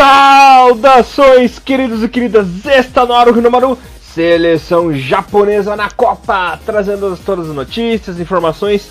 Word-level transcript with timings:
Saudações, 0.00 1.58
queridos 1.58 2.02
e 2.02 2.08
queridas! 2.08 2.46
Está 2.64 3.04
no 3.04 3.12
ar 3.12 3.28
o 3.28 3.34
Rinomaru, 3.34 3.76
seleção 4.00 4.94
japonesa 4.94 5.76
na 5.76 5.90
Copa, 5.90 6.58
trazendo 6.64 7.14
todas 7.18 7.50
as 7.50 7.54
notícias, 7.54 8.18
informações 8.18 8.88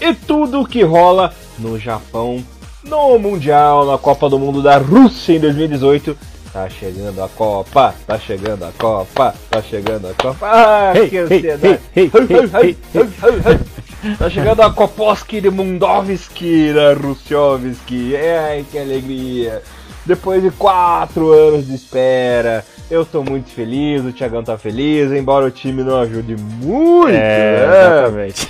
e 0.00 0.14
tudo 0.14 0.60
o 0.60 0.66
que 0.66 0.84
rola 0.84 1.34
no 1.58 1.76
Japão, 1.80 2.44
no 2.84 3.18
Mundial, 3.18 3.84
na 3.84 3.98
Copa 3.98 4.30
do 4.30 4.38
Mundo 4.38 4.62
da 4.62 4.78
Rússia 4.78 5.32
em 5.32 5.40
2018. 5.40 6.16
Tá 6.52 6.68
chegando 6.68 7.20
a 7.20 7.28
Copa, 7.28 7.92
tá 8.06 8.16
chegando 8.20 8.64
a 8.64 8.70
Copa, 8.78 9.34
tá 9.50 9.60
chegando 9.62 10.06
a 10.06 10.14
Copa. 10.14 10.46
Ah, 10.46 10.92
Hey, 10.94 11.08
que 11.08 11.18
ansiedade! 11.18 11.80
hey, 11.96 12.10
hey, 12.14 12.76
hey, 13.02 14.16
Tá 14.16 14.30
chegando 14.30 14.62
a 14.62 14.70
Koposki 14.70 15.40
de 15.40 15.50
Mundovski, 15.50 16.72
da 16.72 16.92
Russiovski. 16.94 18.14
Ai, 18.16 18.64
que 18.70 18.78
alegria! 18.78 19.60
Depois 20.04 20.42
de 20.42 20.50
quatro 20.50 21.30
anos 21.32 21.66
de 21.66 21.74
espera, 21.74 22.64
eu 22.90 23.06
tô 23.06 23.22
muito 23.22 23.50
feliz, 23.50 24.04
o 24.04 24.12
Thiagão 24.12 24.42
tá 24.42 24.58
feliz, 24.58 25.12
embora 25.12 25.46
o 25.46 25.50
time 25.50 25.82
não 25.82 26.00
ajude 26.00 26.36
muito. 26.36 27.14
É, 27.14 27.66
né? 27.66 28.26
exatamente. 28.26 28.48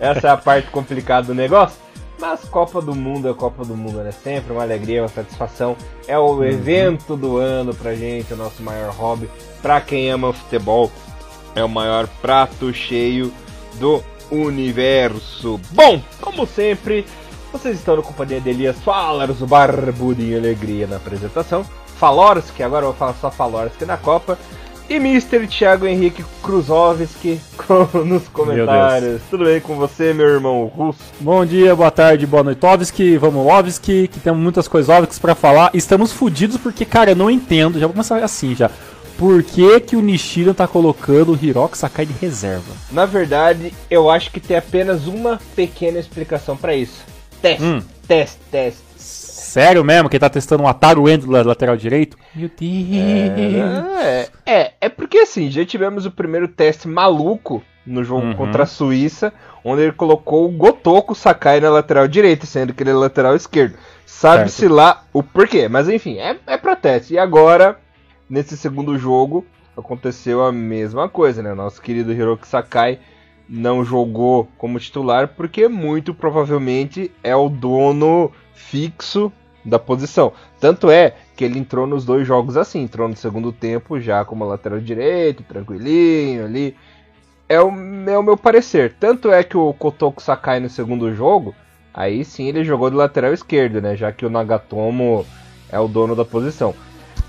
Essa 0.00 0.28
é 0.28 0.30
a 0.30 0.36
parte 0.36 0.70
complicada 0.70 1.26
do 1.26 1.34
negócio. 1.34 1.78
Mas 2.18 2.40
Copa 2.44 2.80
do 2.80 2.94
Mundo 2.94 3.28
é 3.28 3.34
Copa 3.34 3.64
do 3.64 3.76
Mundo, 3.76 3.98
né? 3.98 4.10
Sempre 4.10 4.52
uma 4.52 4.62
alegria, 4.62 5.02
uma 5.02 5.08
satisfação. 5.08 5.76
É 6.08 6.18
o 6.18 6.42
evento 6.42 7.14
do 7.14 7.36
ano 7.36 7.74
pra 7.74 7.94
gente, 7.94 8.32
o 8.32 8.36
nosso 8.36 8.62
maior 8.62 8.90
hobby. 8.94 9.28
Pra 9.60 9.80
quem 9.80 10.10
ama 10.10 10.32
futebol, 10.32 10.90
é 11.54 11.62
o 11.62 11.68
maior 11.68 12.08
prato 12.22 12.72
cheio 12.72 13.30
do 13.74 14.02
universo. 14.30 15.60
Bom, 15.70 16.00
como 16.20 16.46
sempre, 16.46 17.04
vocês 17.58 17.78
estão 17.78 17.96
na 17.96 18.02
companhia 18.02 18.38
de 18.38 18.50
Elias 18.50 18.76
Falaros, 18.80 19.40
o 19.40 19.46
Barbudinho 19.46 20.36
Alegria 20.36 20.86
na 20.86 20.96
apresentação. 20.96 21.64
Falorski, 21.98 22.62
agora 22.62 22.84
eu 22.84 22.90
vou 22.90 22.96
falar 22.96 23.14
só 23.14 23.30
Falorski 23.30 23.86
na 23.86 23.96
Copa. 23.96 24.38
E 24.90 24.96
Mr. 24.96 25.48
Thiago 25.48 25.86
Henrique 25.86 26.24
Kruzovski 26.42 27.40
nos 28.04 28.28
comentários. 28.28 29.22
Tudo 29.30 29.46
bem 29.46 29.58
com 29.60 29.74
você, 29.74 30.12
meu 30.12 30.26
irmão 30.26 30.66
russo? 30.66 31.00
Bom 31.18 31.44
dia, 31.46 31.74
boa 31.74 31.90
tarde, 31.90 32.26
boa 32.26 32.44
noite, 32.44 32.64
Ovski, 32.64 33.16
vamos 33.16 33.44
Ovski, 33.46 34.06
que 34.06 34.20
temos 34.20 34.40
muitas 34.40 34.68
coisas 34.68 34.94
Ovskis 34.94 35.18
pra 35.18 35.34
falar. 35.34 35.70
Estamos 35.72 36.12
fudidos 36.12 36.58
porque, 36.58 36.84
cara, 36.84 37.12
eu 37.12 37.16
não 37.16 37.30
entendo, 37.30 37.80
já 37.80 37.86
vou 37.86 37.94
começar 37.94 38.22
assim 38.22 38.54
já. 38.54 38.70
Por 39.16 39.42
que, 39.42 39.80
que 39.80 39.96
o 39.96 40.02
Nishida 40.02 40.52
tá 40.52 40.68
colocando 40.68 41.32
o 41.32 41.38
Hiroki 41.42 41.78
Sakai 41.78 42.04
de 42.04 42.12
reserva? 42.12 42.74
Na 42.92 43.06
verdade, 43.06 43.72
eu 43.90 44.10
acho 44.10 44.30
que 44.30 44.38
tem 44.38 44.58
apenas 44.58 45.06
uma 45.06 45.40
pequena 45.56 45.98
explicação 45.98 46.54
pra 46.54 46.76
isso. 46.76 47.15
Teste, 47.40 47.64
Hum. 47.64 47.82
teste, 48.06 48.38
teste. 48.50 48.82
Sério 48.96 49.82
mesmo 49.84 50.08
que 50.08 50.16
ele 50.16 50.20
tá 50.20 50.28
testando 50.28 50.62
um 50.62 50.68
Ataru 50.68 51.08
Endo 51.08 51.26
do 51.26 51.32
lateral 51.48 51.76
direito? 51.76 52.16
Meu 52.34 52.50
Deus. 52.58 52.88
É, 52.94 54.28
é, 54.44 54.72
é 54.82 54.88
porque 54.88 55.18
assim, 55.18 55.50
já 55.50 55.64
tivemos 55.64 56.04
o 56.04 56.10
primeiro 56.10 56.46
teste 56.48 56.86
maluco 56.88 57.62
no 57.86 58.02
jogo 58.04 58.26
Uhum. 58.26 58.34
contra 58.34 58.64
a 58.64 58.66
Suíça, 58.66 59.32
onde 59.64 59.82
ele 59.82 59.92
colocou 59.92 60.44
o 60.46 60.50
Gotoku 60.50 61.14
Sakai 61.14 61.60
na 61.60 61.70
lateral 61.70 62.06
direita, 62.08 62.44
sendo 62.44 62.74
que 62.74 62.82
ele 62.82 62.90
é 62.90 62.94
lateral 62.94 63.34
esquerdo. 63.36 63.76
Sabe-se 64.04 64.66
lá 64.68 65.04
o 65.12 65.22
porquê, 65.22 65.68
mas 65.68 65.88
enfim, 65.88 66.18
é, 66.18 66.36
é 66.46 66.56
pra 66.56 66.76
teste. 66.76 67.14
E 67.14 67.18
agora, 67.18 67.78
nesse 68.28 68.56
segundo 68.56 68.98
jogo, 68.98 69.46
aconteceu 69.76 70.44
a 70.44 70.52
mesma 70.52 71.08
coisa, 71.08 71.42
né? 71.42 71.52
O 71.52 71.56
nosso 71.56 71.80
querido 71.80 72.12
Hiroki 72.12 72.46
Sakai 72.46 72.98
não 73.48 73.84
jogou 73.84 74.48
como 74.58 74.80
titular 74.80 75.28
porque 75.28 75.68
muito 75.68 76.12
provavelmente 76.12 77.10
é 77.22 77.34
o 77.34 77.48
dono 77.48 78.32
fixo 78.54 79.32
da 79.64 79.78
posição. 79.78 80.32
Tanto 80.60 80.90
é 80.90 81.14
que 81.36 81.44
ele 81.44 81.58
entrou 81.58 81.86
nos 81.86 82.04
dois 82.04 82.26
jogos 82.26 82.56
assim, 82.56 82.82
entrou 82.82 83.08
no 83.08 83.16
segundo 83.16 83.52
tempo 83.52 84.00
já 84.00 84.24
como 84.24 84.44
lateral 84.44 84.80
direito, 84.80 85.42
tranquilinho 85.42 86.44
ali. 86.44 86.76
É 87.48 87.60
o, 87.60 87.70
é 88.08 88.18
o 88.18 88.22
meu 88.22 88.36
parecer. 88.36 88.94
Tanto 88.98 89.30
é 89.30 89.42
que 89.42 89.56
o 89.56 89.72
Kotoko 89.72 90.22
Sakai 90.22 90.58
no 90.58 90.68
segundo 90.68 91.14
jogo, 91.14 91.54
aí 91.92 92.24
sim 92.24 92.48
ele 92.48 92.64
jogou 92.64 92.90
de 92.90 92.96
lateral 92.96 93.32
esquerdo, 93.32 93.80
né? 93.80 93.96
Já 93.96 94.10
que 94.10 94.26
o 94.26 94.30
Nagatomo 94.30 95.24
é 95.70 95.78
o 95.78 95.88
dono 95.88 96.16
da 96.16 96.24
posição. 96.24 96.74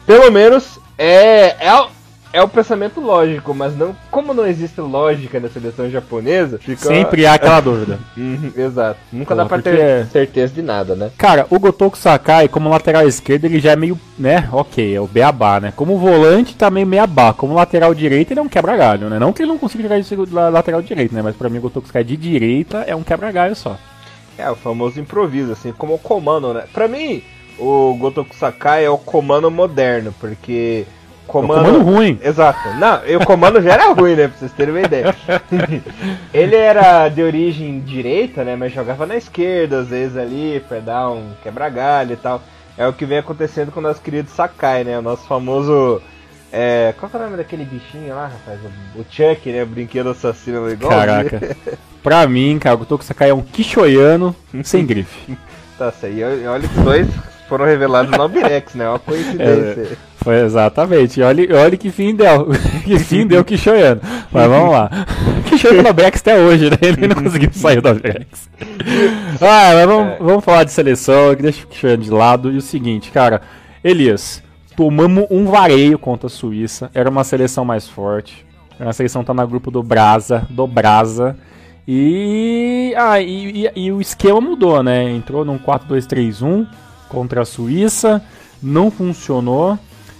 Pelo 0.06 0.32
menos 0.32 0.80
é, 0.98 1.68
é, 1.68 1.88
é 2.34 2.42
o 2.42 2.48
pensamento 2.48 3.00
lógico, 3.00 3.54
mas 3.54 3.76
não 3.76 3.96
como 4.12 4.34
não 4.34 4.46
existe 4.46 4.80
lógica 4.82 5.40
na 5.40 5.50
seleção 5.50 5.90
japonesa, 5.90 6.58
fica 6.60 6.88
Sempre 6.88 7.26
há 7.26 7.34
aquela 7.34 7.60
dúvida. 7.62 8.00
Uhum, 8.18 8.52
exato. 8.56 9.00
Nunca 9.12 9.34
Pô, 9.34 9.36
dá 9.36 9.46
pra 9.46 9.58
porque- 9.58 9.70
ter 9.78 10.06
certeza 10.08 10.54
de 10.54 10.62
nada, 10.62 10.96
né? 10.96 11.12
Cara, 11.18 11.46
o 11.50 11.60
Gotoku 11.60 11.98
Sakai, 11.98 12.48
como 12.48 12.70
lateral 12.70 13.08
esquerdo, 13.08 13.46
ele 13.46 13.60
já 13.60 13.72
é 13.72 13.76
meio, 13.76 14.00
né, 14.18 14.48
ok, 14.52 14.96
é 14.96 15.00
o 15.00 15.08
beabá, 15.08 15.60
né? 15.60 15.74
Como 15.76 15.98
volante, 15.98 16.56
tá 16.56 16.70
meio 16.70 16.86
beabá. 16.86 17.34
Como 17.34 17.54
lateral 17.54 17.94
direito, 17.94 18.32
ele 18.32 18.40
é 18.40 18.44
um 18.44 18.50
quebra-galho, 18.50 19.10
né? 19.10 19.18
Não 19.20 19.32
que 19.34 19.42
ele 19.44 19.50
não 19.50 19.58
consiga 19.58 19.84
jogar 19.84 20.00
de 20.00 20.34
lateral 20.34 20.82
direito, 20.82 21.14
né? 21.16 21.22
Mas 21.22 21.36
pra 21.36 21.50
mim, 21.50 21.60
o 21.60 21.62
Gotoku 21.62 21.88
Sakai 21.88 22.04
de 22.04 22.18
direita 22.18 22.80
é 22.88 22.96
um 22.96 23.04
quebra-galho 23.04 23.56
só. 23.56 23.78
É, 24.38 24.50
o 24.52 24.56
famoso 24.56 25.00
improviso, 25.00 25.52
assim, 25.52 25.72
como 25.72 25.96
o 25.96 26.00
comando, 26.00 26.54
né? 26.54 26.66
Pra 26.74 26.88
mim, 26.88 27.24
o 27.58 27.96
Gotoku 28.00 28.36
Sakai 28.36 28.86
é 28.86 28.90
o 28.90 28.98
comando 28.98 29.50
moderno, 29.50 30.14
porque 30.20 30.86
comando... 31.28 31.66
comando 31.66 31.84
ruim. 31.84 32.20
Exato. 32.24 32.70
Não, 32.76 33.00
o 33.22 33.26
comando 33.26 33.62
já 33.62 33.74
era 33.74 33.94
ruim, 33.94 34.16
né? 34.16 34.28
Pra 34.28 34.38
vocês 34.38 34.52
terem 34.54 34.74
uma 34.74 34.82
ideia. 34.82 35.16
Ele 36.34 36.56
era 36.56 37.10
de 37.10 37.22
origem 37.22 37.80
direita, 37.82 38.44
né? 38.44 38.56
Mas 38.56 38.74
jogava 38.74 39.06
na 39.06 39.16
esquerda, 39.16 39.80
às 39.80 39.90
vezes 39.90 40.18
ali, 40.18 40.64
pra 40.68 40.80
dar 40.80 41.10
um 41.12 41.32
quebra-galho 41.44 42.14
e 42.14 42.18
tal. 42.18 42.42
É 42.78 42.88
o 42.88 42.94
que 42.94 43.06
vem 43.06 43.18
acontecendo 43.18 43.72
com 43.72 43.80
o 43.80 43.84
nosso 43.84 44.02
querido 44.02 44.30
Sakai, 44.30 44.84
né? 44.84 44.98
O 44.98 45.02
nosso 45.02 45.28
famoso. 45.28 46.02
É, 46.52 46.94
qual 46.98 47.10
que 47.10 47.18
é 47.18 47.20
o 47.20 47.24
nome 47.24 47.38
daquele 47.38 47.66
bichinho 47.66 48.16
lá, 48.16 48.28
rapaz? 48.28 48.60
O, 48.96 49.04
Chuck, 49.10 49.52
né? 49.52 49.64
O 49.64 49.68
brinquedo 49.68 50.10
assassino 50.10 50.70
igual. 50.70 50.92
Caraca. 50.92 51.56
Pra 52.02 52.26
mim, 52.28 52.58
cara, 52.58 52.76
o 52.76 52.80
Gotoku 52.80 53.04
Sakai 53.04 53.32
é 53.32 53.34
um 53.34 53.42
Kishoyano 53.42 54.34
sem 54.64 54.86
grife. 54.86 55.38
Tá, 55.78 55.90
isso 55.90 56.06
aí. 56.06 56.24
Olha 56.48 56.68
que 56.68 56.78
os 56.78 56.84
dois 56.84 57.08
foram 57.48 57.66
revelados 57.66 58.12
no 58.12 58.22
Albirex, 58.22 58.74
né? 58.76 58.88
Uma 58.90 59.00
coincidência. 59.00 59.98
Foi 60.18 60.42
exatamente. 60.42 61.22
Olha, 61.22 61.48
olha 61.58 61.78
que 61.78 61.90
fim 61.92 62.14
deu. 62.16 62.48
que 62.84 63.00
fim 63.00 63.26
deu 63.26 63.44
Kishoyano. 63.46 64.02
Mas 64.32 64.48
vamos 64.50 64.72
lá. 64.72 64.90
Kishoyano 65.50 65.84
no 65.84 65.94
Brex 65.94 66.20
até 66.20 66.38
hoje, 66.38 66.70
né? 66.70 66.78
Ele 66.82 67.08
não 67.08 67.16
conseguiu 67.24 67.50
sair 67.54 67.82
do 67.82 67.94
Brex. 67.96 68.50
Ah, 69.40 69.72
mas 69.76 69.86
vamos, 69.86 70.14
É. 70.14 70.18
vamos 70.20 70.44
falar 70.44 70.64
de 70.64 70.72
seleção. 70.72 71.36
Deixa 71.36 71.64
o 71.64 71.68
Kishoyano 71.68 72.04
de 72.04 72.10
lado. 72.10 72.52
E 72.52 72.58
o 72.58 72.62
seguinte, 72.62 73.12
cara. 73.12 73.42
Elias, 73.84 74.42
tomamos 74.76 75.26
um 75.30 75.46
vareio 75.46 75.98
contra 76.00 76.28
a 76.28 76.30
Suíça. 76.30 76.90
Era 76.94 77.10
uma 77.10 77.24
seleção 77.24 77.64
mais 77.64 77.88
forte. 77.88 78.46
Uma 78.80 78.94
seleção 78.94 79.22
que 79.22 79.28
tá 79.28 79.34
no 79.34 79.48
grupo 79.48 79.70
do 79.72 79.82
Brasa, 79.84 80.46
do 80.50 80.66
Brasa. 80.68 81.36
E, 81.88 82.94
ah, 82.98 83.20
e, 83.22 83.66
e- 83.66 83.72
e 83.86 83.92
o 83.92 84.02
esquema 84.02 84.42
mudou, 84.42 84.84
né? 84.84 85.10
Entrou 85.10 85.46
num 85.46 85.58
4-2-3-1 85.58 86.68
contra 87.08 87.42
a 87.42 87.46
Suíça. 87.46 88.24
Não 88.62 88.92
funcionou. 88.92 89.78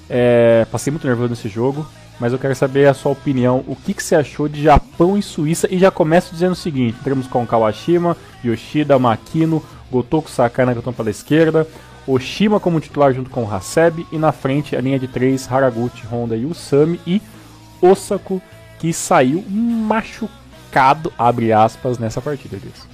É, 0.10 0.66
passei 0.72 0.92
muito 0.92 1.08
nervoso 1.08 1.30
nesse 1.30 1.50
jogo. 1.50 1.86
Mas 2.20 2.34
eu 2.34 2.40
quero 2.40 2.56
saber 2.56 2.88
a 2.88 2.94
sua 2.94 3.12
opinião. 3.12 3.64
O 3.68 3.76
que, 3.76 3.94
que 3.94 4.02
você 4.02 4.16
achou 4.16 4.48
de 4.48 4.64
Japão 4.64 5.18
e 5.18 5.22
Suíça? 5.22 5.68
E 5.72 5.78
já 5.78 5.92
começo 5.92 6.34
dizendo 6.34 6.54
o 6.54 6.56
seguinte: 6.56 6.98
entramos 7.00 7.28
com 7.28 7.46
Kawashima, 7.46 8.18
Yoshida, 8.44 8.98
Makino, 8.98 9.64
Gotoku 9.92 10.30
Sakai 10.30 10.66
na 10.66 10.74
canção 10.74 10.94
pela 10.94 11.10
esquerda. 11.10 11.68
Oshima 12.08 12.60
como 12.60 12.80
titular 12.80 13.14
junto 13.14 13.30
com 13.30 13.44
o. 13.44 14.08
E 14.12 14.18
na 14.18 14.32
frente 14.32 14.76
a 14.76 14.82
linha 14.82 14.98
de 14.98 15.08
três: 15.08 15.52
Haraguchi, 15.52 16.08
Honda 16.08 16.36
e 16.36 16.46
Usami. 16.46 17.00
E 17.06 17.22
Osako, 17.82 18.42
que 18.80 18.92
saiu 18.94 19.44
machucado, 19.48 21.14
abre 21.18 21.52
aspas, 21.54 22.00
nessa 22.00 22.22
partida. 22.22 22.56
Elias. 22.56 22.88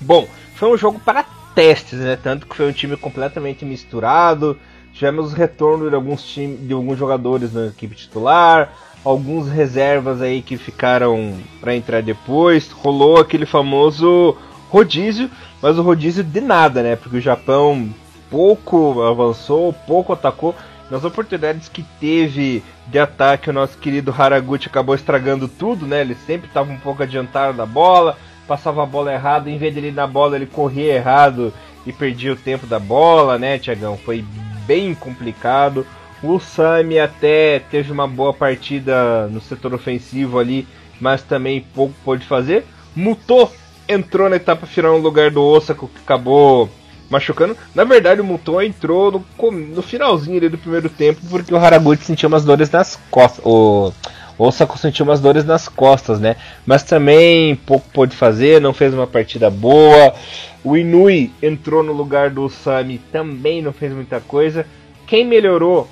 Bom, 0.00 0.26
foi 0.54 0.72
um 0.72 0.76
jogo 0.78 0.98
para 0.98 1.24
testes, 1.56 1.98
né? 1.98 2.18
Tanto 2.22 2.46
que 2.46 2.54
foi 2.54 2.68
um 2.68 2.72
time 2.72 2.96
completamente 2.98 3.64
misturado. 3.64 4.58
Tivemos 4.92 5.32
retorno 5.32 5.88
de 5.88 5.94
alguns 5.96 6.22
times, 6.22 6.68
de 6.68 6.74
alguns 6.74 6.98
jogadores 6.98 7.52
na 7.52 7.66
equipe 7.66 7.96
titular, 7.96 8.72
alguns 9.02 9.48
reservas 9.48 10.20
aí 10.20 10.42
que 10.42 10.58
ficaram 10.58 11.34
para 11.58 11.74
entrar 11.74 12.02
depois. 12.02 12.70
Rolou 12.70 13.18
aquele 13.18 13.46
famoso 13.46 14.36
rodízio, 14.68 15.30
mas 15.62 15.78
o 15.78 15.82
rodízio 15.82 16.22
de 16.22 16.40
nada, 16.42 16.82
né? 16.82 16.94
Porque 16.94 17.16
o 17.16 17.20
Japão 17.20 17.88
pouco 18.30 19.02
avançou, 19.02 19.72
pouco 19.72 20.12
atacou. 20.12 20.54
Nas 20.90 21.04
oportunidades 21.04 21.68
que 21.68 21.82
teve 21.98 22.62
de 22.86 22.98
ataque, 22.98 23.50
o 23.50 23.52
nosso 23.52 23.76
querido 23.78 24.14
Haraguchi 24.16 24.68
acabou 24.68 24.94
estragando 24.94 25.48
tudo, 25.48 25.86
né? 25.86 26.02
Ele 26.02 26.16
sempre 26.26 26.48
estava 26.48 26.70
um 26.70 26.78
pouco 26.78 27.02
adiantado 27.02 27.56
da 27.56 27.66
bola, 27.66 28.16
passava 28.46 28.82
a 28.82 28.86
bola 28.86 29.12
errada, 29.12 29.50
em 29.50 29.58
vez 29.58 29.72
de 29.72 29.80
ele 29.80 29.88
ir 29.88 29.94
na 29.94 30.06
bola, 30.06 30.36
ele 30.36 30.46
corria 30.46 30.94
errado 30.94 31.52
e 31.86 31.92
perdia 31.92 32.32
o 32.32 32.36
tempo 32.36 32.66
da 32.66 32.78
bola, 32.78 33.38
né, 33.38 33.58
Tiagão? 33.58 33.96
Foi 33.96 34.24
bem 34.66 34.94
complicado. 34.94 35.86
O 36.22 36.38
Sami 36.40 36.98
até 36.98 37.60
teve 37.70 37.92
uma 37.92 38.08
boa 38.08 38.32
partida 38.32 39.28
no 39.28 39.40
setor 39.40 39.74
ofensivo 39.74 40.38
ali, 40.38 40.66
mas 41.00 41.22
também 41.22 41.64
pouco 41.74 41.94
pôde 42.04 42.24
fazer. 42.24 42.64
Mutou 42.94 43.52
entrou 43.88 44.28
na 44.28 44.36
etapa 44.36 44.66
final 44.66 44.96
no 44.96 45.02
lugar 45.02 45.30
do 45.30 45.42
Osako, 45.42 45.88
que 45.88 46.00
acabou 46.00 46.68
machucando. 47.08 47.56
Na 47.74 47.84
verdade, 47.84 48.20
o 48.20 48.24
Muton 48.24 48.62
entrou 48.62 49.12
no, 49.12 49.50
no 49.50 49.82
finalzinho 49.82 50.50
do 50.50 50.58
primeiro 50.58 50.88
tempo 50.88 51.20
porque 51.30 51.54
o 51.54 51.56
Haraguchi 51.56 52.04
sentiu 52.04 52.28
umas 52.28 52.44
dores 52.44 52.70
nas 52.70 52.98
costas. 53.10 53.44
O 53.44 53.92
Osako 54.38 54.78
sentiu 54.78 55.04
umas 55.04 55.20
dores 55.20 55.44
nas 55.44 55.68
costas, 55.68 56.20
né? 56.20 56.36
Mas 56.66 56.82
também 56.82 57.56
pouco 57.56 57.88
pôde 57.92 58.14
fazer, 58.14 58.60
não 58.60 58.72
fez 58.72 58.92
uma 58.92 59.06
partida 59.06 59.48
boa. 59.50 60.14
O 60.62 60.76
Inui 60.76 61.32
entrou 61.42 61.82
no 61.82 61.92
lugar 61.92 62.30
do 62.30 62.48
Sami, 62.48 62.98
também 63.10 63.62
não 63.62 63.72
fez 63.72 63.92
muita 63.92 64.20
coisa. 64.20 64.66
Quem 65.06 65.24
melhorou 65.24 65.88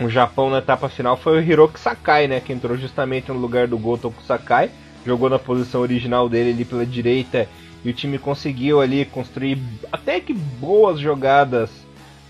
o 0.00 0.08
Japão 0.08 0.50
na 0.50 0.58
etapa 0.58 0.88
final 0.88 1.16
foi 1.16 1.38
o 1.38 1.42
Hiroki 1.42 1.80
Sakai, 1.80 2.26
né? 2.26 2.40
Que 2.40 2.52
entrou 2.52 2.76
justamente 2.76 3.30
no 3.30 3.38
lugar 3.38 3.66
do 3.66 3.78
Gotoku 3.78 4.22
Sakai. 4.22 4.70
Jogou 5.04 5.28
na 5.28 5.38
posição 5.38 5.80
original 5.80 6.28
dele 6.28 6.50
ali 6.50 6.64
pela 6.64 6.84
direita 6.84 7.48
e 7.84 7.90
o 7.90 7.92
time 7.92 8.18
conseguiu 8.18 8.80
ali 8.80 9.04
construir 9.04 9.58
até 9.92 10.18
que 10.18 10.32
boas 10.34 10.98
jogadas 10.98 11.70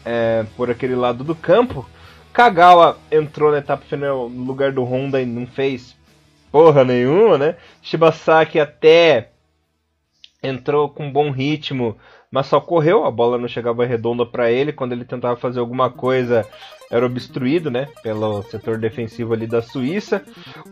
é, 0.05 0.45
por 0.57 0.71
aquele 0.71 0.95
lado 0.95 1.25
do 1.25 1.35
campo. 1.35 1.87
Kagawa 2.37 2.99
entrou 3.11 3.51
na 3.51 3.57
etapa 3.57 3.83
final 3.87 4.29
no 4.29 4.45
lugar 4.45 4.71
do 4.71 4.85
Honda 4.85 5.23
e 5.23 5.25
não 5.25 5.47
fez 5.47 5.97
porra 6.53 6.85
nenhuma, 6.85 7.39
né? 7.39 7.57
Shibasaki 7.81 8.61
até 8.61 9.31
entrou 10.43 10.91
com 10.91 11.11
bom 11.11 11.31
ritmo, 11.31 11.97
mas 12.31 12.45
só 12.45 12.61
correu, 12.61 13.07
a 13.07 13.11
bola 13.11 13.39
não 13.39 13.49
chegava 13.49 13.87
redonda 13.87 14.27
para 14.27 14.51
ele. 14.51 14.71
Quando 14.71 14.93
ele 14.93 15.07
tentava 15.07 15.35
fazer 15.37 15.61
alguma 15.61 15.89
coisa, 15.89 16.47
era 16.91 17.07
obstruído, 17.07 17.71
né, 17.71 17.89
pelo 18.03 18.43
setor 18.43 18.77
defensivo 18.77 19.33
ali 19.33 19.47
da 19.47 19.63
Suíça. 19.63 20.23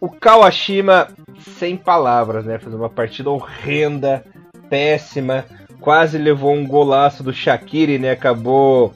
O 0.02 0.10
Kawashima, 0.10 1.08
sem 1.38 1.78
palavras, 1.78 2.44
né, 2.44 2.58
fez 2.58 2.74
uma 2.74 2.90
partida 2.90 3.30
horrenda, 3.30 4.22
péssima, 4.68 5.46
quase 5.80 6.18
levou 6.18 6.52
um 6.52 6.66
golaço 6.66 7.22
do 7.22 7.32
Shaqiri, 7.32 7.98
né, 7.98 8.10
acabou 8.10 8.92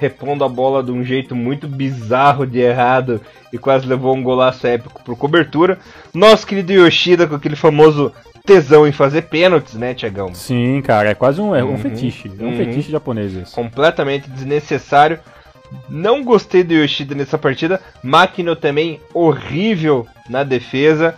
repondo 0.00 0.42
a 0.42 0.48
bola 0.48 0.82
de 0.82 0.90
um 0.90 1.04
jeito 1.04 1.36
muito 1.36 1.68
bizarro 1.68 2.46
de 2.46 2.58
errado 2.58 3.20
e 3.52 3.58
quase 3.58 3.86
levou 3.86 4.16
um 4.16 4.22
golaço 4.22 4.66
épico 4.66 5.04
por 5.04 5.14
cobertura. 5.14 5.78
Nosso 6.14 6.46
querido 6.46 6.72
Yoshida 6.72 7.26
com 7.26 7.34
aquele 7.34 7.54
famoso 7.54 8.10
tesão 8.46 8.86
em 8.86 8.92
fazer 8.92 9.22
pênaltis, 9.22 9.74
né, 9.74 9.92
Tiagão? 9.92 10.32
Sim, 10.32 10.80
cara, 10.80 11.10
é 11.10 11.14
quase 11.14 11.38
um, 11.38 11.54
é 11.54 11.62
um 11.62 11.72
uhum, 11.72 11.78
fetiche. 11.78 12.32
É 12.40 12.42
um 12.42 12.46
uhum. 12.46 12.56
fetiche 12.56 12.90
japonês 12.90 13.34
isso. 13.34 13.54
Completamente 13.54 14.30
desnecessário. 14.30 15.20
Não 15.86 16.24
gostei 16.24 16.64
do 16.64 16.72
Yoshida 16.72 17.14
nessa 17.14 17.36
partida. 17.36 17.78
Makino 18.02 18.56
também 18.56 19.00
horrível 19.12 20.06
na 20.30 20.42
defesa. 20.42 21.14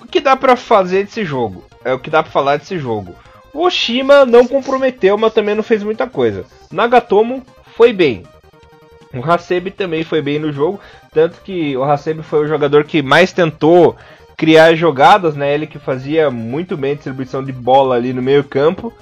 O 0.00 0.06
que 0.08 0.18
dá 0.18 0.34
para 0.34 0.56
fazer 0.56 1.04
desse 1.04 1.24
jogo? 1.24 1.64
É 1.84 1.94
o 1.94 1.98
que 2.00 2.10
dá 2.10 2.24
para 2.24 2.32
falar 2.32 2.56
desse 2.56 2.76
jogo. 2.76 3.14
O 3.54 3.66
Oshima 3.66 4.24
não 4.24 4.48
comprometeu, 4.48 5.16
mas 5.16 5.32
também 5.32 5.54
não 5.54 5.62
fez 5.62 5.82
muita 5.82 6.08
coisa. 6.08 6.44
Nagatomo 6.72 7.42
foi 7.76 7.92
bem. 7.92 8.24
O 9.14 9.30
Hasebe 9.30 9.70
também 9.70 10.04
foi 10.04 10.22
bem 10.22 10.38
no 10.38 10.52
jogo, 10.52 10.80
tanto 11.12 11.40
que 11.42 11.76
o 11.76 11.84
Hasebe 11.84 12.22
foi 12.22 12.44
o 12.44 12.48
jogador 12.48 12.84
que 12.84 13.02
mais 13.02 13.32
tentou 13.32 13.96
criar 14.36 14.74
jogadas, 14.74 15.36
né? 15.36 15.54
Ele 15.54 15.66
que 15.66 15.78
fazia 15.78 16.30
muito 16.30 16.76
bem 16.76 16.92
a 16.92 16.94
distribuição 16.94 17.44
de 17.44 17.52
bola 17.52 17.94
ali 17.94 18.12
no 18.12 18.22
meio 18.22 18.42
campo. 18.42 18.92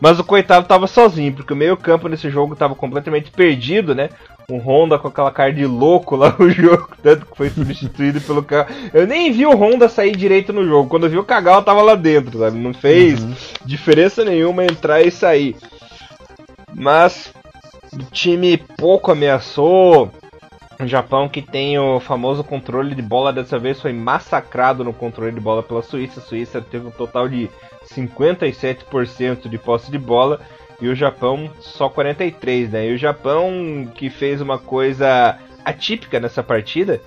Mas 0.00 0.18
o 0.18 0.24
coitado 0.24 0.66
tava 0.66 0.88
sozinho, 0.88 1.32
porque 1.32 1.52
o 1.52 1.56
meio 1.56 1.76
campo 1.76 2.08
nesse 2.08 2.28
jogo 2.28 2.56
tava 2.56 2.74
completamente 2.74 3.30
perdido, 3.30 3.94
né? 3.94 4.10
Um 4.50 4.58
Honda 4.58 4.98
com 4.98 5.06
aquela 5.06 5.30
cara 5.30 5.52
de 5.52 5.64
louco 5.64 6.16
lá 6.16 6.34
no 6.36 6.50
jogo, 6.52 6.88
tanto 7.00 7.24
que 7.24 7.36
foi 7.36 7.48
substituído 7.50 8.20
pelo 8.20 8.42
carro. 8.42 8.74
Eu 8.92 9.06
nem 9.06 9.30
vi 9.30 9.46
o 9.46 9.54
Honda 9.54 9.88
sair 9.88 10.16
direito 10.16 10.52
no 10.52 10.66
jogo. 10.66 10.88
Quando 10.88 11.04
eu 11.04 11.10
vi 11.10 11.18
o 11.18 11.24
Kagawa 11.24 11.62
tava 11.62 11.82
lá 11.82 11.94
dentro, 11.94 12.40
sabe? 12.40 12.58
Não 12.58 12.74
fez 12.74 13.22
uhum. 13.22 13.32
diferença 13.64 14.24
nenhuma 14.24 14.64
entrar 14.64 15.02
e 15.02 15.10
sair. 15.12 15.54
Mas 16.74 17.32
o 17.92 17.98
time 18.10 18.56
pouco 18.56 19.12
ameaçou. 19.12 20.10
O 20.80 20.86
Japão 20.86 21.28
que 21.28 21.40
tem 21.40 21.78
o 21.78 22.00
famoso 22.00 22.42
controle 22.42 22.94
de 22.94 23.02
bola 23.02 23.32
dessa 23.32 23.58
vez 23.58 23.80
foi 23.80 23.92
massacrado 23.92 24.82
no 24.82 24.92
controle 24.92 25.32
de 25.32 25.40
bola 25.40 25.62
pela 25.62 25.82
Suíça. 25.82 26.18
A 26.18 26.22
Suíça 26.22 26.60
teve 26.60 26.88
um 26.88 26.90
total 26.90 27.28
de 27.28 27.48
57% 27.94 29.48
de 29.48 29.58
posse 29.58 29.90
de 29.90 29.98
bola 29.98 30.40
e 30.80 30.88
o 30.88 30.94
Japão 30.94 31.48
só 31.60 31.88
43, 31.88 32.70
né? 32.70 32.88
E 32.88 32.94
o 32.94 32.98
Japão 32.98 33.88
que 33.94 34.10
fez 34.10 34.40
uma 34.40 34.58
coisa 34.58 35.38
atípica 35.64 36.18
nessa 36.18 36.42
partida, 36.42 37.00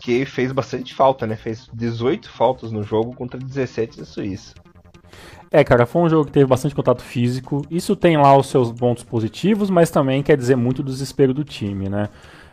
que 0.00 0.24
fez 0.24 0.52
bastante 0.52 0.94
falta, 0.94 1.26
né? 1.26 1.34
Fez 1.34 1.68
18 1.72 2.30
faltas 2.30 2.70
no 2.70 2.84
jogo 2.84 3.14
contra 3.14 3.40
17 3.40 3.98
da 3.98 4.04
Suíça. 4.04 4.54
É, 5.50 5.62
cara, 5.62 5.86
foi 5.86 6.02
um 6.02 6.08
jogo 6.08 6.26
que 6.26 6.32
teve 6.32 6.46
bastante 6.46 6.74
contato 6.74 7.02
físico. 7.02 7.62
Isso 7.70 7.94
tem 7.94 8.16
lá 8.16 8.36
os 8.36 8.46
seus 8.48 8.72
pontos 8.72 9.04
positivos, 9.04 9.70
mas 9.70 9.90
também 9.90 10.22
quer 10.22 10.36
dizer 10.36 10.56
muito 10.56 10.82
do 10.82 10.90
desespero 10.90 11.32
do 11.32 11.44
time, 11.44 11.88
né? 11.88 12.08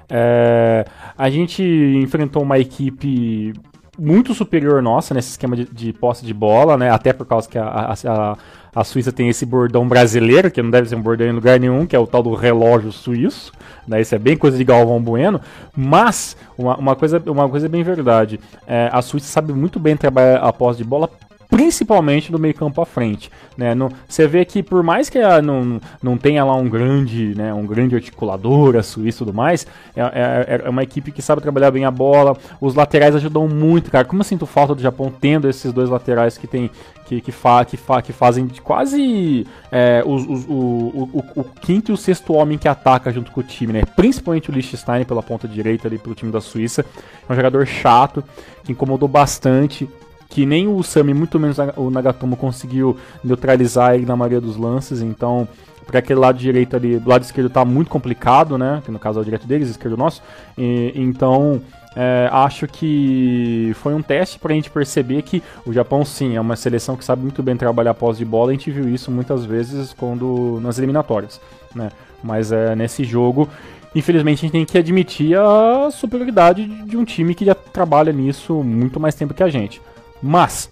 É, 0.09 0.85
a 1.17 1.29
gente 1.29 1.63
enfrentou 1.63 2.43
uma 2.43 2.59
equipe 2.59 3.53
muito 3.97 4.33
superior 4.33 4.81
nossa 4.81 5.13
nesse 5.13 5.31
esquema 5.31 5.55
de, 5.55 5.65
de, 5.65 5.93
posse 5.93 6.25
de 6.25 6.33
bola, 6.33 6.77
né? 6.77 6.89
Até 6.89 7.13
por 7.13 7.25
causa 7.25 7.47
que 7.47 7.57
a, 7.57 7.93
a, 8.05 8.37
a, 8.75 8.83
Suíça 8.83 9.11
tem 9.11 9.29
esse 9.29 9.45
bordão 9.45 9.87
brasileiro, 9.87 10.51
que 10.51 10.61
não 10.61 10.71
deve 10.71 10.89
ser 10.89 10.95
um 10.95 11.01
bordão 11.01 11.27
em 11.27 11.31
lugar 11.31 11.59
nenhum, 11.59 11.85
que 11.85 11.95
é 11.95 11.99
o 11.99 12.07
tal 12.07 12.23
do 12.23 12.33
relógio 12.33 12.91
suíço. 12.91 13.51
Né? 13.87 14.01
Isso 14.01 14.15
é 14.15 14.19
bem 14.19 14.35
coisa 14.35 14.57
de 14.57 14.63
Galvão 14.63 15.01
Bueno. 15.01 15.39
Mas, 15.75 16.35
uma, 16.57 16.75
uma 16.77 16.95
coisa, 16.95 17.21
uma 17.27 17.47
coisa 17.47 17.67
é 17.67 17.69
bem 17.69 17.83
verdade. 17.83 18.39
É, 18.67 18.89
a 18.91 19.01
Suíça 19.01 19.27
sabe 19.27 19.53
muito 19.53 19.79
bem 19.79 19.95
trabalhar 19.95 20.37
a 20.37 20.51
posse 20.51 20.77
de 20.77 20.83
bola 20.83 21.09
principalmente 21.49 22.31
do 22.31 22.39
meio 22.39 22.53
campo 22.53 22.81
à 22.81 22.85
frente. 22.85 23.31
Né? 23.57 23.75
Você 24.07 24.27
vê 24.27 24.43
que 24.45 24.63
por 24.63 24.81
mais 24.83 25.09
que 25.09 25.19
a, 25.19 25.41
não, 25.41 25.79
não 26.01 26.17
tenha 26.17 26.43
lá 26.43 26.55
um 26.55 26.67
grande, 26.67 27.35
né, 27.35 27.53
um 27.53 27.65
grande 27.65 27.95
articulador, 27.95 28.75
a 28.75 28.83
Suíça 28.83 29.17
e 29.17 29.25
tudo 29.25 29.33
mais, 29.33 29.67
é, 29.95 30.01
é, 30.01 30.61
é, 30.65 30.69
uma 30.69 30.83
equipe 30.83 31.11
que 31.11 31.21
sabe 31.21 31.41
trabalhar 31.41 31.71
bem 31.71 31.85
a 31.85 31.91
bola, 31.91 32.35
os 32.59 32.75
laterais 32.75 33.15
ajudam 33.15 33.47
muito, 33.47 33.91
cara. 33.91 34.05
Como 34.05 34.21
eu 34.21 34.25
sinto 34.25 34.45
falta 34.45 34.73
do 34.73 34.81
Japão 34.81 35.11
tendo 35.11 35.47
esses 35.47 35.71
dois 35.71 35.89
laterais 35.89 36.37
que 36.37 36.47
tem 36.47 36.69
que, 37.05 37.21
que, 37.21 37.31
fa, 37.31 37.65
que, 37.65 37.77
fa, 37.77 38.01
que 38.01 38.13
fazem 38.13 38.47
quase 38.63 39.45
é, 39.71 40.01
os, 40.05 40.23
os, 40.23 40.45
o, 40.45 41.09
o, 41.13 41.23
o, 41.35 41.43
quinto 41.43 41.91
e 41.91 41.93
o 41.93 41.97
sexto 41.97 42.33
homem 42.33 42.57
que 42.57 42.67
ataca 42.67 43.11
junto 43.11 43.31
com 43.31 43.41
o 43.41 43.43
time, 43.43 43.73
né? 43.73 43.83
Principalmente 43.95 44.49
o 44.49 44.53
Liechtenstein 44.53 45.03
pela 45.03 45.21
ponta 45.21 45.47
direita 45.47 45.87
ali 45.87 45.97
pelo 45.97 46.15
time 46.15 46.31
da 46.31 46.39
Suíça. 46.39 46.85
É 47.27 47.31
um 47.31 47.35
jogador 47.35 47.65
chato, 47.67 48.23
que 48.63 48.71
incomodou 48.71 49.07
bastante 49.07 49.87
que 50.33 50.47
nem 50.47 50.67
o 50.67 50.81
Sami, 50.81 51.13
muito 51.13 51.39
menos 51.39 51.57
o 51.77 51.91
Nagatomo 51.91 52.35
conseguiu 52.35 52.97
neutralizar 53.23 53.93
ele 53.93 54.03
na 54.03 54.15
maioria 54.15 54.41
dos 54.41 54.57
lances, 54.57 54.99
então 54.99 55.47
para 55.85 55.99
aquele 55.99 56.19
lado 56.19 56.39
direito 56.39 56.75
ali, 56.75 56.97
do 56.97 57.07
lado 57.07 57.21
esquerdo 57.21 57.51
tá 57.51 57.63
muito 57.63 57.91
complicado, 57.91 58.57
né? 58.57 58.81
Que 58.83 58.89
no 58.89 58.97
caso 58.97 59.19
é 59.19 59.21
o 59.21 59.23
direito 59.23 59.45
deles, 59.45 59.69
esquerdo 59.69 59.95
nosso. 59.95 60.23
E, 60.57 60.91
então, 60.95 61.61
é, 61.95 62.27
acho 62.31 62.65
que 62.65 63.73
foi 63.75 63.93
um 63.93 64.01
teste 64.01 64.39
para 64.39 64.53
a 64.53 64.55
gente 64.55 64.71
perceber 64.71 65.21
que 65.21 65.43
o 65.67 65.71
Japão 65.71 66.03
sim 66.03 66.35
é 66.35 66.41
uma 66.41 66.55
seleção 66.55 66.95
que 66.95 67.05
sabe 67.05 67.21
muito 67.21 67.43
bem 67.43 67.55
trabalhar 67.55 67.93
pós 67.93 68.17
de 68.17 68.25
bola. 68.25 68.49
A 68.49 68.53
gente 68.53 68.71
viu 68.71 68.89
isso 68.89 69.11
muitas 69.11 69.45
vezes 69.45 69.93
quando 69.93 70.59
nas 70.63 70.79
eliminatórias, 70.79 71.39
né? 71.75 71.91
Mas 72.23 72.51
é, 72.51 72.75
nesse 72.75 73.03
jogo, 73.03 73.47
infelizmente, 73.93 74.39
a 74.39 74.41
gente 74.41 74.51
tem 74.51 74.65
que 74.65 74.79
admitir 74.79 75.37
a 75.37 75.91
superioridade 75.91 76.65
de 76.65 76.97
um 76.97 77.05
time 77.05 77.35
que 77.35 77.45
já 77.45 77.53
trabalha 77.53 78.11
nisso 78.11 78.63
muito 78.63 78.99
mais 78.99 79.13
tempo 79.13 79.35
que 79.35 79.43
a 79.43 79.49
gente. 79.49 79.79
Mas, 80.23 80.71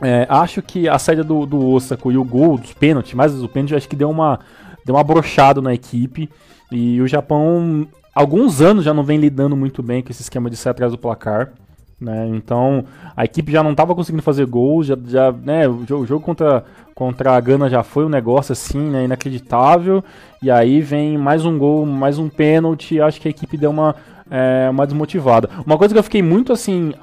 é, 0.00 0.26
acho 0.30 0.62
que 0.62 0.88
a 0.88 0.98
saída 0.98 1.22
do, 1.22 1.44
do 1.44 1.68
Osako 1.68 2.10
e 2.10 2.16
o 2.16 2.24
gol 2.24 2.56
dos 2.56 2.72
pênaltis, 2.72 3.12
mais 3.12 3.42
o 3.42 3.48
pênalti, 3.48 3.74
acho 3.74 3.88
que 3.88 3.94
deu 3.94 4.08
uma, 4.08 4.40
deu 4.86 4.94
uma 4.94 5.04
brochada 5.04 5.60
na 5.60 5.74
equipe. 5.74 6.30
E 6.72 6.98
o 7.02 7.06
Japão, 7.06 7.86
alguns 8.14 8.62
anos 8.62 8.84
já 8.84 8.94
não 8.94 9.04
vem 9.04 9.18
lidando 9.18 9.54
muito 9.54 9.82
bem 9.82 10.02
com 10.02 10.10
esse 10.10 10.22
esquema 10.22 10.48
de 10.48 10.56
sair 10.56 10.70
atrás 10.70 10.92
do 10.92 10.98
placar. 10.98 11.52
Né? 12.00 12.28
Então 12.28 12.86
a 13.14 13.26
equipe 13.26 13.52
já 13.52 13.62
não 13.62 13.72
estava 13.72 13.94
conseguindo 13.94 14.22
fazer 14.22 14.46
gols, 14.46 14.86
já, 14.86 14.96
já, 15.06 15.30
né, 15.30 15.68
o, 15.68 15.84
jogo, 15.86 16.04
o 16.04 16.06
jogo 16.06 16.24
contra, 16.24 16.64
contra 16.94 17.36
a 17.36 17.40
Gana 17.40 17.68
já 17.68 17.82
foi 17.82 18.06
um 18.06 18.08
negócio 18.08 18.52
assim, 18.52 18.80
né, 18.80 19.04
inacreditável. 19.04 20.02
E 20.42 20.50
aí 20.50 20.80
vem 20.80 21.18
mais 21.18 21.44
um 21.44 21.58
gol, 21.58 21.84
mais 21.84 22.18
um 22.18 22.30
pênalti. 22.30 22.98
Acho 22.98 23.20
que 23.20 23.28
a 23.28 23.30
equipe 23.30 23.58
deu 23.58 23.68
uma, 23.68 23.94
é, 24.30 24.70
uma 24.70 24.86
desmotivada. 24.86 25.50
Uma 25.66 25.76
coisa 25.76 25.92
que 25.92 25.98
eu 25.98 26.04
fiquei 26.04 26.22
muito 26.22 26.54
assim 26.54 26.94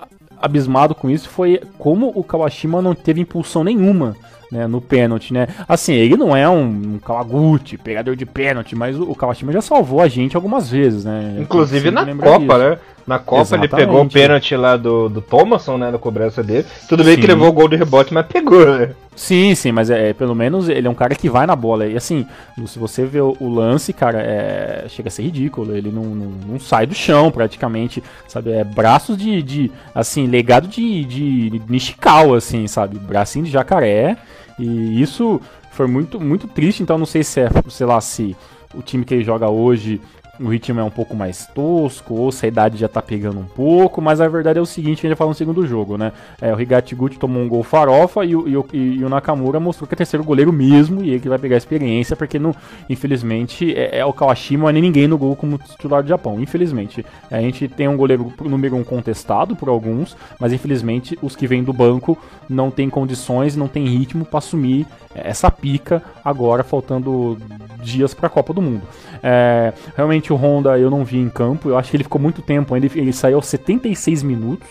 abismado 0.42 0.96
com 0.96 1.10
isso 1.10 1.30
foi 1.30 1.62
como 1.78 2.12
o 2.16 2.24
Kawashima 2.24 2.82
não 2.82 2.94
teve 2.94 3.22
impulsão 3.22 3.64
nenhuma 3.64 4.16
né, 4.52 4.68
no 4.68 4.82
pênalti, 4.82 5.34
né? 5.34 5.48
Assim, 5.68 5.94
ele 5.94 6.16
não 6.16 6.36
é 6.36 6.48
um, 6.50 6.66
um 6.66 7.00
Kawaguchi, 7.00 7.78
pegador 7.78 8.16
de 8.16 8.26
pênalti, 8.26 8.76
mas 8.76 8.98
o, 8.98 9.04
o, 9.04 9.16
Kawashima 9.16 9.52
já 9.52 9.62
salvou 9.62 10.02
a 10.02 10.08
gente 10.08 10.36
algumas 10.36 10.70
vezes, 10.70 11.04
né? 11.04 11.36
Inclusive 11.40 11.92
na 11.92 12.06
Copa, 12.06 12.40
disso. 12.40 12.58
né? 12.58 12.78
Na 13.06 13.20
Copa 13.20 13.42
Exatamente. 13.42 13.74
ele 13.74 13.86
pegou 13.86 14.02
o 14.04 14.10
pênalti 14.10 14.56
lá 14.56 14.76
do, 14.76 15.08
do 15.08 15.22
Thomason, 15.22 15.78
né, 15.78 15.92
na 15.92 15.98
cobrança 15.98 16.44
dele. 16.44 16.66
Tudo 16.90 17.06
bem 17.06 17.16
sim. 17.16 17.22
que 17.22 17.28
levou 17.28 17.48
o 17.48 17.54
gol 17.54 17.70
de 17.70 17.78
rebote, 17.78 18.14
mas 18.14 18.26
pegou, 18.26 18.66
né? 18.78 18.90
Sim, 19.16 19.56
sim, 19.56 19.72
mas 19.72 19.90
é, 19.90 20.14
pelo 20.14 20.36
menos 20.36 20.70
ele 20.70 20.88
é 20.88 20.90
um 20.90 20.94
cara 20.94 21.16
que 21.16 21.30
vai 21.30 21.48
na 21.48 21.56
bola. 21.56 21.88
E 21.88 21.96
assim, 21.98 22.28
se 22.68 22.78
você 22.78 23.06
vê 23.06 23.20
o, 23.20 23.36
o 23.40 23.50
lance, 23.50 23.92
cara, 23.92 24.22
é, 24.22 24.86
chega 24.90 25.08
a 25.08 25.12
ser 25.12 25.24
ridículo. 25.24 25.76
Ele 25.76 25.90
não, 25.90 26.04
não, 26.04 26.32
não, 26.48 26.60
sai 26.60 26.86
do 26.86 26.94
chão 26.94 27.32
praticamente, 27.32 28.04
sabe? 28.28 28.52
É 28.52 28.64
braços 28.64 29.18
de, 29.18 29.42
de 29.42 29.72
assim, 29.96 30.28
legado 30.28 30.68
de, 30.68 31.04
de 31.06 31.62
Nishikawa, 31.68 32.38
assim, 32.38 32.68
sabe? 32.68 33.00
Bracinho 33.00 33.46
de 33.46 33.52
jacaré. 33.52 34.18
E 34.60 35.02
isso 35.02 35.42
foi 35.72 35.88
muito, 35.88 36.20
muito 36.20 36.48
triste, 36.48 36.82
então 36.82 36.98
não 36.98 37.06
sei 37.06 37.24
se 37.24 37.42
é, 37.42 37.50
sei 37.70 37.86
lá, 37.86 38.02
se 38.02 38.36
o 38.74 38.82
time 38.82 39.06
que 39.06 39.14
ele 39.14 39.24
joga 39.24 39.50
hoje 39.50 40.02
o 40.40 40.48
ritmo 40.50 40.80
é 40.80 40.84
um 40.84 40.90
pouco 40.90 41.16
mais 41.16 41.48
tosco, 41.48 42.14
ou 42.14 42.32
se 42.32 42.46
a 42.46 42.48
idade 42.48 42.78
já 42.78 42.88
tá 42.88 43.02
pegando 43.02 43.40
um 43.40 43.46
pouco, 43.46 44.02
mas 44.02 44.22
a 44.22 44.28
verdade 44.28 44.60
é 44.60 44.62
o 44.62 44.66
seguinte, 44.66 45.06
a 45.06 45.10
gente 45.10 45.18
falou 45.18 45.32
no 45.32 45.38
segundo 45.38 45.66
jogo, 45.66 45.98
né? 45.98 46.12
É, 46.42 46.54
o 46.54 46.60
Higati 46.60 46.96
Gucci 46.96 47.18
tomou 47.18 47.42
um 47.42 47.48
gol 47.48 47.64
farofa 47.64 48.24
e 48.26 48.36
o, 48.36 48.66
e, 48.74 48.78
e 48.78 49.04
o, 49.04 49.10
Nakamura 49.10 49.60
mostrou 49.60 49.88
que 49.88 49.96
é 49.96 49.98
terceiro 49.98 50.24
goleiro 50.24 50.52
mesmo 50.54 51.04
e 51.04 51.12
ele 51.12 51.20
que 51.20 51.30
vai 51.30 51.40
pegar 51.40 51.56
a 51.56 51.58
experiência, 51.58 52.16
porque 52.16 52.38
não, 52.38 52.56
infelizmente 52.90 53.74
é, 53.76 54.00
é 54.00 54.06
o 54.06 54.14
Kawashima, 54.14 54.70
é 54.70 54.74
ninguém 54.74 55.08
no 55.08 55.18
gol 55.18 55.36
como 55.36 55.58
titular 55.58 56.04
do 56.04 56.10
Japão, 56.10 56.40
infelizmente. 56.40 57.06
A 57.32 57.40
gente 57.40 57.68
tem 57.68 57.88
um 57.88 57.98
goleiro 57.98 58.32
número 58.42 58.76
um 58.76 58.84
contestado 58.84 59.56
por 59.56 59.70
alguns, 59.70 60.16
mas 60.40 60.54
infelizmente 60.54 61.18
os 61.22 61.36
que 61.36 61.48
vêm 61.48 61.64
do 61.64 61.74
banco 61.74 62.18
não 62.50 62.70
têm 62.70 62.90
condições, 62.90 63.56
não 63.56 63.68
têm 63.68 63.88
ritmo 63.88 64.26
para 64.26 64.40
assumir 64.40 64.86
essa 65.16 65.50
pica 65.50 66.04
agora, 66.24 66.64
faltando 66.64 67.38
dias 67.82 68.14
para 68.14 68.28
a 68.28 68.30
Copa 68.30 68.54
do 68.54 68.62
Mundo. 68.62 68.84
É, 69.22 69.74
realmente 69.96 70.32
o 70.32 70.36
Honda 70.36 70.78
eu 70.78 70.90
não 70.90 71.04
vi 71.04 71.18
em 71.18 71.30
campo, 71.30 71.70
eu 71.70 71.78
acho 71.78 71.90
que 71.90 71.98
ele 71.98 72.04
ficou 72.04 72.22
muito 72.22 72.42
tempo 72.42 72.74
ainda, 72.74 72.88
ele 72.96 73.14
saiu 73.14 73.38
aos 73.38 73.48
76 73.48 74.24
minutos. 74.24 74.68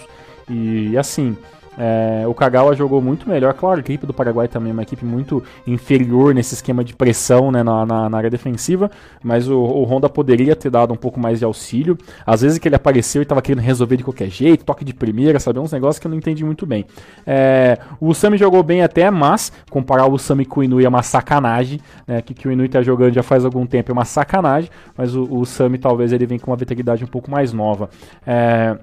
E 0.48 0.96
assim, 0.96 1.36
é, 1.78 2.25
o 2.26 2.35
Kagawa 2.35 2.75
jogou 2.75 3.02
muito 3.02 3.28
melhor. 3.28 3.52
Claro, 3.54 3.76
a 3.76 3.80
equipe 3.80 4.06
do 4.06 4.14
Paraguai 4.14 4.49
também 4.49 4.71
é 4.71 4.73
uma 4.73 4.83
equipe 4.83 5.04
muito 5.04 5.42
inferior 5.66 6.35
nesse 6.35 6.54
esquema 6.54 6.83
de 6.83 6.95
pressão 6.95 7.50
né, 7.50 7.62
na, 7.62 7.85
na, 7.85 8.09
na, 8.09 8.16
área 8.16 8.30
defensiva, 8.30 8.90
mas 9.23 9.49
o, 9.49 9.59
o, 9.59 9.85
Honda 9.85 10.09
poderia 10.09 10.56
ter 10.56 10.71
dado 10.71 10.92
um 10.92 10.97
pouco 10.97 11.21
mais 11.21 11.38
de 11.38 11.45
auxílio. 11.45 11.99
Às 12.25 12.40
vezes 12.40 12.59
que 12.59 12.68
ele 12.68 12.76
apareceu 12.76 13.21
e 13.21 13.25
estava 13.25 13.42
querendo 13.42 13.62
resolver 13.62 13.97
de 13.97 14.04
qualquer 14.04 14.30
jeito, 14.30 14.64
toque 14.64 14.85
de 14.85 14.95
primeira, 14.95 15.38
sabe? 15.38 15.59
Uns 15.59 15.73
negócios 15.73 15.99
que 15.99 16.06
eu 16.06 16.11
não 16.11 16.18
entendi 16.18 16.45
muito 16.45 16.66
bem. 16.66 16.87
É, 17.26 17.78
o 18.00 18.14
Sami 18.14 18.38
jogou 18.38 18.62
bem 18.62 18.83
até, 18.83 19.11
mas 19.11 19.52
comparar 19.71 20.06
o 20.06 20.18
Sami 20.18 20.45
com 20.45 20.61
o 20.61 20.64
Inui 20.64 20.85
é 20.85 20.88
uma 20.88 21.02
sacanagem. 21.02 21.80
Né, 22.06 22.23
que, 22.23 22.35
que 22.35 22.49
o 22.49 22.52
Inui 22.52 22.66
está 22.66 22.83
jogando 22.83 23.12
já 23.12 23.23
faz 23.23 23.45
algum 23.45 23.66
tempo 23.66 23.90
é 23.90 23.92
uma 23.92 24.04
sacanagem, 24.04 24.71
mas 24.97 25.14
o, 25.14 25.23
o 25.30 25.45
Sami 25.45 25.78
talvez 25.78 26.12
ele 26.12 26.26
venha 26.26 26.40
com 26.40 26.50
uma 26.50 26.56
vitalidade 26.56 27.04
um 27.04 27.09
pouco 27.09 27.30
mais 27.30 27.52
nova. 27.52 27.90
É, 28.26 28.76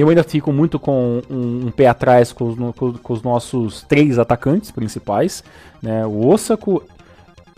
eu 0.00 0.08
ainda 0.08 0.22
fico 0.22 0.52
muito 0.52 0.78
com 0.78 1.20
um, 1.28 1.66
um 1.66 1.70
pé 1.70 1.86
atrás 1.88 2.32
com 2.32 2.48
os, 2.48 3.00
com, 3.02 3.12
os, 3.12 3.22
nossos 3.22 3.82
três 3.82 4.18
atacantes 4.18 4.70
principais. 4.70 5.42
Né? 5.82 6.06
O 6.06 6.26
Osako 6.28 6.82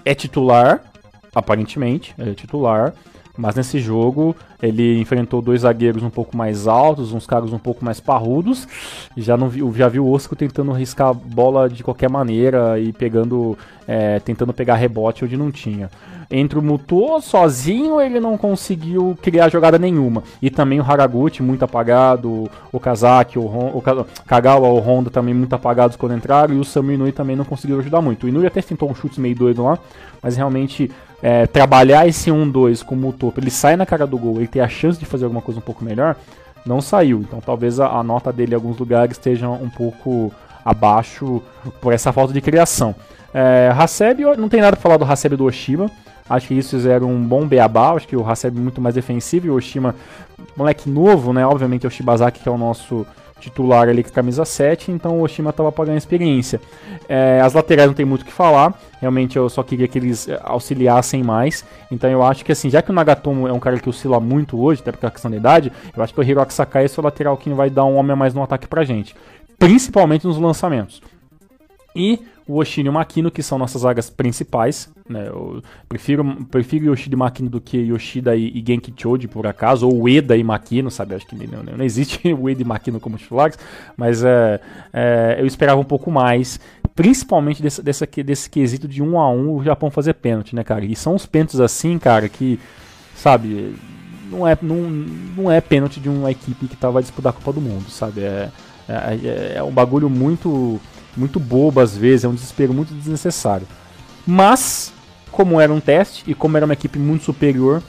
é 0.04 0.14
titular, 0.14 0.82
aparentemente, 1.34 2.14
é 2.18 2.32
titular. 2.32 2.94
Mas 3.36 3.54
nesse 3.54 3.78
jogo 3.78 4.34
ele 4.62 5.00
enfrentou 5.00 5.40
dois 5.40 5.62
zagueiros 5.62 6.02
um 6.02 6.10
pouco 6.10 6.36
mais 6.36 6.66
altos, 6.66 7.12
uns 7.12 7.26
caras 7.26 7.52
um 7.52 7.58
pouco 7.58 7.84
mais 7.84 7.98
parrudos. 8.00 8.66
Já 9.16 9.36
não 9.36 9.48
vi, 9.48 9.60
já 9.76 9.88
vi 9.88 9.98
o 9.98 10.10
Osco 10.10 10.36
tentando 10.36 10.72
riscar 10.72 11.08
a 11.08 11.14
bola 11.14 11.68
de 11.68 11.82
qualquer 11.82 12.10
maneira 12.10 12.78
e 12.78 12.92
pegando, 12.92 13.56
é, 13.86 14.18
tentando 14.20 14.52
pegar 14.52 14.74
rebote 14.74 15.24
onde 15.24 15.36
não 15.36 15.50
tinha. 15.50 15.90
Entre 16.30 16.56
o 16.56 16.62
Muto 16.62 17.20
sozinho 17.20 18.00
ele 18.00 18.20
não 18.20 18.38
conseguiu 18.38 19.18
criar 19.20 19.48
jogada 19.48 19.78
nenhuma. 19.78 20.22
E 20.40 20.48
também 20.48 20.78
o 20.78 20.84
Haraguchi 20.84 21.42
muito 21.42 21.64
apagado, 21.64 22.48
o 22.70 22.78
Kazaki, 22.78 23.36
o, 23.36 23.44
Hon, 23.44 23.72
o 23.74 23.82
Kagawa, 24.24 24.68
o 24.68 24.78
Honda 24.78 25.10
também 25.10 25.34
muito 25.34 25.52
apagados 25.54 25.96
quando 25.96 26.14
entraram. 26.14 26.54
E 26.54 26.58
o 26.58 26.64
Samu 26.64 26.92
Inui 26.92 27.10
também 27.10 27.34
não 27.34 27.44
conseguiu 27.44 27.80
ajudar 27.80 28.00
muito. 28.00 28.24
O 28.24 28.28
Inui 28.28 28.46
até 28.46 28.62
tentou 28.62 28.88
um 28.88 28.94
chute 28.94 29.20
meio 29.20 29.34
doido 29.34 29.64
lá, 29.64 29.76
mas 30.22 30.36
realmente 30.36 30.88
é, 31.20 31.48
trabalhar 31.48 32.06
esse 32.06 32.30
1-2 32.30 32.84
com 32.84 32.94
o 32.94 32.98
Muto, 32.98 33.34
ele 33.36 33.50
sai 33.50 33.76
na 33.76 33.84
cara 33.84 34.06
do 34.06 34.16
gol, 34.16 34.36
ele 34.36 34.46
tem 34.46 34.62
a 34.62 34.68
chance 34.68 34.98
de 34.98 35.06
fazer 35.06 35.24
alguma 35.24 35.42
coisa 35.42 35.58
um 35.58 35.62
pouco 35.62 35.84
melhor, 35.84 36.14
não 36.64 36.80
saiu. 36.80 37.20
Então 37.20 37.40
talvez 37.40 37.80
a, 37.80 37.88
a 37.88 38.04
nota 38.04 38.32
dele 38.32 38.52
em 38.52 38.54
alguns 38.54 38.78
lugares 38.78 39.16
esteja 39.16 39.48
um 39.48 39.68
pouco 39.68 40.32
abaixo 40.64 41.42
por 41.80 41.92
essa 41.92 42.12
falta 42.12 42.32
de 42.32 42.40
criação. 42.40 42.94
É, 43.34 43.72
Haseb, 43.76 44.20
não 44.36 44.48
tem 44.48 44.60
nada 44.60 44.76
para 44.76 44.82
falar 44.82 44.96
do 44.96 45.04
Haseb 45.04 45.36
do 45.36 45.44
Oshiba. 45.44 45.90
Acho 46.30 46.46
que 46.46 46.54
isso 46.54 46.76
fizeram 46.76 47.08
um 47.08 47.22
bom 47.22 47.44
beabá. 47.44 47.90
Acho 47.90 48.06
que 48.06 48.16
o 48.16 48.24
Haseb 48.24 48.56
é 48.56 48.60
muito 48.60 48.80
mais 48.80 48.94
defensivo 48.94 49.48
e 49.48 49.50
o 49.50 49.54
Oshima, 49.54 49.96
moleque 50.56 50.88
novo, 50.88 51.32
né? 51.32 51.44
Obviamente 51.44 51.84
é 51.84 51.88
o 51.88 51.90
Shibazaki 51.90 52.40
que 52.40 52.48
é 52.48 52.52
o 52.52 52.56
nosso 52.56 53.04
titular 53.40 53.88
ali 53.88 54.02
com 54.04 54.10
a 54.10 54.12
camisa 54.12 54.44
7, 54.44 54.92
então 54.92 55.18
o 55.18 55.22
Oshima 55.22 55.50
estava 55.50 55.72
pagando 55.72 55.96
experiência. 55.96 56.60
É, 57.08 57.40
as 57.42 57.54
laterais 57.54 57.88
não 57.88 57.94
tem 57.94 58.04
muito 58.04 58.22
o 58.22 58.24
que 58.24 58.32
falar, 58.32 58.78
realmente 59.00 59.36
eu 59.36 59.48
só 59.48 59.62
queria 59.62 59.88
que 59.88 59.98
eles 59.98 60.28
é, 60.28 60.38
auxiliassem 60.44 61.24
mais, 61.24 61.64
então 61.90 62.08
eu 62.08 62.22
acho 62.22 62.44
que 62.44 62.52
assim, 62.52 62.70
já 62.70 62.82
que 62.82 62.90
o 62.90 62.94
Nagatomo 62.94 63.48
é 63.48 63.52
um 63.52 63.58
cara 63.58 63.80
que 63.80 63.88
oscila 63.88 64.20
muito 64.20 64.60
hoje, 64.60 64.82
até 64.86 65.06
a 65.06 65.10
questão 65.10 65.30
da 65.30 65.36
idade, 65.36 65.72
eu 65.96 66.02
acho 66.02 66.12
que 66.12 66.20
o 66.20 66.22
Hiroki 66.22 66.52
Sakai 66.52 66.84
é 66.84 66.88
o 66.96 67.02
lateral 67.02 67.36
que 67.36 67.50
vai 67.50 67.70
dar 67.70 67.84
um 67.86 67.96
homem 67.96 68.12
a 68.12 68.16
mais 68.16 68.34
no 68.34 68.42
ataque 68.42 68.68
pra 68.68 68.84
gente, 68.84 69.16
principalmente 69.58 70.26
nos 70.26 70.36
lançamentos. 70.36 71.02
E 71.96 72.20
o 72.46 72.56
Oshino 72.56 72.88
e 72.88 72.90
o 72.90 72.92
Makino, 72.92 73.30
que 73.30 73.42
são 73.42 73.58
nossas 73.58 73.82
zagas 73.82 74.10
principais. 74.10 74.90
Né? 75.08 75.28
Eu 75.28 75.62
prefiro, 75.88 76.24
prefiro 76.50 76.86
Yoshida 76.86 77.14
e 77.14 77.18
Makino 77.18 77.48
do 77.48 77.60
que 77.60 77.76
Yoshida 77.76 78.36
e, 78.36 78.48
e 78.48 78.64
Genki 78.66 78.92
Choji, 78.96 79.28
por 79.28 79.46
acaso, 79.46 79.86
ou 79.86 80.02
Ueda 80.02 80.36
e 80.36 80.42
Makino, 80.42 80.90
sabe? 80.90 81.14
Acho 81.14 81.26
que 81.26 81.36
não, 81.46 81.62
não 81.62 81.84
existe 81.84 82.32
Ueda 82.34 82.62
e 82.62 82.64
Makino 82.64 83.00
como 83.00 83.16
titulares, 83.16 83.58
mas 83.96 84.24
é, 84.24 84.60
é, 84.92 85.36
eu 85.38 85.46
esperava 85.46 85.80
um 85.80 85.84
pouco 85.84 86.10
mais, 86.10 86.58
principalmente 86.94 87.62
desse, 87.62 87.82
desse, 87.82 88.06
desse 88.22 88.50
quesito 88.50 88.88
de 88.88 89.02
um 89.02 89.18
a 89.18 89.30
um 89.30 89.56
o 89.56 89.64
Japão 89.64 89.90
fazer 89.90 90.14
pênalti, 90.14 90.54
né, 90.54 90.64
cara? 90.64 90.84
E 90.84 90.96
são 90.96 91.14
os 91.14 91.26
pênaltis 91.26 91.60
assim, 91.60 91.98
cara, 91.98 92.28
que, 92.28 92.58
sabe, 93.14 93.74
não 94.30 94.46
é, 94.46 94.56
não, 94.62 94.76
não 95.36 95.50
é 95.50 95.60
pênalti 95.60 96.00
de 96.00 96.08
uma 96.08 96.30
equipe 96.30 96.68
que 96.68 96.76
tava 96.76 96.98
a 96.98 97.02
disputar 97.02 97.30
a 97.30 97.32
Copa 97.32 97.52
do 97.52 97.60
Mundo, 97.60 97.90
sabe? 97.90 98.22
É, 98.22 98.48
é, 98.88 98.92
é, 98.92 99.52
é 99.56 99.62
um 99.62 99.70
bagulho 99.70 100.08
muito 100.08 100.80
muito 101.16 101.40
bobo 101.40 101.80
às 101.80 101.96
vezes, 101.96 102.24
é 102.24 102.28
um 102.28 102.34
desespero 102.34 102.72
muito 102.72 102.94
desnecessário. 102.94 103.66
Mas, 104.26 104.92
como 105.30 105.60
era 105.60 105.72
um 105.72 105.80
teste 105.80 106.24
e 106.26 106.34
como 106.34 106.56
era 106.56 106.66
uma 106.66 106.74
equipe 106.74 106.98
muito 106.98 107.24
superior, 107.24 107.82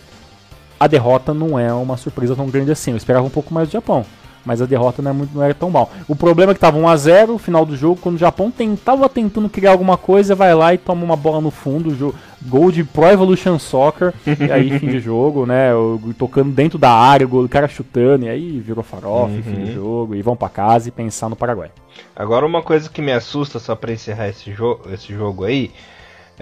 a 0.80 0.88
derrota 0.88 1.34
não 1.34 1.60
é 1.60 1.72
uma 1.74 1.98
surpresa 1.98 2.36
tão 2.36 2.48
grande 2.48 2.72
assim. 2.72 2.92
Eu 2.92 2.98
esperava 2.98 3.26
um 3.26 3.30
pouco 3.30 3.54
mais 3.54 3.68
do 3.68 3.72
Japão, 3.72 4.06
mas 4.46 4.62
a 4.62 4.66
derrota 4.66 5.02
não, 5.02 5.12
é 5.12 5.14
muito, 5.14 5.36
não 5.36 5.44
era 5.44 5.54
tão 5.54 5.70
mal. 5.70 5.92
O 6.08 6.16
problema 6.16 6.52
é 6.52 6.54
que 6.54 6.58
estava 6.58 6.78
1 6.78 6.88
a 6.88 6.98
0 6.98 7.34
no 7.34 7.38
final 7.38 7.66
do 7.66 7.76
jogo, 7.76 8.00
quando 8.02 8.16
o 8.16 8.20
Japão 8.20 8.52
tentava 8.52 9.08
tentando 9.08 9.50
criar 9.50 9.72
alguma 9.72 9.98
coisa, 9.98 10.36
vai 10.36 10.54
lá 10.54 10.74
e 10.74 10.78
toma 10.78 11.04
uma 11.04 11.16
bola 11.16 11.42
no 11.42 11.52
fundo, 11.52 12.16
gol 12.42 12.72
de 12.72 12.84
Pro 12.84 13.08
Evolution 13.08 13.60
Soccer, 13.60 14.14
e 14.26 14.52
aí 14.52 14.80
fim 14.80 14.88
de 14.88 15.00
jogo, 15.00 15.46
né? 15.46 15.72
Tocando 16.18 16.52
dentro 16.52 16.78
da 16.78 16.92
área, 16.92 17.28
o 17.28 17.50
cara 17.50 17.68
chutando, 17.68 18.26
e 18.26 18.30
aí 18.30 18.60
virou 18.60 18.84
farofa, 18.84 19.34
uhum. 19.34 19.44
fim 19.44 19.64
de 19.66 19.74
jogo, 19.74 20.16
e 20.16 20.22
vão 20.22 20.36
para 20.36 20.50
casa 20.50 20.90
e 20.90 20.92
pensar 20.92 21.30
no 21.30 21.36
Paraguai. 21.36 21.70
Agora 22.16 22.46
uma 22.46 22.62
coisa 22.62 22.90
que 22.90 23.02
me 23.02 23.12
assusta 23.12 23.60
só 23.60 23.76
para 23.76 23.92
encerrar 23.92 24.30
esse, 24.30 24.52
jo 24.52 24.80
esse 24.92 25.14
jogo 25.14 25.44
aí 25.44 25.72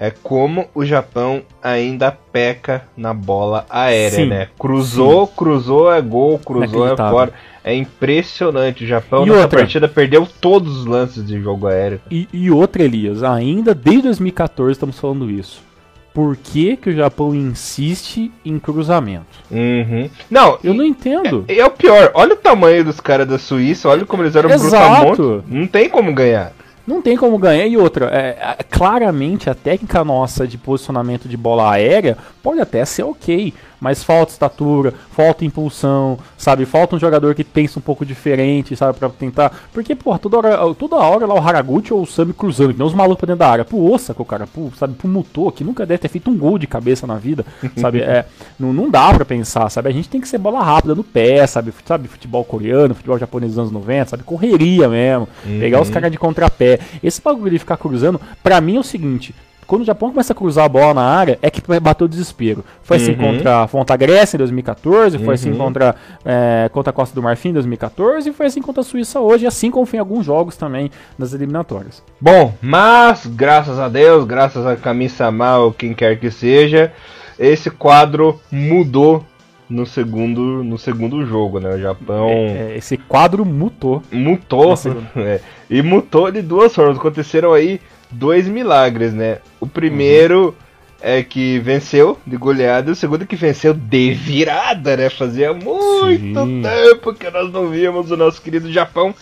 é 0.00 0.10
como 0.10 0.66
o 0.74 0.82
Japão 0.82 1.42
ainda 1.62 2.10
peca 2.10 2.84
na 2.96 3.12
bola 3.12 3.66
aérea, 3.68 4.16
Sim. 4.16 4.26
né? 4.28 4.48
Cruzou, 4.58 5.26
Sim. 5.26 5.32
cruzou 5.36 5.92
é 5.92 6.00
gol, 6.00 6.38
cruzou 6.38 6.88
é 6.88 6.96
fora. 6.96 7.34
É 7.62 7.74
impressionante. 7.74 8.82
O 8.82 8.86
Japão 8.86 9.26
e 9.26 9.28
nessa 9.28 9.42
outra? 9.42 9.58
partida 9.58 9.86
perdeu 9.86 10.26
todos 10.40 10.78
os 10.78 10.86
lances 10.86 11.26
de 11.26 11.38
jogo 11.42 11.66
aéreo. 11.66 12.00
E, 12.10 12.26
e 12.32 12.50
outra, 12.50 12.82
Elias, 12.82 13.22
ainda 13.22 13.74
desde 13.74 14.04
2014 14.04 14.72
estamos 14.72 14.98
falando 14.98 15.30
isso 15.30 15.68
por 16.14 16.36
que, 16.36 16.76
que 16.76 16.90
o 16.90 16.92
Japão 16.92 17.32
insiste 17.34 18.32
em 18.44 18.58
cruzamento. 18.58 19.26
Uhum. 19.48 20.10
Não, 20.28 20.58
eu 20.64 20.74
não 20.74 20.84
entendo. 20.84 21.44
É, 21.46 21.58
é, 21.58 21.64
o 21.64 21.70
pior, 21.70 22.10
olha 22.14 22.34
o 22.34 22.36
tamanho 22.36 22.84
dos 22.84 22.98
caras 22.98 23.28
da 23.28 23.38
Suíça, 23.38 23.88
olha 23.88 24.04
como 24.04 24.24
eles 24.24 24.34
eram 24.34 24.50
Exato. 24.50 25.44
Não 25.46 25.68
tem 25.68 25.88
como 25.88 26.12
ganhar. 26.12 26.52
Não 26.86 27.02
tem 27.02 27.16
como 27.16 27.38
ganhar. 27.38 27.66
E 27.66 27.76
outra, 27.76 28.06
é, 28.06 28.38
é, 28.40 28.62
claramente 28.68 29.48
a 29.48 29.54
técnica 29.54 30.04
nossa 30.04 30.46
de 30.46 30.58
posicionamento 30.58 31.28
de 31.28 31.36
bola 31.36 31.70
aérea 31.70 32.16
pode 32.42 32.60
até 32.60 32.84
ser 32.84 33.02
ok 33.02 33.52
mas 33.80 34.04
falta 34.04 34.32
estatura, 34.32 34.92
falta 35.10 35.44
impulsão, 35.44 36.18
sabe? 36.36 36.66
Falta 36.66 36.96
um 36.96 36.98
jogador 36.98 37.34
que 37.34 37.42
pensa 37.42 37.78
um 37.78 37.82
pouco 37.82 38.04
diferente, 38.04 38.76
sabe? 38.76 38.98
Pra 38.98 39.08
tentar. 39.08 39.52
Porque, 39.72 39.94
porra, 39.94 40.18
toda 40.18 40.36
hora, 40.36 40.74
toda 40.74 40.96
hora 40.96 41.26
lá 41.26 41.34
o 41.34 41.38
Haraguchi 41.38 41.94
ou 41.94 42.02
o 42.02 42.06
Sami 42.06 42.32
cruzando, 42.32 42.72
que 42.72 42.78
nem 42.78 42.86
os 42.86 42.94
malucos 42.94 43.20
pra 43.20 43.26
dentro 43.26 43.38
da 43.38 43.48
área. 43.48 43.64
Pro 43.64 43.90
Osaka, 43.90 44.24
cara, 44.24 44.46
pro, 44.46 44.70
sabe? 44.76 44.94
Pro 44.94 45.08
Muto, 45.08 45.50
que 45.52 45.64
nunca 45.64 45.86
deve 45.86 45.98
ter 45.98 46.08
feito 46.08 46.30
um 46.30 46.36
gol 46.36 46.58
de 46.58 46.66
cabeça 46.66 47.06
na 47.06 47.16
vida, 47.16 47.44
sabe? 47.76 48.00
É, 48.00 48.26
não, 48.58 48.72
não 48.72 48.90
dá 48.90 49.14
pra 49.14 49.24
pensar, 49.24 49.70
sabe? 49.70 49.88
A 49.88 49.92
gente 49.92 50.08
tem 50.08 50.20
que 50.20 50.28
ser 50.28 50.38
bola 50.38 50.62
rápida 50.62 50.94
no 50.94 51.02
pé, 51.02 51.46
sabe? 51.46 51.72
Sabe? 51.84 52.08
Futebol 52.08 52.44
coreano, 52.44 52.94
futebol 52.94 53.18
japonês 53.18 53.52
dos 53.52 53.58
anos 53.58 53.72
90, 53.72 54.10
sabe? 54.10 54.22
Correria 54.22 54.88
mesmo. 54.88 55.28
Uhum. 55.46 55.58
Pegar 55.58 55.80
os 55.80 55.88
caras 55.88 56.10
de 56.10 56.18
contrapé. 56.18 56.78
Esse 57.02 57.20
bagulho 57.22 57.50
de 57.50 57.58
ficar 57.58 57.76
cruzando, 57.76 58.20
pra 58.42 58.60
mim 58.60 58.76
é 58.76 58.80
o 58.80 58.84
seguinte: 58.84 59.34
quando 59.70 59.82
o 59.82 59.84
Japão 59.84 60.10
começa 60.10 60.32
a 60.32 60.36
cruzar 60.36 60.64
a 60.64 60.68
bola 60.68 60.92
na 60.94 61.04
área, 61.04 61.38
é 61.40 61.48
que 61.48 61.62
bateu 61.78 62.06
o 62.06 62.08
desespero. 62.08 62.64
Foi 62.82 62.96
assim 62.96 63.12
uhum. 63.12 63.18
contra, 63.18 63.68
contra 63.68 63.94
a 63.94 63.96
Grécia 63.96 64.36
em 64.36 64.38
2014, 64.38 65.16
foi 65.18 65.34
assim 65.34 65.50
uhum. 65.50 65.54
assim 65.54 65.64
contra, 65.64 65.94
é, 66.24 66.68
contra 66.72 66.90
a 66.90 66.92
Costa 66.92 67.14
do 67.14 67.22
Marfim 67.22 67.50
em 67.50 67.52
2014 67.52 68.30
e 68.30 68.32
foi 68.32 68.46
assim 68.46 68.60
contra 68.60 68.80
a 68.80 68.84
Suíça 68.84 69.20
hoje, 69.20 69.46
assim 69.46 69.70
como 69.70 69.86
foi 69.86 69.98
em 69.98 70.00
alguns 70.00 70.26
jogos 70.26 70.56
também 70.56 70.90
nas 71.16 71.32
eliminatórias. 71.32 72.02
Bom, 72.20 72.52
mas 72.60 73.26
graças 73.26 73.78
a 73.78 73.88
Deus, 73.88 74.24
graças 74.24 74.66
a 74.66 74.74
Camisa 74.74 75.30
Mal, 75.30 75.72
quem 75.72 75.94
quer 75.94 76.18
que 76.18 76.32
seja, 76.32 76.92
esse 77.38 77.70
quadro 77.70 78.40
mudou 78.50 79.24
no 79.68 79.86
segundo, 79.86 80.64
no 80.64 80.78
segundo 80.78 81.24
jogo, 81.24 81.60
né? 81.60 81.76
O 81.76 81.80
Japão. 81.80 82.28
É, 82.28 82.72
é, 82.72 82.76
esse 82.76 82.96
quadro 82.96 83.44
mutou. 83.46 84.02
Mutou. 84.10 84.74
É, 85.14 85.40
e 85.70 85.80
mutou 85.80 86.28
de 86.32 86.42
duas 86.42 86.74
formas. 86.74 86.98
Aconteceram 86.98 87.52
aí 87.52 87.80
dois 88.10 88.48
milagres, 88.48 89.12
né? 89.12 89.38
O 89.58 89.66
primeiro 89.66 90.46
uhum. 90.48 90.54
é 91.00 91.22
que 91.22 91.58
venceu 91.58 92.18
de 92.26 92.36
goleada, 92.36 92.90
e 92.90 92.92
o 92.92 92.96
segundo 92.96 93.22
é 93.22 93.26
que 93.26 93.36
venceu 93.36 93.74
de 93.74 94.12
virada, 94.12 94.96
né? 94.96 95.08
Fazia 95.08 95.52
muito 95.52 96.44
Sim. 96.44 96.62
tempo 96.62 97.14
que 97.14 97.30
nós 97.30 97.52
não 97.52 97.68
víamos 97.68 98.10
o 98.10 98.16
nosso 98.16 98.40
querido 98.42 98.70
Japão 98.72 99.14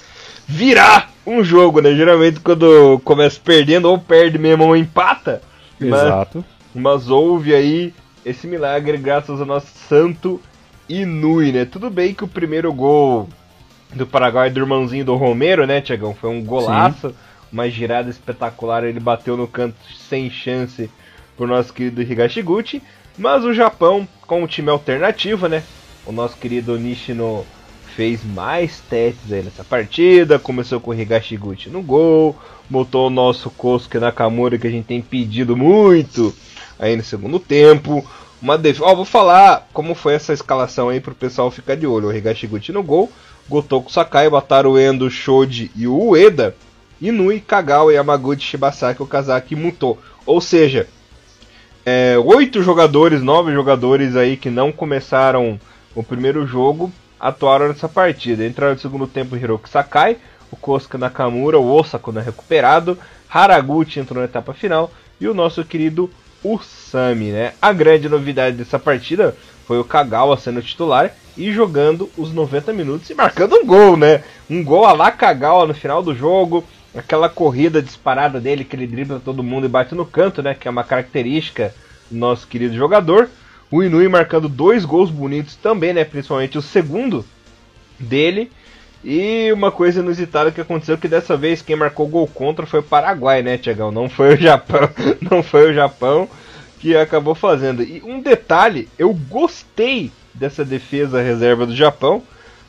virar 0.47 1.11
um 1.26 1.45
jogo, 1.45 1.80
né? 1.80 1.95
Geralmente 1.95 2.40
quando 2.40 3.00
começa 3.04 3.38
perdendo, 3.42 3.88
ou 3.90 3.99
perde 3.99 4.38
mesmo 4.38 4.64
ou 4.64 4.76
empata. 4.76 5.42
Exato. 5.80 6.45
Mas, 6.75 6.83
mas 7.02 7.11
houve 7.11 7.54
aí 7.54 7.92
esse 8.25 8.47
milagre 8.47 8.97
graças 8.97 9.40
ao 9.40 9.47
nosso 9.47 9.68
santo 9.88 10.40
Inui, 10.88 11.52
né? 11.52 11.64
Tudo 11.66 11.90
bem 11.90 12.14
que 12.14 12.25
o 12.25 12.28
primeiro 12.28 12.73
gol 12.73 13.28
do 13.95 14.07
Paraguai 14.07 14.50
do 14.50 14.61
irmãozinho 14.61 15.04
do 15.04 15.14
Romero, 15.14 15.66
né, 15.66 15.80
Tiagão? 15.80 16.14
Foi 16.14 16.30
um 16.30 16.42
golaço, 16.42 17.11
Sim. 17.11 17.14
Uma 17.52 17.69
girada 17.69 18.11
espetacular, 18.11 18.85
ele 18.85 19.00
bateu 19.00 19.37
no 19.37 19.47
canto 19.47 19.76
sem 20.09 20.31
chance 20.31 20.90
pro 21.37 21.47
nosso 21.47 21.73
querido 21.73 22.02
Higashiguchi. 22.02 22.83
Mas 23.17 23.45
o 23.45 23.52
Japão, 23.52 24.07
com 24.26 24.43
o 24.43 24.49
time 24.49 24.71
alternativo, 24.71 25.49
né? 25.49 25.62
O 26.07 26.12
nosso 26.12 26.37
querido 26.37 26.78
Nishino 26.78 27.45
fez 27.97 28.25
mais 28.25 28.81
testes 28.88 29.33
aí 29.33 29.43
nessa 29.43 29.64
partida, 29.64 30.38
começou 30.38 30.78
com 30.78 30.93
o 30.93 30.95
Higashiguchi 30.95 31.69
no 31.69 31.83
gol, 31.83 32.37
botou 32.71 33.09
o 33.09 33.11
nosso 33.11 33.50
Kosuke 33.50 33.99
Nakamura 33.99 34.57
que 34.57 34.69
a 34.69 34.71
gente 34.71 34.87
tem 34.87 35.02
pedido 35.02 35.57
muito 35.57 36.33
aí 36.78 36.95
no 36.95 37.02
segundo 37.02 37.40
tempo. 37.40 38.07
Uma 38.40 38.57
def... 38.57 38.81
Ó, 38.81 38.95
vou 38.95 39.05
falar 39.05 39.69
como 39.73 39.97
foi 39.97 40.14
essa 40.14 40.33
escalação 40.33 40.88
aí 40.88 41.00
pro 41.00 41.14
pessoal 41.14 41.50
ficar 41.50 41.75
de 41.75 41.88
olho. 41.88 42.07
O 42.07 42.12
Higashiguchi 42.12 42.71
no 42.71 42.85
gol, 42.85 43.11
Gotoku 43.49 43.90
Sakai, 43.90 44.31
Bataru 44.31 44.78
Endo, 44.78 45.11
Shoji 45.11 45.73
e 45.75 45.88
o 45.88 46.11
Ueda, 46.11 46.55
Inui, 47.00 47.40
Kagawa, 47.40 47.93
Yamaguchi, 47.93 48.43
Shibasaki, 48.43 49.02
Okazaki 49.02 49.55
e 49.55 49.57
Muto. 49.57 49.99
Ou 50.26 50.40
seja, 50.40 50.88
é, 51.87 52.19
oito 52.19 52.62
jogadores, 52.62 53.23
nove 53.23 53.52
jogadores 53.52 54.17
aí 54.17 54.37
que 54.37 54.50
não 54.50 54.71
começaram 54.71 55.59
o 55.95 56.02
primeiro 56.02 56.47
jogo 56.47 56.93
atuaram 57.19 57.69
nessa 57.69 57.88
partida. 57.88 58.47
Entraram 58.47 58.75
no 58.75 58.81
segundo 58.81 59.07
tempo 59.07 59.37
Hiroki 59.37 59.69
Sakai, 59.69 60.19
o 60.50 60.57
Kosuke 60.57 60.99
Nakamura, 60.99 61.59
o 61.59 61.71
Osako 61.71 62.12
né, 62.12 62.21
recuperado, 62.21 62.99
Haraguchi 63.28 64.00
entrou 64.00 64.21
na 64.21 64.26
etapa 64.26 64.52
final 64.52 64.90
e 65.21 65.28
o 65.28 65.35
nosso 65.35 65.64
querido 65.64 66.11
Usami, 66.43 67.31
né? 67.31 67.52
A 67.61 67.73
grande 67.73 68.09
novidade 68.09 68.57
dessa 68.57 68.78
partida 68.78 69.37
foi 69.67 69.78
o 69.78 69.85
Kagawa 69.85 70.38
sendo 70.38 70.62
titular 70.62 71.12
e 71.37 71.52
jogando 71.52 72.09
os 72.17 72.33
90 72.33 72.73
minutos 72.73 73.11
e 73.11 73.14
marcando 73.14 73.57
um 73.57 73.67
gol, 73.67 73.97
né? 73.97 74.23
Um 74.49 74.62
gol 74.62 74.85
a 74.85 74.93
lá 74.93 75.11
Kagawa 75.11 75.67
no 75.67 75.75
final 75.75 76.02
do 76.02 76.14
jogo, 76.14 76.64
aquela 76.99 77.28
corrida 77.28 77.81
disparada 77.81 78.40
dele 78.40 78.64
que 78.64 78.75
ele 78.75 78.87
dribla 78.87 79.21
todo 79.25 79.43
mundo 79.43 79.67
e 79.67 79.69
bate 79.69 79.95
no 79.95 80.05
canto, 80.05 80.43
né? 80.43 80.55
Que 80.55 80.69
é 80.69 80.71
uma 80.71 80.85
característica 80.85 81.75
do 82.11 82.19
nosso 82.19 82.47
querido 82.47 82.75
jogador. 82.75 83.28
O 83.71 83.83
Inui 83.83 84.09
marcando 84.09 84.49
dois 84.49 84.85
gols 84.85 85.11
bonitos 85.11 85.57
também, 85.57 85.93
né? 85.93 86.05
Principalmente 86.05 86.59
o 86.59 86.62
segundo 86.62 87.25
dele. 87.99 88.50
E 89.05 89.52
uma 89.52 89.71
coisa 89.71 90.00
inusitada 90.00 90.50
que 90.50 90.61
aconteceu 90.61 90.99
que 90.99 91.07
dessa 91.07 91.37
vez 91.37 91.62
quem 91.62 91.76
marcou 91.76 92.09
gol 92.09 92.26
contra 92.26 92.67
foi 92.67 92.81
o 92.81 92.83
Paraguai, 92.83 93.43
né, 93.43 93.57
Tiagão? 93.57 93.93
Não 93.93 94.09
foi 94.09 94.35
o 94.35 94.37
Japão, 94.37 94.90
não 95.31 95.43
foi 95.43 95.71
o 95.71 95.75
Japão 95.75 96.28
que 96.81 96.97
acabou 96.97 97.35
fazendo. 97.35 97.83
E 97.83 98.02
um 98.05 98.21
detalhe, 98.21 98.88
eu 98.99 99.12
gostei 99.12 100.11
dessa 100.35 100.64
defesa 100.64 101.23
reserva 101.23 101.64
do 101.64 101.76
Japão, 101.76 102.23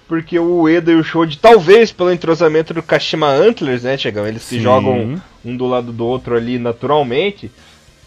porque 0.09 0.37
o 0.37 0.63
Ueda 0.63 0.91
e 0.91 0.95
o 0.95 1.03
Shoji, 1.03 1.37
talvez 1.37 1.91
pelo 1.93 2.11
entrosamento 2.11 2.73
do 2.73 2.83
Kashima 2.83 3.27
Antlers, 3.27 3.83
né, 3.83 3.95
Tiagão? 3.95 4.27
Eles 4.27 4.41
se 4.41 4.59
jogam 4.59 5.21
um 5.45 5.55
do 5.55 5.67
lado 5.67 5.93
do 5.93 6.05
outro 6.05 6.35
ali 6.35 6.59
naturalmente 6.59 7.49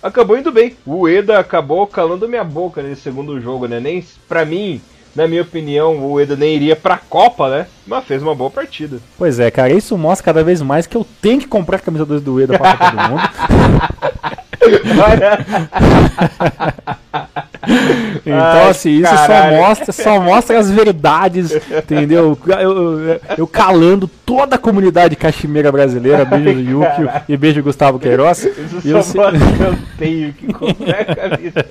acabou 0.03 0.37
indo 0.37 0.51
bem. 0.51 0.77
O 0.85 1.09
Eda 1.09 1.39
acabou 1.39 1.87
calando 1.87 2.29
minha 2.29 2.43
boca 2.43 2.83
nesse 2.83 3.03
segundo 3.03 3.41
jogo, 3.41 3.69
né? 3.69 3.79
Nem 3.79 4.05
para 4.29 4.45
mim, 4.45 4.81
na 5.15 5.29
minha 5.29 5.43
opinião, 5.43 6.05
o 6.05 6.19
Eda 6.19 6.35
nem 6.35 6.57
iria 6.57 6.75
pra 6.75 6.99
Copa, 6.99 7.49
né? 7.49 7.67
Mas 7.87 8.05
fez 8.05 8.23
uma 8.23 8.35
boa 8.35 8.51
partida. 8.51 8.99
Pois 9.17 9.39
é, 9.39 9.51
cara, 9.51 9.73
isso 9.73 9.97
mostra 9.97 10.25
cada 10.25 10.43
vez 10.45 10.61
mais 10.61 10.87
que 10.87 10.97
eu 10.97 11.07
tenho 11.21 11.39
que 11.39 11.47
comprar 11.47 11.77
a 11.77 11.81
camisa 11.81 12.05
2 12.05 12.21
do 12.21 12.41
Eda 12.41 12.59
pra 12.59 12.77
Copa 12.77 12.91
do 12.91 13.11
Mundo. 13.11 13.23
então, 18.25 18.69
assim, 18.69 18.91
isso 18.91 19.17
só 19.27 19.51
mostra, 19.51 19.93
só 19.93 20.21
mostra 20.21 20.57
as 20.59 20.71
verdades, 20.71 21.53
entendeu? 21.71 22.39
Eu, 22.47 22.55
eu, 22.55 23.21
eu, 23.39 23.47
calando 23.47 24.09
toda 24.25 24.57
a 24.57 24.59
comunidade 24.59 25.17
cachimeira 25.17 25.73
brasileira. 25.73 26.25
Beijo 26.25 26.61
Yuki 26.61 27.03
e 27.29 27.37
beijo 27.37 27.63
Gustavo 27.63 27.99
Queiroz. 27.99 28.45
Isso 28.45 28.81
e 28.85 28.91
eu, 28.91 28.97
mostra 28.97 29.33
eu 29.61 29.77
tenho 29.99 30.33
que 30.33 30.51
comprar 30.53 31.01
a 31.01 31.15
camisa 31.15 31.67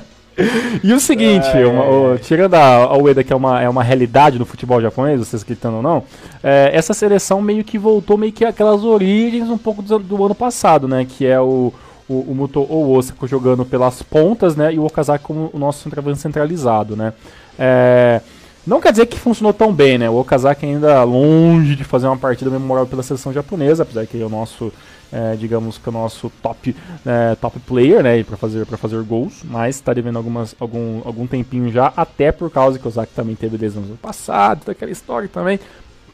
E 0.82 0.92
o 0.92 1.00
seguinte, 1.00 1.48
uma, 1.64 1.84
o, 1.84 2.18
tirando 2.18 2.54
a, 2.54 2.96
Ueda, 2.96 3.22
que 3.22 3.32
é 3.32 3.36
uma, 3.36 3.60
é 3.60 3.68
uma 3.68 3.82
realidade 3.82 4.38
no 4.38 4.46
futebol 4.46 4.80
japonês, 4.80 5.20
vocês 5.20 5.42
gritando 5.42 5.76
ou 5.76 5.82
não, 5.82 6.04
é, 6.42 6.70
essa 6.72 6.94
seleção 6.94 7.40
meio 7.40 7.64
que 7.64 7.78
voltou 7.78 8.16
meio 8.16 8.32
que 8.32 8.44
aquelas 8.44 8.84
origens 8.84 9.48
um 9.48 9.58
pouco 9.58 9.82
do, 9.82 9.98
do 9.98 10.24
ano 10.24 10.34
passado, 10.34 10.88
né? 10.88 11.06
Que 11.08 11.26
é 11.26 11.40
o, 11.40 11.72
o, 12.08 12.20
o 12.20 12.34
Muto 12.34 12.66
ou 12.68 12.96
Osaka 12.96 13.26
jogando 13.26 13.64
pelas 13.64 14.02
pontas, 14.02 14.56
né? 14.56 14.74
E 14.74 14.78
o 14.78 14.84
Okazaki 14.84 15.24
como 15.24 15.50
o 15.52 15.58
nosso 15.58 15.82
centroavante 15.82 16.18
centralizado, 16.18 16.96
né? 16.96 17.12
É, 17.58 18.20
não 18.66 18.80
quer 18.80 18.90
dizer 18.90 19.06
que 19.06 19.18
funcionou 19.18 19.52
tão 19.52 19.72
bem, 19.72 19.98
né? 19.98 20.10
O 20.10 20.18
Okazaki 20.18 20.66
ainda 20.66 21.02
longe 21.04 21.74
de 21.76 21.84
fazer 21.84 22.06
uma 22.06 22.16
partida 22.16 22.50
memorável 22.50 22.88
pela 22.88 23.02
seleção 23.02 23.32
japonesa, 23.32 23.82
apesar 23.82 24.06
que 24.06 24.20
é 24.20 24.24
o 24.24 24.28
nosso 24.28 24.72
é, 25.12 25.36
digamos 25.36 25.78
que 25.78 25.88
o 25.88 25.92
nosso 25.92 26.30
top, 26.42 26.74
é, 27.04 27.34
top 27.34 27.58
player, 27.60 28.02
né, 28.02 28.22
para 28.22 28.36
fazer 28.36 28.66
para 28.66 28.76
fazer 28.76 29.02
gols, 29.02 29.42
mas 29.44 29.76
está 29.76 29.92
devendo 29.92 30.16
algumas, 30.16 30.54
algum, 30.58 31.00
algum 31.04 31.26
tempinho 31.26 31.70
já, 31.70 31.92
até 31.96 32.30
por 32.32 32.50
causa 32.50 32.78
que 32.78 32.86
o 32.86 32.90
Zaki 32.90 33.12
também 33.14 33.34
teve 33.34 33.56
lesões 33.56 33.88
no 33.88 33.96
passado, 33.96 34.64
daquela 34.66 34.90
história 34.90 35.28
também, 35.28 35.58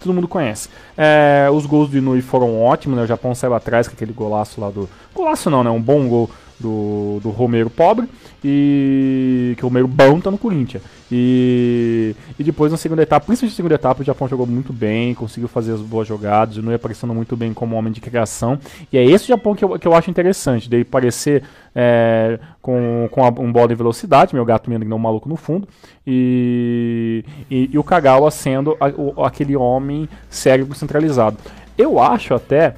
todo 0.00 0.14
mundo 0.14 0.28
conhece. 0.28 0.68
É, 0.96 1.48
os 1.52 1.66
gols 1.66 1.90
do 1.90 1.98
Inui 1.98 2.22
foram 2.22 2.60
ótimos, 2.62 2.96
né, 2.96 3.04
o 3.04 3.06
Japão 3.06 3.34
saiu 3.34 3.54
atrás 3.54 3.88
com 3.88 3.94
aquele 3.94 4.12
golaço 4.12 4.60
lá 4.60 4.70
do... 4.70 4.88
Golaço 5.14 5.50
não, 5.50 5.64
né, 5.64 5.70
um 5.70 5.80
bom 5.80 6.08
gol 6.08 6.30
do, 6.58 7.20
do 7.22 7.30
Romero 7.30 7.70
pobre 7.70 8.08
e 8.44 9.54
que 9.56 9.64
o 9.64 9.68
Romero 9.68 9.88
bom 9.88 10.20
tá 10.20 10.30
no 10.30 10.38
Corinthians. 10.38 10.82
E, 11.10 12.14
e 12.38 12.42
depois 12.42 12.72
na 12.72 12.78
segunda 12.78 13.02
etapa, 13.02 13.26
principalmente 13.26 13.52
na 13.52 13.56
segunda 13.56 13.74
etapa, 13.74 14.02
o 14.02 14.04
Japão 14.04 14.28
jogou 14.28 14.46
muito 14.46 14.72
bem, 14.72 15.14
conseguiu 15.14 15.48
fazer 15.48 15.72
as 15.72 15.80
boas 15.80 16.06
jogadas, 16.06 16.56
não 16.56 16.70
ia 16.70 16.76
aparecendo 16.76 17.14
muito 17.14 17.36
bem 17.36 17.52
como 17.54 17.76
homem 17.76 17.92
de 17.92 18.00
criação. 18.00 18.58
E 18.92 18.98
é 18.98 19.04
esse 19.04 19.28
Japão 19.28 19.54
que 19.54 19.64
eu, 19.64 19.78
que 19.78 19.86
eu 19.86 19.94
acho 19.94 20.10
interessante, 20.10 20.68
dele 20.68 20.84
parecer 20.84 21.42
é, 21.74 22.38
com, 22.60 23.08
com 23.10 23.24
a, 23.24 23.28
um 23.28 23.52
bola 23.52 23.68
de 23.68 23.74
velocidade, 23.74 24.34
meu 24.34 24.44
gato 24.44 24.70
me 24.70 24.78
não 24.78 24.98
maluco 24.98 25.28
no 25.28 25.36
fundo, 25.36 25.68
e, 26.06 27.24
e, 27.50 27.70
e 27.72 27.78
o 27.78 27.84
Kagawa 27.84 28.30
sendo 28.30 28.76
a, 28.80 28.88
o, 28.88 29.24
aquele 29.24 29.56
homem 29.56 30.08
cérebro 30.28 30.74
centralizado. 30.74 31.36
Eu 31.78 32.00
acho 32.00 32.32
até 32.34 32.74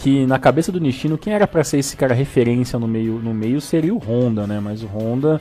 que 0.00 0.26
na 0.26 0.38
cabeça 0.38 0.72
do 0.72 0.80
Nishino, 0.80 1.18
quem 1.18 1.34
era 1.34 1.46
para 1.46 1.62
ser 1.62 1.78
esse 1.78 1.94
cara 1.94 2.14
referência 2.14 2.78
no 2.78 2.88
meio, 2.88 3.20
no 3.22 3.34
meio 3.34 3.60
seria 3.60 3.94
o 3.94 3.98
Honda, 3.98 4.46
né? 4.46 4.58
Mas 4.58 4.82
o 4.82 4.86
Honda 4.86 5.40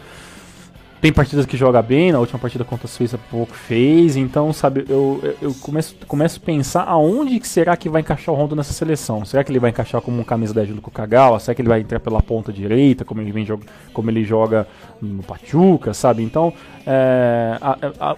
tem 0.99 1.13
partidas 1.13 1.45
que 1.45 1.55
joga 1.55 1.81
bem, 1.81 2.11
na 2.11 2.19
última 2.19 2.37
partida 2.37 2.65
contra 2.65 2.85
a 2.85 2.89
Suíça 2.89 3.17
pouco 3.31 3.53
fez, 3.53 4.17
então, 4.17 4.51
sabe, 4.51 4.83
eu, 4.89 5.35
eu 5.41 5.53
começo, 5.61 5.95
começo 6.05 6.41
a 6.43 6.45
pensar 6.45 6.83
aonde 6.83 7.39
será 7.47 7.77
que 7.77 7.87
vai 7.87 8.01
encaixar 8.01 8.35
o 8.35 8.37
Honda 8.37 8.53
nessa 8.53 8.73
seleção. 8.73 9.23
Será 9.23 9.41
que 9.45 9.49
ele 9.49 9.59
vai 9.59 9.69
encaixar 9.69 10.01
como 10.01 10.19
um 10.19 10.25
camisa 10.25 10.53
10 10.53 10.71
do 10.71 10.81
Kagawa? 10.81 11.39
Será 11.39 11.55
que 11.55 11.61
ele 11.61 11.69
vai 11.69 11.79
entrar 11.79 12.01
pela 12.01 12.21
ponta 12.21 12.51
direita, 12.51 13.05
como 13.05 13.21
ele, 13.21 13.31
vem, 13.31 13.47
como 13.93 14.11
ele 14.11 14.25
joga 14.25 14.67
no 15.01 15.23
Pachuca, 15.23 15.93
sabe? 15.93 16.21
Então, 16.21 16.51
é, 16.85 17.57
a, 17.61 17.77
a, 17.97 18.15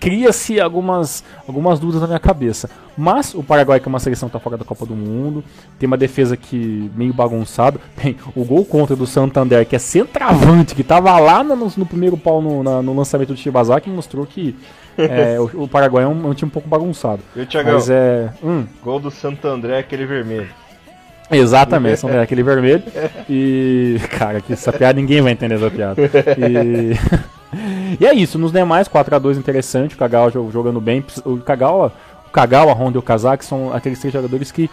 cria-se 0.00 0.58
algumas, 0.58 1.22
algumas 1.46 1.78
dúvidas 1.78 2.00
na 2.00 2.08
minha 2.08 2.18
cabeça. 2.18 2.70
Mas 2.96 3.34
o 3.34 3.42
Paraguai, 3.42 3.78
que 3.78 3.86
é 3.86 3.90
uma 3.90 4.00
seleção 4.00 4.28
que 4.28 4.36
está 4.36 4.42
fora 4.42 4.56
da 4.56 4.64
Copa 4.64 4.86
do 4.86 4.96
Mundo, 4.96 5.44
tem 5.78 5.86
uma 5.86 5.96
defesa 5.96 6.36
que 6.36 6.90
meio 6.96 7.12
bagunçada. 7.12 7.78
Tem 8.00 8.16
o 8.34 8.44
gol 8.44 8.64
contra 8.64 8.96
do 8.96 9.06
Santander, 9.06 9.64
que 9.66 9.76
é 9.76 9.78
centroavante, 9.78 10.74
que 10.74 10.80
estava 10.80 11.18
lá 11.20 11.44
no, 11.44 11.54
no, 11.54 11.86
primeiro 11.86 12.16
pau 12.16 12.40
no, 12.40 12.62
na, 12.62 12.82
no 12.82 12.96
lançamento 12.96 13.28
do 13.28 13.36
Shibazaki, 13.36 13.90
mostrou 13.90 14.24
que 14.26 14.56
é, 14.96 15.38
o, 15.40 15.64
o, 15.64 15.68
Paraguai 15.68 16.04
é 16.04 16.06
um, 16.06 16.26
é 16.26 16.28
um, 16.28 16.34
time 16.34 16.48
um 16.48 16.52
pouco 16.52 16.68
bagunçado. 16.68 17.22
E 17.36 17.42
o 17.42 17.46
Thiagão, 17.46 17.74
Mas 17.74 17.90
é. 17.90 18.30
Hum. 18.42 18.66
Gol 18.82 19.00
do 19.00 19.10
Santander, 19.10 19.78
aquele 19.78 20.06
vermelho. 20.06 20.48
Exatamente, 21.30 22.04
é 22.08 22.22
aquele 22.22 22.42
vermelho. 22.42 22.82
E. 23.28 23.98
Cara, 24.18 24.40
que 24.40 24.54
essa 24.54 24.72
piada 24.72 24.98
ninguém 24.98 25.20
vai 25.20 25.32
entender 25.32 25.56
essa 25.56 25.70
piada. 25.70 26.02
E. 26.38 26.94
e 27.98 28.06
é 28.06 28.14
isso, 28.14 28.38
nos 28.38 28.52
demais, 28.52 28.88
4x2 28.88 29.36
interessante, 29.38 29.94
o 29.94 29.98
Kagawa 29.98 30.30
jogando 30.30 30.80
bem. 30.80 31.04
O 31.24 31.38
Kagawa, 31.38 31.92
o 32.26 32.30
Kagawa, 32.30 32.72
Honda 32.72 32.98
e 32.98 33.00
o 33.00 33.02
Kazak 33.02 33.44
são 33.44 33.72
aqueles 33.72 33.98
três 33.98 34.12
jogadores 34.12 34.52
que 34.52 34.70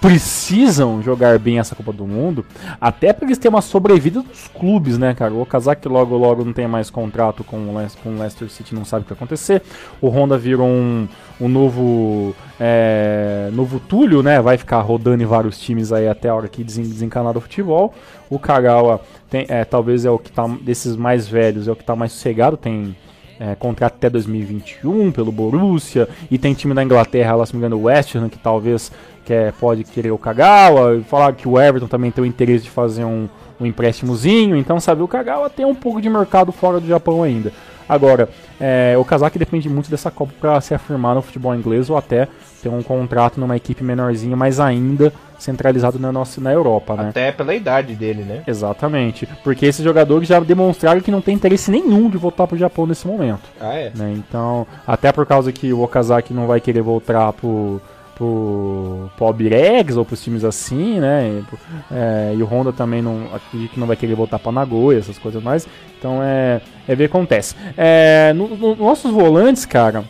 precisam 0.00 1.02
jogar 1.02 1.38
bem 1.38 1.58
essa 1.58 1.74
Copa 1.74 1.92
do 1.92 2.06
Mundo, 2.06 2.44
até 2.80 3.12
para 3.12 3.26
eles 3.26 3.38
terem 3.38 3.54
uma 3.54 3.62
sobrevida 3.62 4.22
dos 4.22 4.48
clubes, 4.48 4.98
né, 4.98 5.14
cara? 5.14 5.32
O 5.32 5.40
Okazaki 5.40 5.88
logo 5.88 6.16
logo 6.16 6.44
não 6.44 6.52
tem 6.52 6.68
mais 6.68 6.90
contrato 6.90 7.42
com 7.42 7.56
o, 7.56 8.18
Leicester, 8.18 8.48
City, 8.50 8.74
não 8.74 8.84
sabe 8.84 9.02
o 9.02 9.04
que 9.04 9.14
vai 9.14 9.16
acontecer. 9.16 9.62
O 10.00 10.08
Honda 10.08 10.36
virou 10.36 10.66
um, 10.66 11.08
um 11.40 11.48
novo 11.48 12.34
é, 12.60 13.50
novo 13.52 13.80
Túlio, 13.80 14.22
né? 14.22 14.40
Vai 14.40 14.58
ficar 14.58 14.80
rodando 14.80 15.22
em 15.22 15.26
vários 15.26 15.58
times 15.58 15.92
aí 15.92 16.08
até 16.08 16.28
a 16.28 16.34
hora 16.34 16.48
que 16.48 16.62
desencanar 16.62 17.32
do 17.32 17.40
futebol. 17.40 17.94
O 18.28 18.38
Kagawa 18.38 19.00
tem, 19.30 19.46
é, 19.48 19.64
talvez 19.64 20.04
é 20.04 20.10
o 20.10 20.18
que 20.18 20.30
tá 20.30 20.46
desses 20.60 20.96
mais 20.96 21.26
velhos, 21.26 21.68
é 21.68 21.72
o 21.72 21.76
que 21.76 21.84
tá 21.84 21.96
mais 21.96 22.12
sossegado, 22.12 22.56
tem 22.56 22.94
é, 23.38 23.54
contrato 23.54 23.94
até 23.94 24.08
2021 24.08 25.12
pelo 25.12 25.30
Borussia, 25.30 26.08
e 26.30 26.38
tem 26.38 26.54
time 26.54 26.74
da 26.74 26.82
Inglaterra, 26.82 27.36
lá 27.36 27.46
se 27.46 27.54
me 27.54 27.58
engano, 27.58 27.76
o 27.76 27.82
West 27.84 28.14
Ham, 28.14 28.28
que 28.28 28.38
talvez 28.38 28.90
quer, 29.26 29.52
pode 29.52 29.82
querer 29.82 30.12
o 30.12 30.18
Kagawa, 30.18 31.00
falar 31.08 31.32
que 31.34 31.48
o 31.48 31.60
Everton 31.60 31.88
também 31.88 32.12
tem 32.12 32.22
o 32.22 32.26
interesse 32.26 32.64
de 32.64 32.70
fazer 32.70 33.04
um, 33.04 33.28
um 33.60 33.66
empréstimozinho, 33.66 34.56
então 34.56 34.78
sabe, 34.78 35.02
o 35.02 35.08
Kagawa 35.08 35.50
tem 35.50 35.66
um 35.66 35.74
pouco 35.74 36.00
de 36.00 36.08
mercado 36.08 36.52
fora 36.52 36.78
do 36.78 36.86
Japão 36.86 37.22
ainda. 37.22 37.52
Agora, 37.88 38.28
é, 38.60 38.94
o 38.98 39.04
Kazaki 39.04 39.38
depende 39.38 39.68
muito 39.68 39.90
dessa 39.90 40.10
Copa 40.10 40.32
para 40.40 40.60
se 40.60 40.74
afirmar 40.74 41.14
no 41.14 41.22
futebol 41.22 41.54
inglês 41.54 41.88
ou 41.88 41.96
até 41.96 42.26
ter 42.62 42.68
um 42.68 42.82
contrato 42.82 43.38
numa 43.38 43.56
equipe 43.56 43.84
menorzinha, 43.84 44.36
mas 44.36 44.58
ainda 44.58 45.12
centralizado 45.38 45.98
na, 45.98 46.10
nossa, 46.10 46.40
na 46.40 46.52
Europa, 46.52 46.96
né? 46.96 47.08
Até 47.10 47.30
pela 47.30 47.54
idade 47.54 47.94
dele, 47.94 48.22
né? 48.24 48.42
Exatamente. 48.46 49.28
Porque 49.44 49.66
esses 49.66 49.84
jogadores 49.84 50.26
já 50.26 50.40
demonstraram 50.40 51.00
que 51.00 51.10
não 51.10 51.20
tem 51.20 51.34
interesse 51.34 51.70
nenhum 51.70 52.10
de 52.10 52.16
voltar 52.16 52.46
pro 52.46 52.56
Japão 52.56 52.86
nesse 52.86 53.06
momento. 53.06 53.48
Ah, 53.60 53.74
é? 53.74 53.92
Né? 53.94 54.14
Então, 54.16 54.66
até 54.84 55.12
por 55.12 55.24
causa 55.26 55.52
que 55.52 55.72
o 55.72 55.82
Okazaki 55.82 56.34
não 56.34 56.46
vai 56.46 56.60
querer 56.60 56.82
voltar 56.82 57.32
pro 57.34 57.80
pro, 58.16 59.10
pro 59.14 59.26
Albirex 59.26 59.96
ou 59.96 60.04
pros 60.04 60.22
times 60.22 60.42
assim, 60.42 60.98
né? 60.98 61.28
E, 61.28 61.94
é, 61.94 62.34
e 62.36 62.42
o 62.42 62.46
Honda 62.46 62.72
também 62.72 63.02
não 63.02 63.28
acredito 63.32 63.74
que 63.74 63.78
não 63.78 63.86
vai 63.86 63.94
querer 63.94 64.14
voltar 64.14 64.38
para 64.38 64.50
Nagoya, 64.50 64.98
essas 64.98 65.18
coisas 65.18 65.42
mais. 65.42 65.68
Então 65.98 66.22
é, 66.22 66.60
é 66.88 66.94
ver 66.94 67.04
o 67.04 67.08
que 67.08 67.16
acontece. 67.16 67.54
É, 67.76 68.32
no, 68.34 68.48
no, 68.48 68.74
nossos 68.74 69.12
volantes, 69.12 69.66
cara, 69.66 70.02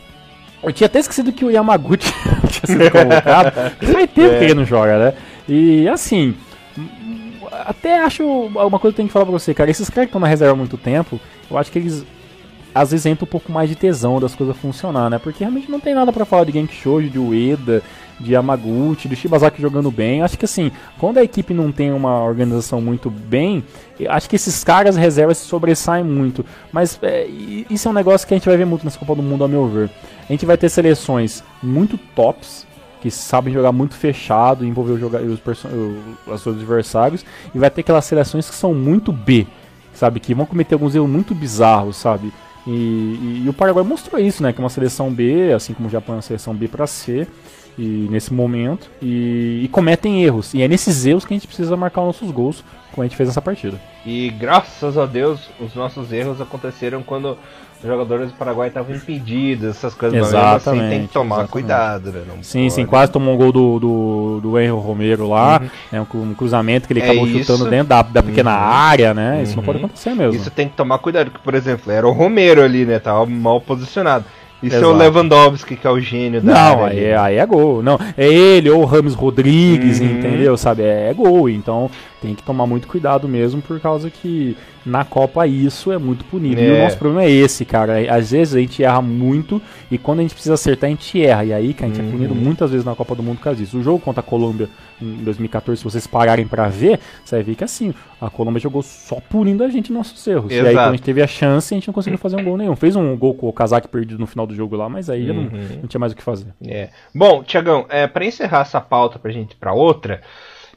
eu 0.63 0.73
tinha 0.73 0.87
até 0.87 1.01
esquecido 1.01 1.33
que 1.33 1.45
o 1.45 1.51
Yamaguchi 1.51 2.13
tinha 2.49 2.79
sido 2.79 2.91
convocado. 2.91 3.51
Faz 3.53 4.11
tempo 4.13 4.35
é. 4.35 4.39
que 4.39 4.45
ele 4.45 4.55
não 4.55 4.65
joga, 4.65 4.99
né? 4.99 5.15
E 5.49 5.89
assim, 5.89 6.35
até 7.51 8.01
acho 8.03 8.25
uma 8.25 8.79
coisa 8.79 8.81
que 8.81 8.87
eu 8.87 8.93
tenho 8.93 9.09
que 9.09 9.13
falar 9.13 9.27
pra 9.27 9.33
você, 9.33 9.53
cara. 9.53 9.69
Esses 9.69 9.91
caras 9.91 10.07
que 10.07 10.11
estão 10.11 10.21
na 10.21 10.29
reserva 10.29 10.55
há 10.55 10.57
muito 10.57 10.79
tempo, 10.79 11.21
eu 11.51 11.59
acho 11.59 11.73
que 11.73 11.81
eles 11.81 12.07
às 12.77 12.91
vezes 12.91 13.07
entra 13.07 13.25
um 13.25 13.29
pouco 13.29 13.51
mais 13.51 13.71
de 13.71 13.75
tesão 13.75 14.21
das 14.21 14.35
coisas 14.35 14.55
funcionar, 14.59 15.09
né? 15.09 15.19
Porque 15.19 15.43
realmente 15.43 15.71
não 15.71 15.81
tem 15.81 15.95
nada 15.95 16.13
para 16.13 16.27
falar 16.27 16.45
de 16.45 16.53
Genki 16.53 16.77
de 17.09 17.19
Ueda, 17.19 17.83
de 18.21 18.35
Yamaguchi, 18.35 19.09
de 19.09 19.17
Shibazaki 19.17 19.63
jogando 19.63 19.91
bem. 19.91 20.21
Acho 20.21 20.37
que 20.37 20.45
assim, 20.45 20.71
quando 20.99 21.17
a 21.17 21.25
equipe 21.25 21.55
não 21.55 21.73
tem 21.73 21.91
uma 21.91 22.23
organização 22.23 22.79
muito 22.83 23.09
bem, 23.09 23.65
acho 24.11 24.29
que 24.29 24.37
esses 24.37 24.63
caras 24.63 24.95
reservas 24.95 25.39
se 25.39 25.47
sobressaem 25.47 26.05
muito. 26.05 26.45
Mas 26.71 26.99
é, 27.01 27.27
isso 27.27 27.89
é 27.89 27.91
um 27.91 27.95
negócio 27.95 28.29
que 28.29 28.35
a 28.35 28.37
gente 28.37 28.47
vai 28.47 28.59
ver 28.59 28.67
muito 28.67 28.85
nessa 28.85 28.99
Copa 28.99 29.15
do 29.15 29.23
Mundo, 29.23 29.43
a 29.43 29.49
meu 29.49 29.67
ver. 29.67 29.89
A 30.29 30.33
gente 30.33 30.45
vai 30.45 30.59
ter 30.59 30.69
seleções 30.69 31.43
muito 31.63 31.97
tops, 32.15 32.67
que 33.01 33.11
sabem 33.11 33.55
jogar 33.55 33.73
muito 33.73 33.95
fechado, 33.95 34.67
envolver 34.67 35.03
os, 35.03 35.41
os, 35.41 36.45
os 36.45 36.47
adversários, 36.47 37.25
e 37.55 37.59
vai 37.59 37.71
ter 37.71 37.81
aquelas 37.81 38.05
seleções 38.05 38.51
que 38.51 38.55
são 38.55 38.75
muito 38.75 39.13
B, 39.13 39.47
sabe? 39.95 40.21
Que 40.21 40.35
vão 40.35 40.45
cometer 40.45 40.75
alguns 40.75 40.95
erros 40.95 41.09
muito 41.09 41.35
bizarros, 41.35 41.97
sabe? 41.97 42.31
E, 42.67 42.71
e, 42.71 43.43
e, 43.45 43.49
o 43.49 43.53
Paraguai 43.53 43.85
mostrou 43.85 44.21
isso, 44.21 44.43
né? 44.43 44.53
Que 44.53 44.61
é 44.61 44.65
uma 44.65 44.71
seleção 44.71 45.13
B, 45.13 45.53
assim 45.53 45.73
como 45.73 45.89
o 45.89 45.91
Japão 45.91 46.15
é 46.15 46.17
uma 46.17 46.23
seleção 46.23 46.55
B 46.55 46.67
para 46.67 46.87
C, 46.87 47.27
e 47.79 48.09
nesse 48.11 48.33
momento, 48.33 48.91
e, 49.01 49.61
e, 49.65 49.69
cometem 49.69 50.25
erros. 50.25 50.53
E 50.53 50.63
é 50.63 50.69
nesses 50.69 51.07
erros 51.07 51.25
que 51.25 51.33
a 51.33 51.37
gente 51.37 51.47
precisa 51.47 51.77
marcar 51.77 52.01
os 52.01 52.07
nossos 52.07 52.31
gols, 52.31 52.65
como 52.91 53.03
a 53.03 53.07
gente 53.07 53.17
fez 53.17 53.29
nessa 53.29 53.43
partida. 53.43 53.81
E 54.05 54.31
graças 54.31 54.99
a 54.99 55.07
Deus, 55.07 55.49
os 55.61 55.75
nossos 55.75 56.13
erros 56.13 56.41
aconteceram 56.41 57.03
quando 57.03 57.39
os 57.83 57.87
jogadores 57.87 58.31
do 58.31 58.37
Paraguai 58.37 58.69
estavam 58.69 58.95
impedidos, 58.95 59.69
essas 59.69 59.95
coisas 59.95 60.19
exatamente, 60.19 60.85
assim, 60.85 60.91
tem 60.91 61.07
que 61.07 61.13
tomar 61.13 61.37
exatamente. 61.37 61.53
cuidado, 61.53 62.13
né? 62.13 62.23
Não 62.27 62.43
sim, 62.43 62.63
pode. 62.63 62.73
sim, 62.73 62.87
quase 62.87 63.13
tomou 63.13 63.35
um 63.35 63.37
gol 63.37 63.53
do, 63.53 63.79
do, 63.79 64.41
do 64.41 64.59
Henry 64.59 64.71
Romero 64.71 65.29
lá, 65.29 65.61
uhum. 65.61 65.69
né, 65.93 66.07
um 66.15 66.35
cruzamento 66.35 66.87
que 66.87 66.93
ele 66.93 67.01
é 67.01 67.05
acabou 67.05 67.27
isso. 67.27 67.41
chutando 67.41 67.71
dentro 67.71 67.89
da, 67.89 68.03
da 68.03 68.23
pequena 68.23 68.51
uhum. 68.51 68.65
área, 68.65 69.15
né? 69.15 69.43
Isso 69.43 69.57
não 69.57 69.63
pode 69.63 69.79
uhum. 69.79 69.85
acontecer 69.85 70.15
mesmo. 70.15 70.41
Isso 70.41 70.51
tem 70.51 70.69
que 70.69 70.75
tomar 70.75 70.99
cuidado, 70.99 71.31
porque, 71.31 71.45
por 71.45 71.55
exemplo, 71.55 71.93
era 71.93 72.07
o 72.07 72.13
Romero 72.13 72.63
ali, 72.63 72.85
né? 72.85 72.99
Tava 72.99 73.27
mal 73.27 73.61
posicionado. 73.61 74.25
Isso 74.63 74.77
Exato. 74.77 74.91
é 74.91 74.95
o 74.95 74.97
Lewandowski, 74.97 75.77
que 75.77 75.87
é 75.87 75.91
o 75.91 76.01
gênio 76.01 76.41
da 76.41 76.55
Não, 76.55 76.85
área, 76.85 76.99
aí, 76.99 77.05
é, 77.05 77.17
aí 77.17 77.37
é 77.37 77.45
gol. 77.45 77.83
Não, 77.83 77.99
é 78.17 78.27
ele 78.27 78.71
ou 78.71 78.83
o 78.83 78.85
Rames 78.87 79.13
Rodrigues, 79.13 80.01
uhum. 80.01 80.07
entendeu? 80.07 80.57
Sabe? 80.57 80.83
É, 80.83 81.11
é, 81.11 81.15
gol. 81.15 81.49
Então 81.51 81.91
tem 82.27 82.35
que 82.35 82.43
tomar 82.43 82.67
muito 82.67 82.89
cuidado 82.89 83.29
mesmo, 83.29 83.63
por 83.63 83.79
causa 83.79 84.11
que 84.11 84.57
na 84.85 85.05
Copa 85.05 85.47
isso 85.47 85.91
é 85.93 85.99
muito 85.99 86.25
punido. 86.25 86.61
É. 86.61 86.65
E 86.65 86.71
o 86.71 86.77
é. 86.77 86.85
nosso 86.85 86.97
problema 86.97 87.25
é 87.25 87.31
esse, 87.31 87.65
cara. 87.65 87.95
Às 88.13 88.31
vezes 88.31 88.55
a 88.55 88.61
gente 88.61 88.83
erra 88.83 89.01
muito 89.01 89.61
e 89.91 89.99
quando 89.99 90.21
a 90.21 90.23
gente 90.23 90.35
precisa 90.35 90.55
acertar, 90.55 90.89
a 90.89 90.91
gente 90.91 91.23
erra. 91.25 91.45
E 91.45 91.53
aí, 91.53 91.75
cara, 91.75 91.91
a 91.91 91.95
gente 91.95 92.03
uhum. 92.03 92.09
é 92.09 92.13
punido 92.13 92.35
uhum. 92.35 92.41
muitas 92.41 92.71
vezes 92.71 92.85
na 92.85 92.95
Copa 92.95 93.15
do 93.15 93.23
Mundo 93.23 93.39
por 93.39 93.45
causa 93.45 93.59
disso. 93.59 93.79
O 93.79 93.83
jogo 93.83 93.99
contra 93.99 94.21
a 94.21 94.23
Colômbia 94.23 94.69
em 95.01 95.25
2014, 95.25 95.79
se 95.79 95.85
vocês 95.85 96.07
pararem 96.07 96.47
para 96.47 96.69
ver, 96.69 97.01
você 97.25 97.37
vai 97.37 97.43
ver 97.43 97.55
que 97.57 97.65
assim, 97.65 97.93
a 98.21 98.31
Colômbia 98.31 98.61
jogou 98.61 98.83
só 98.83 99.21
punindo 99.29 99.65
a 99.65 99.69
gente 99.69 99.93
nossos 99.93 100.25
erros. 100.27 100.51
Exato. 100.51 100.67
E 100.67 100.69
aí, 100.69 100.75
quando 100.75 100.89
a 100.89 100.93
gente 100.93 101.03
teve 101.03 101.23
a 101.23 101.27
chance, 101.27 101.75
a 101.75 101.77
gente 101.77 101.89
não 101.89 101.95
conseguiu 101.95 102.19
fazer 102.19 102.37
um 102.37 102.45
gol 102.45 102.57
nenhum. 102.57 102.77
Fez 102.77 102.95
um 102.97 103.17
gol 103.17 103.35
com 103.35 103.49
o 103.49 103.53
Kazak 103.53 103.89
perdido 103.89 104.21
no 104.21 104.27
final 104.27 104.47
do 104.47 104.55
jogo 104.55 104.77
lá, 104.77 104.89
mas 104.89 105.11
aí 105.11 105.29
uhum. 105.31 105.37
não, 105.37 105.79
não, 105.83 105.89
tinha 105.89 106.01
mais 106.01 106.13
o 106.13 106.17
que 106.17 106.23
fazer. 106.23 106.55
É. 106.65 106.91
Bom, 107.15 107.43
Tiagão, 107.43 107.87
é, 107.89 108.07
para 108.07 108.25
encerrar 108.25 108.61
essa 108.61 108.81
pauta 108.81 109.19
pra 109.19 109.33
gente 109.33 109.53
ir 109.53 109.57
pra 109.57 109.73
outra. 109.73 110.23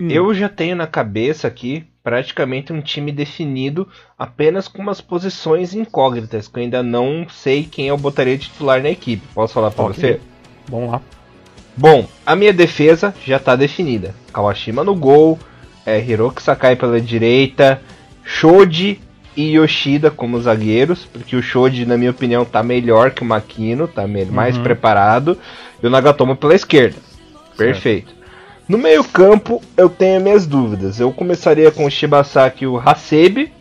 Hum. 0.02 0.08
Eu 0.10 0.34
já 0.34 0.48
tenho 0.48 0.76
na 0.76 0.88
cabeça 0.88 1.48
aqui 1.48 1.86
praticamente 2.02 2.72
um 2.72 2.82
time 2.82 3.12
definido 3.12 3.88
apenas 4.18 4.68
com 4.68 4.82
umas 4.82 5.02
posições 5.02 5.74
incógnitas, 5.74 6.48
que 6.48 6.58
eu 6.58 6.64
ainda 6.64 6.82
não 6.82 7.28
sei 7.30 7.64
quem 7.64 7.88
eu 7.88 7.98
botaria 7.98 8.38
de 8.38 8.50
titular 8.50 8.82
na 8.82 8.90
equipe. 8.90 9.28
Posso 9.34 9.54
falar 9.54 9.72
para 9.72 9.86
okay. 9.86 9.96
você? 9.96 10.20
Vamos 10.70 10.92
lá. 10.92 11.02
Bom, 11.76 12.08
a 12.26 12.36
minha 12.36 12.54
defesa 12.54 13.14
já 13.26 13.38
está 13.38 13.56
definida. 13.56 14.16
Kawashima 14.34 14.84
no 14.84 14.96
gol, 14.96 15.38
é, 15.86 16.00
Hiroki 16.00 16.42
Sakai 16.42 16.76
pela 16.76 17.00
direita, 17.00 17.82
Shoji 18.24 19.02
e 19.36 19.56
Yoshida 19.56 20.10
como 20.10 20.42
zagueiros, 20.42 21.06
porque 21.06 21.36
o 21.36 21.42
Shoji, 21.42 21.86
na 21.86 21.98
minha 21.98 22.12
opinião, 22.12 22.46
tá 22.46 22.64
melhor 22.64 23.12
que 23.12 23.22
o 23.22 23.26
Makino, 23.26 23.88
tá 23.88 24.06
mais 24.08 24.58
uhum. 24.58 24.64
preparado, 24.64 25.38
e 25.82 25.88
o 25.88 25.90
Nagatomo 25.90 26.36
pela 26.36 26.56
esquerda. 26.56 26.98
Perfeito. 27.58 28.19
No 28.70 28.78
meio-campo, 28.78 29.64
eu 29.76 29.90
tenho 29.90 30.22
minhas 30.22 30.46
dúvidas. 30.46 31.00
Eu 31.00 31.12
começaria 31.12 31.72
com 31.72 31.86
o 31.86 31.90
Shibasaki 31.90 32.66
e 32.66 32.68
o 32.68 32.78
Hasebe. 32.78 33.52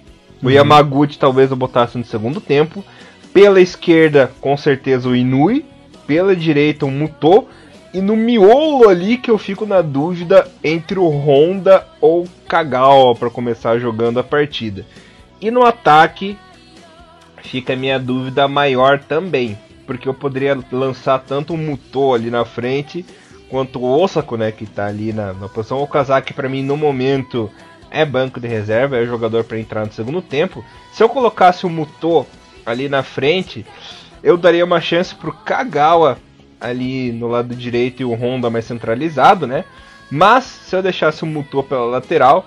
O 0.42 0.47
uhum. 0.47 0.53
Yamaguchi 0.53 1.18
talvez 1.18 1.51
eu 1.51 1.57
botasse 1.57 1.97
no 1.97 2.05
segundo 2.05 2.42
tempo. 2.42 2.85
Pela 3.33 3.59
esquerda, 3.59 4.31
com 4.38 4.55
certeza 4.55 5.09
o 5.09 5.16
Inui. 5.16 5.64
Pela 6.07 6.37
direita, 6.37 6.85
o 6.85 6.90
Muto. 6.90 7.47
E 7.94 8.03
no 8.03 8.14
miolo 8.14 8.87
ali 8.87 9.16
que 9.16 9.31
eu 9.31 9.38
fico 9.38 9.64
na 9.64 9.81
dúvida 9.81 10.47
entre 10.62 10.99
o 10.99 11.09
Honda 11.09 11.87
ou 12.03 12.25
o 12.25 12.29
Kagawa 12.47 13.14
para 13.14 13.31
começar 13.31 13.79
jogando 13.79 14.21
a 14.21 14.23
partida. 14.23 14.85
E 15.40 15.51
no 15.51 15.64
ataque 15.64 16.37
fica 17.42 17.73
a 17.73 17.77
minha 17.77 17.99
dúvida 17.99 18.47
maior 18.47 18.99
também, 18.99 19.59
porque 19.87 20.07
eu 20.07 20.12
poderia 20.12 20.59
lançar 20.71 21.18
tanto 21.21 21.55
o 21.55 21.57
Muto 21.57 22.12
ali 22.12 22.31
na 22.31 22.44
frente 22.44 23.07
quanto 23.49 23.81
o 23.81 24.03
Osako, 24.03 24.37
né, 24.37 24.53
que 24.53 24.67
tá 24.67 24.87
ali 24.87 25.13
na, 25.13 25.33
na 25.33 25.49
posição. 25.49 25.83
O 25.83 25.87
Kazaki, 25.87 26.33
para 26.33 26.49
mim, 26.49 26.63
no 26.63 26.77
momento, 26.77 27.51
é 27.91 28.05
banco 28.05 28.41
de 28.41 28.49
reserva, 28.49 28.97
é 28.97 29.07
jogador 29.07 29.45
para 29.45 29.59
entrar 29.59 29.87
no 29.87 29.93
segundo 29.93 30.21
tempo. 30.21 30.65
Se 30.93 31.03
eu 31.03 31.09
colocasse 31.09 31.67
o 31.67 31.71
Muto 31.71 32.27
ali 32.65 32.89
na 32.89 33.03
frente, 33.03 33.65
eu 34.23 34.37
daria 34.37 34.65
uma 34.65 34.81
chance 34.81 35.15
pro 35.15 35.33
Kagawa 35.33 36.19
ali 36.61 37.13
no 37.13 37.29
lado 37.29 37.55
direito 37.55 38.03
e 38.03 38.05
o 38.05 38.15
Honda 38.15 38.51
mais 38.51 38.65
centralizado, 38.65 39.47
né? 39.47 39.65
Mas 40.11 40.45
se 40.45 40.75
eu 40.75 40.83
deixasse 40.83 41.23
o 41.23 41.27
Muto 41.27 41.63
pela 41.63 41.85
lateral, 41.85 42.47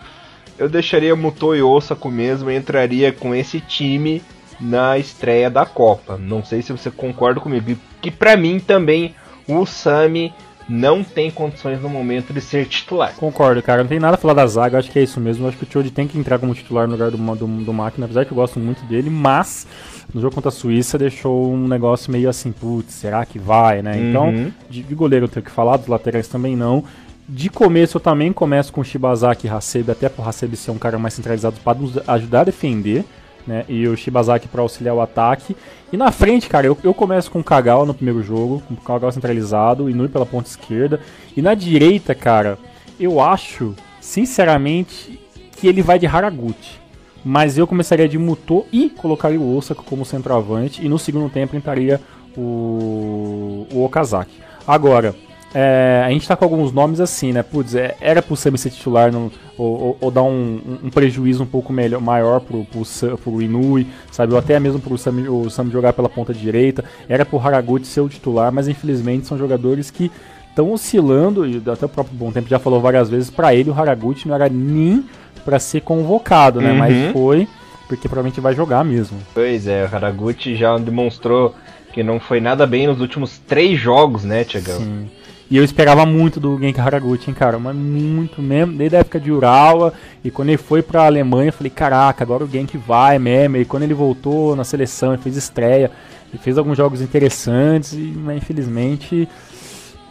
eu 0.58 0.70
deixaria 0.70 1.16
Muto 1.16 1.56
e 1.56 1.62
Osako 1.62 2.10
mesmo 2.10 2.52
e 2.52 2.56
entraria 2.56 3.12
com 3.12 3.34
esse 3.34 3.60
time 3.60 4.22
na 4.60 4.98
estreia 4.98 5.50
da 5.50 5.66
Copa. 5.66 6.18
Não 6.18 6.44
sei 6.44 6.62
se 6.62 6.72
você 6.72 6.92
concorda 6.92 7.40
comigo, 7.40 7.76
que 8.02 8.12
para 8.12 8.38
mim 8.38 8.60
também 8.60 9.16
o 9.48 9.66
Sami 9.66 10.34
não 10.70 11.04
tem 11.04 11.30
condições 11.30 11.82
no 11.82 11.90
momento 11.90 12.34
de 12.34 12.42
ser 12.42 12.66
titular. 12.66 13.14
Concordo, 13.16 13.62
cara. 13.62 13.82
Não 13.82 13.90
tem 13.90 14.00
nada 14.00 14.16
a 14.16 14.18
falar 14.18 14.34
da 14.34 14.48
zaga, 14.48 14.78
acho 14.78 14.92
que 14.92 15.00
é 15.00 15.04
isso 15.04 15.20
mesmo. 15.20 15.48
acho 15.48 15.58
que 15.58 15.64
o 15.64 15.68
Choji 15.72 15.92
tem 15.92 16.08
que 16.08 16.18
entrar 16.18 16.40
como 16.40 16.54
titular 16.54 16.88
no 16.88 16.94
lugar 16.94 17.12
do, 17.12 17.18
do, 17.18 17.48
do 17.48 17.74
Máquina, 17.74 18.06
apesar 18.06 18.26
que 18.26 18.32
eu 18.32 18.36
gosto 18.36 18.60
muito 18.60 18.84
dele, 18.86 19.10
mas 19.10 19.68
no 20.14 20.22
jogo 20.22 20.36
contra 20.36 20.50
a 20.50 20.52
Suíça 20.52 20.98
deixou 20.98 21.54
um 21.54 21.68
negócio 21.68 22.12
meio 22.12 22.30
assim, 22.30 22.52
putz, 22.52 22.94
será 22.94 23.26
que 23.26 23.40
vai, 23.40 23.82
né? 23.82 24.00
Então, 24.00 24.30
uhum. 24.30 24.52
de, 24.70 24.84
de 24.84 24.96
goleiro 24.96 25.26
eu 25.26 25.30
tenho 25.30 25.46
que 25.46 25.52
falar, 25.52 25.78
dos 25.78 25.88
laterais 25.88 26.28
também 26.28 26.56
não. 26.56 26.84
De 27.28 27.50
começo 27.50 27.98
eu 27.98 28.02
também 28.02 28.34
começo 28.34 28.74
com 28.74 28.82
o 28.82 28.84
Shibazaki 28.84 29.48
e 29.48 29.50
Hasebe, 29.50 29.92
até 29.92 30.10
pro 30.10 30.28
Hasebe 30.28 30.58
ser 30.58 30.72
um 30.72 30.78
cara 30.78 31.00
mais 31.00 31.14
centralizado 31.14 31.58
para 31.64 31.80
nos 31.80 31.98
ajudar 32.08 32.42
a 32.42 32.46
defender 32.46 33.06
né? 33.46 33.66
E 33.68 33.88
o 33.88 33.96
Shibazaki 33.96 34.48
para 34.48 34.62
auxiliar 34.62 34.96
o 34.96 35.02
ataque. 35.02 35.56
E 35.92 35.98
na 35.98 36.12
frente, 36.12 36.48
cara, 36.48 36.68
eu, 36.68 36.78
eu 36.84 36.94
começo 36.94 37.30
com 37.30 37.40
o 37.40 37.44
Kagawa 37.44 37.86
no 37.86 37.94
primeiro 37.94 38.24
jogo, 38.24 38.62
com 38.68 38.74
o 38.74 38.78
Kagawa 38.78 39.12
centralizado, 39.12 39.90
e 39.90 39.94
Nui 39.94 40.08
pela 40.08 40.26
ponta 40.26 40.50
esquerda. 40.50 41.00
E 41.36 41.42
na 41.42 41.54
direita, 41.54 42.16
cara, 42.16 42.58
Eu 43.00 43.20
acho, 43.20 43.76
sinceramente, 44.00 45.20
que 45.58 45.68
ele 45.68 45.82
vai 45.82 45.98
de 45.98 46.06
Haraguchi. 46.06 46.80
Mas 47.24 47.58
eu 47.58 47.68
começaria 47.68 48.08
de 48.08 48.18
Muto 48.18 48.66
e 48.72 48.90
colocaria 48.90 49.40
o 49.40 49.56
Osaka 49.56 49.82
como 49.84 50.06
centroavante. 50.06 50.84
E 50.84 50.90
no 50.90 50.98
segundo 50.98 51.30
tempo 51.30 51.56
entraria 51.56 52.00
o, 52.36 53.68
o 53.72 53.84
Okazaki. 53.84 54.34
Agora, 54.68 55.16
é, 55.54 56.04
a 56.06 56.10
gente 56.10 56.28
tá 56.28 56.36
com 56.36 56.46
alguns 56.46 56.72
nomes 56.72 57.00
assim, 57.00 57.34
né? 57.34 57.44
Putz, 57.44 57.76
é, 57.76 57.96
era 58.00 58.22
pro 58.22 58.36
Sami 58.36 58.58
ser 58.58 58.70
titular 58.70 59.12
no, 59.12 59.32
ou, 59.58 59.80
ou, 59.80 59.98
ou, 60.00 60.12
dar 60.12 60.24
um, 60.24 60.80
um, 60.84 60.90
prejuízo 60.90 61.44
um 61.44 61.46
pouco 61.46 61.74
melhor, 61.74 62.02
maior 62.02 62.40
pro, 62.40 62.66
pro, 62.66 63.18
pro 63.18 63.42
Inui, 63.42 63.86
sabe? 64.12 64.34
Ou 64.34 64.40
até 64.40 64.60
mesmo 64.60 64.80
pro 64.80 64.98
Sami, 64.98 65.28
o 65.28 65.50
Sami 65.50 65.72
jogar 65.72 65.94
pela 65.94 66.08
ponta 66.08 66.34
direita. 66.34 66.86
Era 67.08 67.26
pro 67.26 67.40
Haraguchi 67.40 67.86
ser 67.86 68.02
o 68.02 68.10
titular, 68.10 68.52
mas 68.52 68.68
infelizmente 68.68 69.28
são 69.28 69.38
jogadores 69.38 69.92
que 69.92 70.12
estão 70.50 70.72
oscilando, 70.72 71.46
e 71.46 71.62
até 71.70 71.86
o 71.86 71.90
próprio 71.90 72.16
Bom 72.16 72.32
Tempo 72.32 72.50
já 72.50 72.60
falou 72.60 72.82
várias 72.82 73.10
vezes, 73.10 73.30
para 73.30 73.56
ele 73.56 73.70
o 73.70 73.74
Haraguchi 73.74 74.28
não 74.28 74.36
era 74.36 74.50
nem 74.50 75.06
para 75.44 75.60
ser 75.60 75.82
convocado, 75.82 76.62
né? 76.62 76.72
Uhum. 76.72 76.78
Mas 76.78 77.12
foi 77.12 77.48
porque 77.88 78.08
provavelmente 78.08 78.40
vai 78.40 78.56
jogar 78.56 78.86
mesmo. 78.86 79.18
Pois 79.34 79.68
é, 79.68 79.84
o 79.84 79.94
Haraguchi 79.94 80.56
já 80.56 80.78
demonstrou 80.78 81.54
que 81.92 82.02
não 82.02 82.22
foi 82.22 82.40
nada 82.40 82.66
bem 82.66 82.88
nos 82.88 83.02
últimos 83.02 83.38
três 83.40 83.78
jogos, 83.78 84.24
né, 84.24 84.46
Tiagão? 84.46 84.80
Sim. 84.80 85.10
E 85.52 85.58
eu 85.58 85.66
esperava 85.66 86.06
muito 86.06 86.40
do 86.40 86.58
Genki 86.58 86.80
Haraguchi, 86.80 87.30
hein, 87.30 87.36
cara, 87.36 87.60
mas 87.60 87.76
muito 87.76 88.42
mesmo, 88.42 88.72
desde 88.72 88.96
a 88.96 89.00
época 89.00 89.20
de 89.20 89.34
Urawa, 89.34 89.94
e 90.24 90.32
quando 90.32 90.48
ele 90.48 90.58
foi 90.58 90.82
pra 90.82 91.06
Alemanha, 91.06 91.50
eu 91.50 91.54
falei, 91.54 91.70
caraca, 91.70 92.24
agora 92.24 92.46
o 92.46 92.50
Genki 92.50 92.78
vai 92.78 93.20
mesmo, 93.20 93.58
e 93.58 93.66
quando 93.66 93.84
ele 93.84 93.94
voltou 93.94 94.56
na 94.56 94.64
seleção, 94.64 95.12
ele 95.12 95.22
fez 95.22 95.36
estreia, 95.36 95.92
e 96.34 96.38
fez 96.38 96.58
alguns 96.58 96.78
jogos 96.78 97.02
interessantes, 97.02 97.92
e, 97.92 98.14
mas 98.16 98.38
infelizmente, 98.38 99.28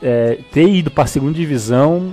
é, 0.02 0.40
ter 0.52 0.68
ido 0.68 0.90
pra 0.90 1.06
segunda 1.06 1.32
divisão, 1.32 2.12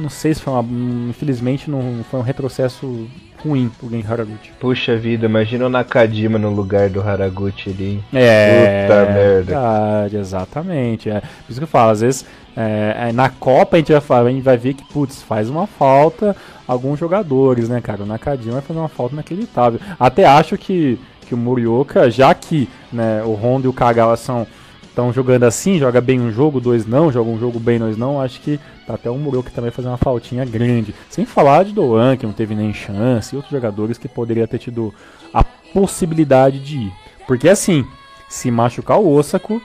não 0.00 0.08
sei 0.08 0.32
se 0.32 0.40
foi 0.40 0.54
uma, 0.54 0.64
infelizmente 1.10 1.70
não 1.70 2.02
foi 2.10 2.18
um 2.18 2.22
retrocesso 2.22 3.06
ruim 3.44 3.70
pro 3.78 3.88
Gen 3.90 4.04
Haraguchi. 4.08 4.52
Puxa 4.58 4.96
vida, 4.96 5.26
imagina 5.26 5.66
o 5.66 5.68
Nakajima 5.68 6.38
no 6.38 6.50
lugar 6.50 6.88
do 6.88 7.00
Haraguchi 7.00 7.70
ali. 7.70 8.04
É. 8.12 8.86
Puta 8.86 9.12
merda. 9.12 9.44
Verdade, 9.44 10.16
exatamente. 10.16 11.10
É. 11.10 11.20
Por 11.20 11.50
isso 11.50 11.60
que 11.60 11.64
eu 11.64 11.68
falo, 11.68 11.90
às 11.90 12.00
vezes 12.00 12.24
é, 12.56 13.08
é, 13.08 13.12
na 13.12 13.28
Copa 13.28 13.76
a 13.76 13.78
gente, 13.78 13.92
vai, 13.92 14.26
a 14.26 14.30
gente 14.30 14.42
vai 14.42 14.56
ver 14.56 14.74
que, 14.74 14.84
putz, 14.84 15.22
faz 15.22 15.50
uma 15.50 15.66
falta 15.66 16.34
alguns 16.66 16.98
jogadores, 16.98 17.68
né, 17.68 17.80
cara? 17.80 18.02
O 18.02 18.06
Nakajima 18.06 18.54
vai 18.54 18.62
fazer 18.62 18.78
uma 18.80 18.88
falta 18.88 19.14
inacreditável. 19.14 19.78
Até 20.00 20.24
acho 20.24 20.56
que, 20.56 20.98
que 21.26 21.34
o 21.34 21.36
Murioka, 21.38 22.10
já 22.10 22.32
que 22.34 22.68
né, 22.92 23.22
o 23.24 23.34
Honda 23.34 23.66
e 23.66 23.68
o 23.68 23.72
Kagawa 23.72 24.16
são 24.16 24.46
estão 24.94 25.12
jogando 25.12 25.42
assim, 25.42 25.76
joga 25.76 26.00
bem 26.00 26.20
um 26.20 26.30
jogo, 26.30 26.60
dois 26.60 26.86
não, 26.86 27.10
joga 27.10 27.28
um 27.28 27.38
jogo 27.38 27.58
bem, 27.58 27.80
dois 27.80 27.96
não, 27.96 28.20
acho 28.20 28.40
que 28.40 28.60
tá 28.86 28.94
até 28.94 29.10
o 29.10 29.16
Murioka 29.16 29.50
também 29.50 29.72
fazer 29.72 29.88
uma 29.88 29.96
faltinha 29.96 30.44
grande. 30.44 30.94
Sem 31.10 31.26
falar 31.26 31.64
de 31.64 31.72
Doan, 31.72 32.16
que 32.16 32.24
não 32.24 32.32
teve 32.32 32.54
nem 32.54 32.72
chance, 32.72 33.34
e 33.34 33.36
outros 33.36 33.52
jogadores 33.52 33.98
que 33.98 34.06
poderia 34.06 34.46
ter 34.46 34.58
tido 34.58 34.94
a 35.32 35.42
possibilidade 35.42 36.60
de 36.60 36.78
ir. 36.78 36.92
Porque 37.26 37.48
assim, 37.48 37.84
se 38.28 38.52
machucar 38.52 39.00
o 39.00 39.12
Osako, 39.12 39.60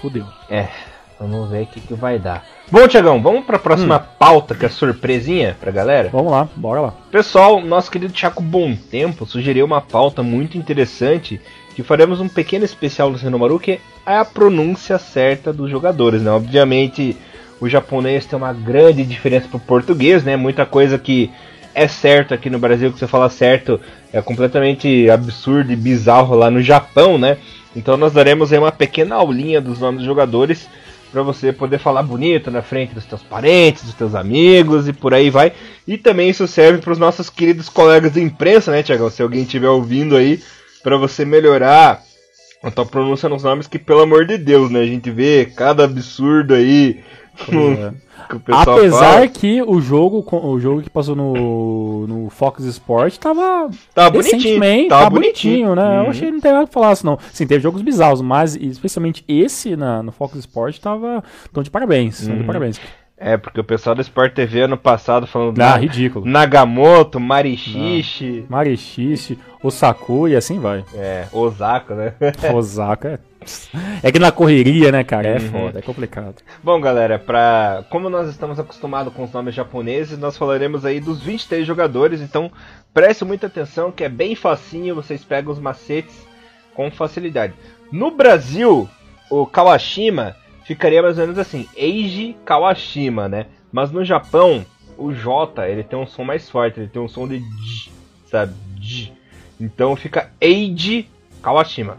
fodeu. 0.00 0.26
É, 0.50 0.68
Vamos 1.18 1.48
ver 1.48 1.62
o 1.62 1.66
que, 1.66 1.80
que 1.80 1.94
vai 1.94 2.18
dar. 2.18 2.44
Bom, 2.74 2.88
Tiagão, 2.88 3.22
vamos 3.22 3.44
para 3.44 3.54
a 3.54 3.60
próxima 3.60 3.98
hum. 3.98 4.14
pauta, 4.18 4.52
que 4.52 4.66
é 4.66 4.68
surpresinha 4.68 5.56
pra 5.60 5.70
galera? 5.70 6.08
Vamos 6.12 6.32
lá, 6.32 6.48
bora 6.56 6.80
lá. 6.80 6.94
Pessoal, 7.08 7.60
nosso 7.60 7.88
querido 7.88 8.12
Tiago 8.12 8.42
Bom 8.42 8.74
Tempo 8.74 9.24
sugeriu 9.24 9.64
uma 9.64 9.80
pauta 9.80 10.24
muito 10.24 10.58
interessante 10.58 11.40
que 11.76 11.84
faremos 11.84 12.18
um 12.18 12.26
pequeno 12.28 12.64
especial 12.64 13.12
do 13.12 13.18
Senomaru, 13.18 13.60
que 13.60 13.78
é 14.04 14.16
a 14.16 14.24
pronúncia 14.24 14.98
certa 14.98 15.52
dos 15.52 15.70
jogadores, 15.70 16.20
né? 16.22 16.32
Obviamente, 16.32 17.16
o 17.60 17.68
japonês 17.68 18.26
tem 18.26 18.36
uma 18.36 18.52
grande 18.52 19.04
diferença 19.04 19.46
pro 19.46 19.60
português, 19.60 20.24
né? 20.24 20.34
Muita 20.34 20.66
coisa 20.66 20.98
que 20.98 21.30
é 21.76 21.86
certo 21.86 22.34
aqui 22.34 22.50
no 22.50 22.58
Brasil, 22.58 22.92
que 22.92 22.98
você 22.98 23.06
fala 23.06 23.30
certo, 23.30 23.80
é 24.12 24.20
completamente 24.20 25.08
absurdo 25.08 25.72
e 25.72 25.76
bizarro 25.76 26.34
lá 26.34 26.50
no 26.50 26.60
Japão, 26.60 27.18
né? 27.18 27.38
Então 27.76 27.96
nós 27.96 28.12
daremos 28.12 28.52
aí 28.52 28.58
uma 28.58 28.72
pequena 28.72 29.14
aulinha 29.14 29.60
dos 29.60 29.78
nomes 29.78 29.98
dos 29.98 30.06
jogadores 30.06 30.68
para 31.14 31.22
você 31.22 31.52
poder 31.52 31.78
falar 31.78 32.02
bonito 32.02 32.50
na 32.50 32.60
frente 32.60 32.92
dos 32.92 33.04
teus 33.04 33.22
parentes, 33.22 33.84
dos 33.84 33.94
teus 33.94 34.16
amigos 34.16 34.88
e 34.88 34.92
por 34.92 35.14
aí 35.14 35.30
vai. 35.30 35.52
E 35.86 35.96
também 35.96 36.28
isso 36.28 36.48
serve 36.48 36.80
para 36.80 36.92
os 36.92 36.98
nossos 36.98 37.30
queridos 37.30 37.68
colegas 37.68 38.12
de 38.12 38.20
imprensa, 38.20 38.72
né, 38.72 38.82
Tiagão? 38.82 39.08
Se 39.08 39.22
alguém 39.22 39.42
estiver 39.42 39.68
ouvindo 39.68 40.16
aí, 40.16 40.42
para 40.82 40.96
você 40.96 41.24
melhorar 41.24 42.02
a 42.64 42.70
tua 42.70 42.84
pronúncia 42.84 43.28
nos 43.28 43.44
nomes, 43.44 43.68
que 43.68 43.78
pelo 43.78 44.00
amor 44.00 44.26
de 44.26 44.36
Deus, 44.36 44.72
né? 44.72 44.80
A 44.80 44.86
gente 44.86 45.08
vê 45.08 45.44
cada 45.56 45.84
absurdo 45.84 46.52
aí. 46.52 47.00
É. 47.34 48.04
Apesar 48.48 49.14
fala. 49.14 49.28
que 49.28 49.62
o 49.62 49.80
jogo, 49.80 50.24
o 50.30 50.58
jogo 50.58 50.82
que 50.82 50.90
passou 50.90 51.14
no, 51.14 52.06
no 52.06 52.30
Fox 52.30 52.64
Sport 52.64 53.18
tava, 53.18 53.70
tava 53.94 54.10
bonitinho, 54.10 54.60
tava, 54.88 54.88
tava 54.88 55.10
bonitinho, 55.10 55.66
bonitinho, 55.68 55.74
né? 55.74 55.82
Uhum. 55.82 56.04
Eu 56.04 56.10
achei 56.10 56.26
que 56.26 56.32
não 56.32 56.40
tem 56.40 56.52
nada 56.52 56.64
pra 56.64 56.72
falar 56.72 56.90
assim, 56.90 57.06
não. 57.06 57.18
Sim, 57.32 57.46
teve 57.46 57.62
jogos 57.62 57.82
bizarros, 57.82 58.20
mas 58.22 58.56
especialmente 58.56 59.24
esse 59.28 59.76
na, 59.76 60.02
no 60.02 60.12
Fox 60.12 60.36
Sport 60.36 60.78
tava. 60.78 61.22
Tão 61.52 61.62
de 61.62 61.70
parabéns. 61.70 62.26
Uhum. 62.26 62.38
de 62.38 62.44
parabéns. 62.44 62.80
É, 63.16 63.36
porque 63.36 63.60
o 63.60 63.64
pessoal 63.64 63.94
do 63.94 64.02
Sport 64.02 64.34
TV 64.34 64.62
ano 64.62 64.76
passado 64.76 65.26
falando. 65.26 65.60
Ah, 65.60 65.76
ridículo. 65.76 66.26
Nagamoto, 66.26 67.20
Marichishi. 67.20 68.44
Marichishi, 68.48 69.38
Osaku 69.62 70.28
e 70.28 70.36
assim 70.36 70.58
vai. 70.58 70.84
É, 70.94 71.26
Osaka, 71.32 71.94
né? 71.94 72.14
Osaka 72.52 73.08
é. 73.08 73.18
É 74.02 74.10
que 74.12 74.18
na 74.18 74.32
correria, 74.32 74.90
né, 74.92 75.04
cara? 75.04 75.28
É 75.28 75.38
uhum. 75.38 75.50
foda, 75.50 75.78
é 75.78 75.82
complicado. 75.82 76.36
Bom, 76.62 76.80
galera, 76.80 77.18
pra... 77.18 77.84
como 77.90 78.10
nós 78.10 78.28
estamos 78.28 78.58
acostumados 78.58 79.12
com 79.12 79.24
os 79.24 79.32
nomes 79.32 79.54
japoneses, 79.54 80.18
nós 80.18 80.36
falaremos 80.36 80.84
aí 80.84 81.00
dos 81.00 81.22
23 81.22 81.66
jogadores, 81.66 82.20
então 82.20 82.50
preste 82.92 83.24
muita 83.24 83.46
atenção 83.46 83.90
que 83.90 84.04
é 84.04 84.08
bem 84.08 84.34
facinho, 84.34 84.94
vocês 84.94 85.24
pegam 85.24 85.52
os 85.52 85.58
macetes 85.58 86.14
com 86.74 86.90
facilidade. 86.90 87.54
No 87.90 88.10
Brasil, 88.10 88.88
o 89.30 89.46
Kawashima 89.46 90.36
ficaria 90.64 91.02
mais 91.02 91.18
ou 91.18 91.24
menos 91.24 91.38
assim, 91.38 91.68
Eiji 91.76 92.36
Kawashima, 92.44 93.28
né? 93.28 93.46
Mas 93.70 93.90
no 93.90 94.04
Japão, 94.04 94.64
o 94.96 95.12
J, 95.12 95.68
ele 95.68 95.82
tem 95.82 95.98
um 95.98 96.06
som 96.06 96.24
mais 96.24 96.48
forte, 96.48 96.80
ele 96.80 96.88
tem 96.88 97.00
um 97.00 97.08
som 97.08 97.26
de 97.26 97.38
J, 97.38 97.92
sabe? 98.26 98.54
J. 98.78 99.12
Então 99.60 99.94
fica 99.96 100.30
Eiji 100.40 101.08
Kawashima. 101.42 101.98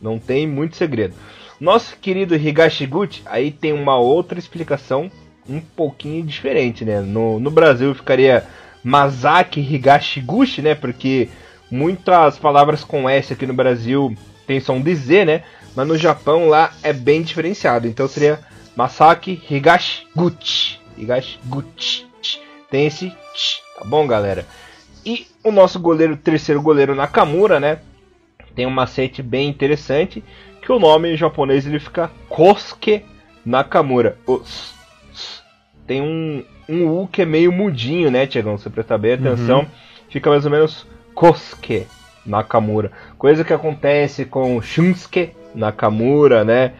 Não 0.00 0.18
tem 0.18 0.46
muito 0.46 0.76
segredo. 0.76 1.14
Nosso 1.60 1.96
querido 2.00 2.36
Higashiguchi, 2.36 3.22
aí 3.26 3.50
tem 3.50 3.72
uma 3.72 3.98
outra 3.98 4.38
explicação 4.38 5.10
um 5.48 5.60
pouquinho 5.60 6.24
diferente, 6.24 6.84
né? 6.84 7.00
No, 7.00 7.40
no 7.40 7.50
Brasil 7.50 7.94
ficaria 7.94 8.44
Masaki 8.84 9.60
Higashiguchi, 9.60 10.62
né? 10.62 10.74
Porque 10.74 11.28
muitas 11.70 12.38
palavras 12.38 12.84
com 12.84 13.08
S 13.08 13.32
aqui 13.32 13.46
no 13.46 13.54
Brasil 13.54 14.14
tem 14.46 14.60
som 14.60 14.80
de 14.80 14.94
Z, 14.94 15.24
né? 15.24 15.42
Mas 15.74 15.88
no 15.88 15.96
Japão 15.96 16.48
lá 16.48 16.72
é 16.82 16.92
bem 16.92 17.22
diferenciado. 17.22 17.88
Então 17.88 18.06
seria 18.06 18.40
Masaki 18.76 19.40
Higashiguchi. 19.50 20.78
Higashiguchi. 20.96 22.06
Tem 22.70 22.86
esse 22.86 23.10
tch, 23.10 23.60
tá 23.78 23.84
bom, 23.84 24.06
galera? 24.06 24.46
E 25.04 25.26
o 25.42 25.50
nosso 25.50 25.80
goleiro, 25.80 26.16
terceiro 26.16 26.60
goleiro 26.60 26.94
Nakamura, 26.94 27.58
né? 27.58 27.78
Tem 28.58 28.66
um 28.66 28.70
macete 28.70 29.22
bem 29.22 29.48
interessante 29.48 30.20
que 30.60 30.72
o 30.72 30.80
nome 30.80 31.12
em 31.12 31.16
japonês 31.16 31.64
ele 31.64 31.78
fica 31.78 32.10
Kosuke 32.28 33.04
Nakamura. 33.46 34.18
O 34.26 34.42
tem 35.86 36.02
um, 36.02 36.42
um 36.68 36.88
U 36.88 37.06
que 37.06 37.22
é 37.22 37.24
meio 37.24 37.52
mudinho, 37.52 38.10
né, 38.10 38.26
Tiagão? 38.26 38.58
Se 38.58 38.64
você 38.64 38.70
prestar 38.70 38.98
bem 38.98 39.12
atenção, 39.12 39.60
uhum. 39.60 39.66
fica 40.10 40.28
mais 40.28 40.44
ou 40.44 40.50
menos 40.50 40.84
Kosuke 41.14 41.86
Nakamura. 42.26 42.90
Coisa 43.16 43.44
que 43.44 43.52
acontece 43.52 44.24
com 44.24 44.60
Shunsuke 44.60 45.30
Nakamura, 45.54 46.44
né? 46.44 46.72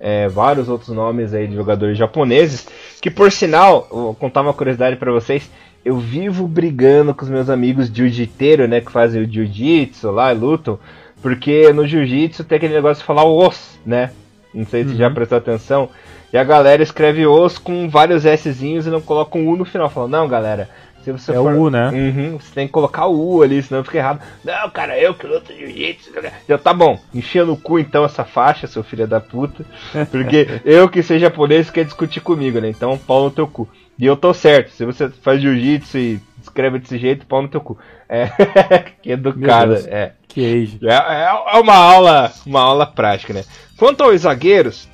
É, 0.00 0.28
vários 0.28 0.70
outros 0.70 0.88
nomes 0.88 1.34
aí 1.34 1.46
de 1.46 1.54
jogadores 1.54 1.98
japoneses. 1.98 2.66
Que 2.98 3.10
por 3.10 3.30
sinal, 3.30 3.86
vou 3.90 4.14
contar 4.14 4.40
uma 4.40 4.54
curiosidade 4.54 4.96
para 4.96 5.12
vocês. 5.12 5.50
Eu 5.84 5.98
vivo 5.98 6.48
brigando 6.48 7.14
com 7.14 7.24
os 7.24 7.30
meus 7.30 7.50
amigos 7.50 7.88
jiu-jiteiro, 7.88 8.66
né? 8.66 8.80
Que 8.80 8.90
fazem 8.90 9.22
o 9.22 9.30
jiu-jitsu 9.30 10.10
lá 10.10 10.32
e 10.32 10.34
lutam. 10.34 10.78
Porque 11.26 11.72
no 11.72 11.84
jiu-jitsu 11.84 12.44
tem 12.44 12.54
aquele 12.54 12.74
negócio 12.74 13.00
de 13.00 13.04
falar 13.04 13.24
os, 13.24 13.80
né? 13.84 14.12
Não 14.54 14.64
sei 14.64 14.84
se 14.84 14.90
uhum. 14.90 14.96
já 14.96 15.10
prestou 15.10 15.36
atenção. 15.36 15.90
E 16.32 16.38
a 16.38 16.44
galera 16.44 16.84
escreve 16.84 17.26
os 17.26 17.58
com 17.58 17.88
vários 17.88 18.22
Szinhos 18.22 18.86
e 18.86 18.90
não 18.90 19.00
coloca 19.00 19.36
um 19.36 19.48
U 19.48 19.56
no 19.56 19.64
final. 19.64 19.90
Fala, 19.90 20.06
não, 20.06 20.28
galera, 20.28 20.70
se 21.02 21.10
você 21.10 21.32
é 21.32 21.34
for... 21.34 21.52
o 21.52 21.62
U, 21.62 21.68
né? 21.68 21.88
Uhum, 21.88 22.38
você 22.38 22.54
tem 22.54 22.68
que 22.68 22.72
colocar 22.72 23.06
o 23.06 23.38
U 23.38 23.42
ali, 23.42 23.60
senão 23.60 23.82
fica 23.82 23.98
errado. 23.98 24.20
Não, 24.44 24.70
cara, 24.70 24.96
eu 25.00 25.14
que 25.14 25.26
luto 25.26 25.52
jiu-jitsu. 25.52 26.12
Já 26.48 26.58
tá 26.58 26.72
bom, 26.72 26.96
enchia 27.12 27.44
no 27.44 27.56
cu 27.56 27.80
então 27.80 28.04
essa 28.04 28.24
faixa, 28.24 28.68
seu 28.68 28.84
filho 28.84 29.08
da 29.08 29.18
puta. 29.18 29.66
Porque 30.12 30.46
eu 30.64 30.88
que 30.88 31.02
sei 31.02 31.18
japonês 31.18 31.70
quer 31.70 31.84
discutir 31.84 32.20
comigo, 32.20 32.60
né? 32.60 32.68
Então, 32.68 32.96
pau 32.96 33.24
no 33.24 33.32
teu 33.32 33.48
cu. 33.48 33.68
E 33.98 34.06
eu 34.06 34.16
tô 34.16 34.32
certo, 34.32 34.70
se 34.70 34.84
você 34.84 35.08
faz 35.08 35.42
jiu-jitsu 35.42 35.98
e 35.98 36.20
escreve 36.46 36.78
desse 36.78 36.98
jeito, 36.98 37.26
pau 37.26 37.42
no 37.42 37.48
teu 37.48 37.60
cu. 37.60 37.78
É, 38.08 38.26
que 39.02 39.10
educada, 39.10 39.82
é. 39.88 40.12
Que 40.28 40.62
age. 40.62 40.78
É, 40.82 40.94
é, 40.94 41.56
é 41.56 41.60
uma 41.60 41.74
aula, 41.74 42.32
uma 42.46 42.60
aula 42.60 42.86
prática, 42.86 43.32
né? 43.32 43.44
Quanto 43.76 44.02
aos 44.04 44.20
zagueiros, 44.22 44.88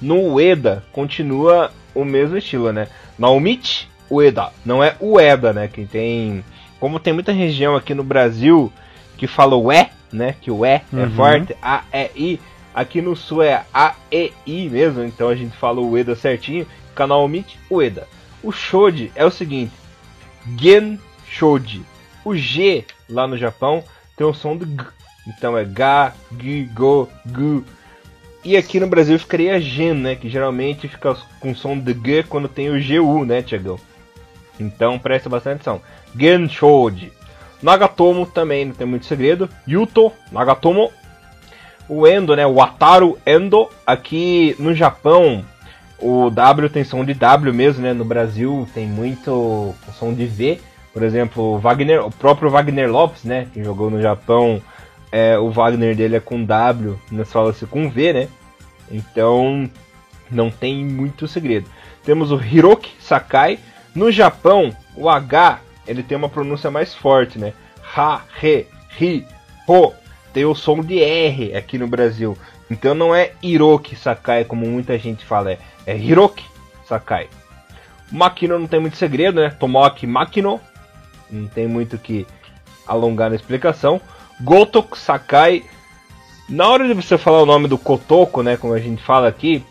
no 0.00 0.34
Ueda 0.34 0.84
continua 0.92 1.70
o 1.94 2.04
mesmo 2.04 2.36
estilo, 2.36 2.72
né? 2.72 2.88
Naomichi, 3.18 3.88
Ueda. 4.10 4.50
Não 4.64 4.82
é 4.82 4.96
Ueda, 5.00 5.52
né? 5.52 5.68
Que 5.68 5.84
tem. 5.86 6.44
Como 6.78 7.00
tem 7.00 7.12
muita 7.12 7.32
região 7.32 7.74
aqui 7.74 7.94
no 7.94 8.04
Brasil 8.04 8.72
que 9.16 9.26
fala 9.26 9.56
o 9.56 9.72
E, 9.72 9.86
né? 10.12 10.34
Que 10.40 10.50
o 10.50 10.66
E 10.66 10.68
é 10.68 10.82
Uhum. 10.92 11.10
forte, 11.12 11.56
A, 11.62 11.84
E, 11.92 12.10
I. 12.16 12.40
Aqui 12.74 13.00
no 13.00 13.14
sul 13.14 13.42
é 13.42 13.64
A, 13.72 13.94
E, 14.10 14.32
I 14.44 14.68
mesmo, 14.68 15.02
então 15.04 15.28
a 15.28 15.34
gente 15.36 15.56
fala 15.56 15.80
o 15.80 15.90
Ueda 15.90 16.14
certinho. 16.16 16.66
Canal 16.94 17.24
Omite, 17.24 17.58
Ueda. 17.70 18.06
O 18.42 18.52
Shoji 18.52 19.10
é 19.14 19.24
o 19.24 19.30
seguinte: 19.30 19.72
Gen 20.58 20.98
Shoji. 21.28 21.82
O 22.24 22.34
G 22.34 22.84
lá 23.08 23.26
no 23.26 23.36
Japão 23.36 23.84
tem 24.16 24.26
o 24.26 24.34
som 24.34 24.56
do 24.56 24.66
G. 24.66 24.86
Então 25.26 25.56
é 25.56 25.64
Ga, 25.64 26.12
Gi, 26.38 26.68
Go, 26.74 27.08
Gu. 27.26 27.64
E 28.44 28.56
aqui 28.56 28.78
no 28.78 28.86
Brasil 28.86 29.18
ficaria 29.18 29.60
Gen, 29.60 29.94
né? 29.94 30.14
Que 30.14 30.28
geralmente 30.28 30.86
fica 30.86 31.16
com 31.40 31.54
som 31.54 31.78
de 31.78 31.94
G 31.94 32.22
quando 32.24 32.48
tem 32.48 32.68
o 32.68 32.74
GU, 32.74 33.24
né, 33.24 33.42
Tiagão? 33.42 33.78
Então 34.60 34.98
presta 34.98 35.28
bastante 35.28 35.56
atenção. 35.56 35.80
Gen 36.18 36.48
Shoji. 36.48 37.12
Nagatomo 37.62 38.26
também 38.26 38.66
não 38.66 38.74
tem 38.74 38.86
muito 38.86 39.06
segredo. 39.06 39.48
Yuto, 39.66 40.12
Nagatomo. 40.30 40.92
O 41.88 42.06
Endo, 42.06 42.36
né? 42.36 42.46
O 42.46 42.60
Ataru 42.60 43.18
Endo. 43.26 43.68
Aqui 43.86 44.54
no 44.58 44.74
Japão, 44.74 45.44
o 45.98 46.30
W 46.30 46.68
tem 46.68 46.84
som 46.84 47.04
de 47.04 47.14
W 47.14 47.52
mesmo, 47.52 47.82
né? 47.82 47.92
No 47.92 48.04
Brasil 48.04 48.68
tem 48.74 48.86
muito 48.86 49.74
som 49.98 50.12
de 50.12 50.26
V. 50.26 50.60
Por 50.92 51.02
exemplo, 51.02 51.54
o 51.54 51.58
Wagner, 51.58 52.04
o 52.04 52.10
próprio 52.10 52.50
Wagner 52.50 52.90
Lopes, 52.90 53.24
né? 53.24 53.48
Que 53.52 53.62
jogou 53.62 53.90
no 53.90 54.00
Japão, 54.00 54.62
é, 55.10 55.38
o 55.38 55.50
Wagner 55.50 55.94
dele 55.94 56.16
é 56.16 56.20
com 56.20 56.44
W, 56.44 56.98
nós 57.10 57.32
fala-se 57.32 57.66
com 57.66 57.88
V, 57.88 58.12
né? 58.12 58.28
Então 58.90 59.70
não 60.30 60.50
tem 60.50 60.84
muito 60.84 61.28
segredo. 61.28 61.68
Temos 62.04 62.32
o 62.32 62.40
Hiroki 62.42 62.92
Sakai. 63.00 63.58
No 63.94 64.10
Japão, 64.10 64.76
o 64.96 65.08
H 65.08 65.60
ele 65.86 66.02
tem 66.02 66.16
uma 66.18 66.28
pronúncia 66.28 66.70
mais 66.70 66.94
forte, 66.94 67.38
né? 67.38 67.52
Ha, 67.96 68.22
Re, 68.36 68.66
Ri, 68.96 69.26
Ho. 69.68 69.92
Tem 70.34 70.44
o 70.44 70.54
som 70.54 70.80
de 70.80 71.00
R 71.00 71.56
aqui 71.56 71.78
no 71.78 71.86
Brasil. 71.86 72.36
Então 72.68 72.92
não 72.92 73.14
é 73.14 73.32
Hiroki 73.40 73.94
Sakai 73.94 74.44
como 74.44 74.66
muita 74.66 74.98
gente 74.98 75.24
fala, 75.24 75.52
é, 75.52 75.58
é 75.86 75.96
Hiroki 75.96 76.44
Sakai. 76.84 77.28
Makino 78.10 78.58
não 78.58 78.66
tem 78.66 78.80
muito 78.80 78.96
segredo, 78.96 79.40
né? 79.40 79.50
Tomoaki 79.50 80.06
Makino. 80.06 80.60
Não 81.30 81.46
tem 81.46 81.68
muito 81.68 81.96
que 81.96 82.26
alongar 82.86 83.30
na 83.30 83.36
explicação. 83.36 84.00
Gotoku 84.40 84.98
Sakai. 84.98 85.64
Na 86.48 86.68
hora 86.68 86.86
de 86.86 86.94
você 86.94 87.16
falar 87.16 87.40
o 87.40 87.46
nome 87.46 87.68
do 87.68 87.78
Kotoko, 87.78 88.42
né? 88.42 88.56
Como 88.56 88.74
a 88.74 88.78
gente 88.78 89.02
fala 89.02 89.28
aqui, 89.28 89.64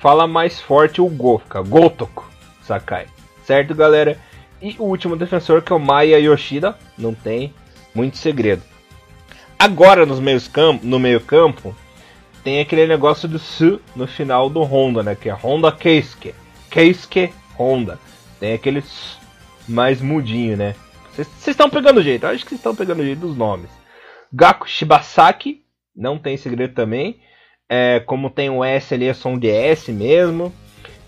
fala 0.00 0.26
mais 0.26 0.60
forte 0.60 1.00
o 1.00 1.08
Go, 1.08 1.38
fica 1.38 1.62
Gotoku 1.62 2.26
Sakai. 2.62 3.06
Certo, 3.44 3.74
galera? 3.74 4.18
E 4.60 4.74
o 4.78 4.84
último 4.84 5.14
defensor 5.14 5.62
que 5.62 5.72
é 5.72 5.76
o 5.76 5.78
Maya 5.78 6.18
Yoshida. 6.18 6.76
Não 6.96 7.14
tem 7.14 7.54
muito 7.94 8.16
segredo. 8.16 8.62
Agora 9.58 10.04
nos 10.04 10.20
meios 10.20 10.46
campo, 10.48 10.86
no 10.86 10.98
meio 10.98 11.20
campo 11.20 11.74
tem 12.44 12.60
aquele 12.60 12.86
negócio 12.86 13.28
do 13.28 13.38
Su 13.38 13.80
no 13.96 14.06
final 14.06 14.48
do 14.48 14.62
Honda, 14.62 15.02
né? 15.02 15.16
Que 15.16 15.28
é 15.28 15.32
Honda 15.32 15.72
Keisuke. 15.72 16.32
Keisuke 16.70 17.32
Honda. 17.58 17.98
Tem 18.38 18.52
aquele 18.52 18.84
mais 19.66 20.00
mudinho, 20.00 20.56
né? 20.56 20.74
Vocês 21.12 21.48
estão 21.48 21.70
pegando 21.70 22.02
jeito, 22.02 22.26
acho 22.26 22.44
que 22.44 22.50
vocês 22.50 22.60
estão 22.60 22.76
pegando 22.76 23.02
jeito 23.02 23.20
dos 23.20 23.36
nomes. 23.36 23.70
Gaku 24.32 24.68
Shibasaki, 24.68 25.62
não 25.96 26.18
tem 26.18 26.36
segredo 26.36 26.74
também. 26.74 27.18
É, 27.68 28.00
como 28.00 28.30
tem 28.30 28.50
o 28.50 28.62
S 28.62 28.94
ali, 28.94 29.06
é 29.06 29.14
som 29.14 29.38
de 29.38 29.48
S 29.48 29.90
mesmo. 29.90 30.52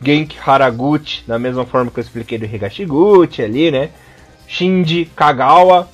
Genki 0.00 0.38
Haraguchi, 0.44 1.22
da 1.26 1.38
mesma 1.38 1.66
forma 1.66 1.90
que 1.90 1.98
eu 1.98 2.02
expliquei 2.02 2.38
do 2.38 2.46
Higashiguchi 2.46 3.42
ali, 3.42 3.70
né? 3.70 3.90
Shinji 4.46 5.04
Kagawa, 5.14 5.88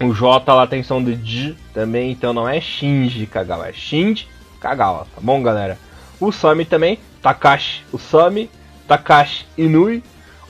o 0.00 0.12
J 0.12 0.52
lá 0.52 0.66
tem 0.66 0.82
som 0.82 1.02
de 1.02 1.14
J 1.16 1.56
também, 1.72 2.10
então 2.10 2.32
não 2.32 2.48
é 2.48 2.60
Shinji 2.60 3.26
Kagawa, 3.26 3.68
é 3.68 3.72
Shinji 3.72 4.28
Kagawa, 4.60 5.06
tá 5.14 5.20
bom, 5.20 5.42
galera? 5.42 5.78
O 6.20 6.32
Sami 6.32 6.64
também, 6.64 6.98
Takashi 7.22 7.84
Usami, 7.92 8.50
Takashi 8.86 9.46
Inui. 9.56 10.02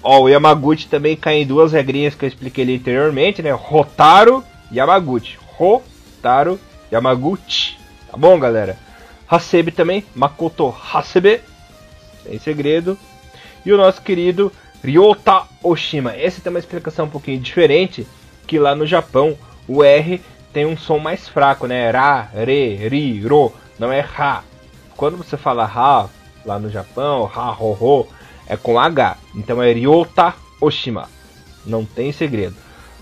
Ó, 0.03 0.21
o 0.21 0.29
Yamaguchi 0.29 0.87
também 0.87 1.17
cai 1.17 1.43
em 1.43 1.47
duas 1.47 1.73
regrinhas 1.73 2.15
que 2.15 2.25
eu 2.25 2.29
expliquei 2.29 2.63
ali 2.63 2.77
anteriormente, 2.77 3.43
né? 3.43 3.51
Rotaro 3.51 4.45
Yamaguchi. 4.73 5.39
Rotaro 5.57 6.61
Yamaguchi. 6.93 7.77
Tá 8.11 8.17
bom, 8.17 8.39
galera? 8.39 8.79
Hasebe 9.29 9.73
também, 9.73 10.05
Makoto 10.15 10.73
Hasebe. 10.93 11.41
Sem 12.23 12.39
segredo. 12.39 12.97
E 13.65 13.73
o 13.73 13.77
nosso 13.77 14.01
querido 14.03 14.53
Ryota 14.85 15.43
Oshima. 15.63 16.17
Esse 16.17 16.41
tem 16.41 16.51
uma 16.51 16.61
explicação 16.61 17.07
um 17.07 17.11
pouquinho 17.11 17.41
diferente, 17.41 18.07
que 18.47 18.59
lá 18.59 18.75
no 18.75 18.87
Japão 18.87 19.37
o 19.69 19.83
R 19.83 20.21
tem 20.53 20.65
um 20.65 20.77
som 20.77 20.99
mais 20.99 21.29
fraco, 21.29 21.67
né? 21.67 21.91
Ra, 21.91 22.29
Re, 22.33 22.77
Ri, 22.89 23.27
Ro. 23.27 23.53
Não 23.79 23.93
é 23.93 24.01
Ra. 24.01 24.43
Quando 24.97 25.17
você 25.17 25.37
fala 25.37 25.67
Ra 25.67 26.09
lá 26.45 26.59
no 26.59 26.71
Japão, 26.71 27.25
Ra, 27.25 27.51
Ro, 27.51 27.73
Ro, 27.73 28.09
é 28.47 28.57
com 28.57 28.79
H. 28.79 29.19
Então 29.35 29.63
é 29.63 29.73
Ryota 29.73 30.35
Oshima. 30.61 31.09
Não 31.67 31.85
tem 31.85 32.13
segredo. 32.13 32.57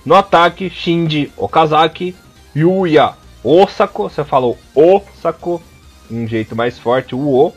No 0.04 0.14
ataque, 0.14 0.68
Shinji 0.68 1.32
Okazaki, 1.36 2.16
Yuya 2.56 3.14
Osako. 3.42 4.08
Você 4.08 4.24
falou 4.24 4.58
Osako, 4.74 5.62
um 6.10 6.26
jeito 6.26 6.56
mais 6.56 6.78
forte, 6.78 7.14
o 7.14 7.20
O. 7.20 7.52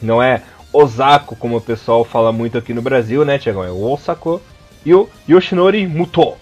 Não 0.00 0.22
é 0.22 0.42
Osako, 0.72 1.34
como 1.36 1.56
o 1.56 1.60
pessoal 1.60 2.04
fala 2.04 2.30
muito 2.32 2.56
aqui 2.58 2.72
no 2.72 2.82
Brasil, 2.82 3.24
né, 3.24 3.38
Tiagão? 3.38 3.64
É 3.64 3.70
Osako. 3.70 4.40
E 4.84 4.94
o 4.94 5.08
Yoshinori 5.28 5.86
Muto. 5.86 6.34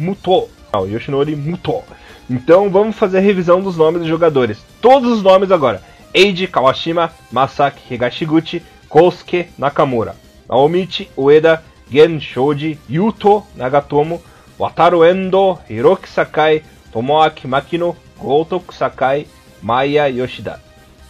Muto. 0.00 0.48
Não, 0.72 0.88
Yoshinori 0.88 1.36
Muto. 1.36 1.82
Então 2.28 2.70
vamos 2.70 2.96
fazer 2.96 3.18
a 3.18 3.20
revisão 3.20 3.60
dos 3.60 3.76
nomes 3.76 4.00
dos 4.00 4.08
jogadores. 4.08 4.58
Todos 4.80 5.10
os 5.12 5.22
nomes 5.22 5.50
agora. 5.50 5.82
Eiji 6.14 6.46
Kawashima, 6.46 7.12
Masaki 7.30 7.94
Higashiguchi, 7.94 8.62
Kosuke 8.88 9.48
Nakamura, 9.56 10.16
Naomichi 10.48 11.08
Ueda, 11.16 11.62
Gen 11.90 12.18
Shoji, 12.20 12.78
Yuto 12.88 13.44
Nagatomo, 13.56 14.20
Wataru 14.58 15.04
Endo, 15.04 15.58
Hiroki 15.68 16.08
Sakai, 16.08 16.62
Tomoaki 16.92 17.46
Makino, 17.46 17.96
Gotoku 18.18 18.74
Sakai, 18.74 19.26
Maya 19.62 20.08
Yoshida, 20.08 20.60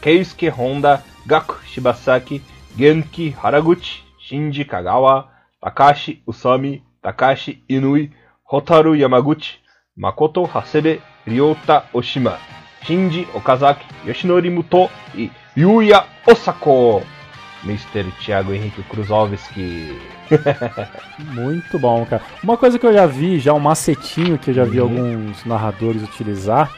Keisuke 0.03 0.51
Honda, 0.51 1.03
Gaku 1.27 1.55
Shibasaki, 1.65 2.43
Genki 2.77 3.35
Haraguchi, 3.35 4.03
Shinji 4.21 4.65
Kagawa, 4.65 5.29
Takashi 5.63 6.21
Usami, 6.27 6.83
Takashi 7.03 7.59
Inui, 7.69 8.11
Hotaru 8.51 8.95
Yamaguchi, 8.97 9.59
Makoto 9.97 10.45
Hasebe, 10.45 11.01
Ryota 11.27 11.85
Oshima, 11.93 12.39
Shinji 12.85 13.27
Okazaki, 13.35 13.85
Yoshinori 14.07 14.51
Muto 14.51 14.91
e 15.15 15.31
Yuya 15.57 16.05
Osako. 16.27 17.03
Mr. 17.63 18.05
Thiago 18.25 18.55
Henrique 18.55 18.83
Kruzovski. 18.85 19.95
Muito 21.19 21.79
bom, 21.79 22.07
cara. 22.07 22.23
Uma 22.43 22.57
coisa 22.57 22.79
que 22.79 22.87
eu 22.87 22.93
já 22.93 23.05
vi, 23.05 23.39
já 23.39 23.53
um 23.53 23.61
macetinho 23.61 24.39
que 24.39 24.51
eu 24.51 24.55
já 24.55 24.65
vi 24.65 24.81
Uhum. 24.81 24.87
alguns 24.87 25.45
narradores 25.45 26.03
utilizar, 26.03 26.73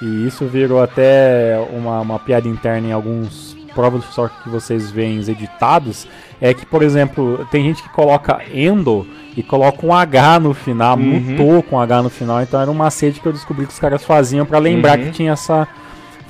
e 0.00 0.26
isso 0.26 0.46
virou 0.46 0.80
até 0.80 1.58
uma, 1.72 2.00
uma 2.00 2.18
piada 2.20 2.46
interna 2.46 2.86
em 2.88 2.92
alguns 2.92 3.51
provas 3.72 4.04
só 4.06 4.28
que 4.28 4.48
vocês 4.48 4.90
veem 4.90 5.18
editados, 5.18 6.06
é 6.40 6.52
que, 6.54 6.64
por 6.66 6.82
exemplo, 6.82 7.46
tem 7.50 7.64
gente 7.64 7.82
que 7.82 7.88
coloca 7.88 8.40
endo 8.52 9.06
e 9.36 9.42
coloca 9.42 9.84
um 9.86 9.92
H 9.94 10.40
no 10.40 10.52
final, 10.54 10.96
Uhum. 10.96 11.02
mutou 11.20 11.62
com 11.62 11.80
H 11.80 12.02
no 12.02 12.10
final, 12.10 12.40
então 12.42 12.60
era 12.60 12.70
um 12.70 12.74
macete 12.74 13.20
que 13.20 13.26
eu 13.26 13.32
descobri 13.32 13.66
que 13.66 13.72
os 13.72 13.78
caras 13.78 14.04
faziam 14.04 14.44
pra 14.46 14.58
lembrar 14.58 14.98
Uhum. 14.98 15.04
que 15.06 15.10
tinha 15.12 15.32
essa 15.32 15.66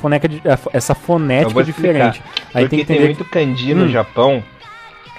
fonética, 0.00 0.28
di- 0.28 0.42
essa 0.72 0.94
fonética 0.94 1.50
vou 1.52 1.62
explicar. 1.62 2.10
diferente. 2.10 2.22
Aí 2.54 2.64
Porque 2.64 2.68
tem 2.68 2.68
tem, 2.68 2.84
que 2.86 2.92
entender 2.92 3.04
muito 3.06 3.24
kanji 3.24 3.74
no 3.74 3.84
Hum. 3.84 3.88
Japão 3.88 4.42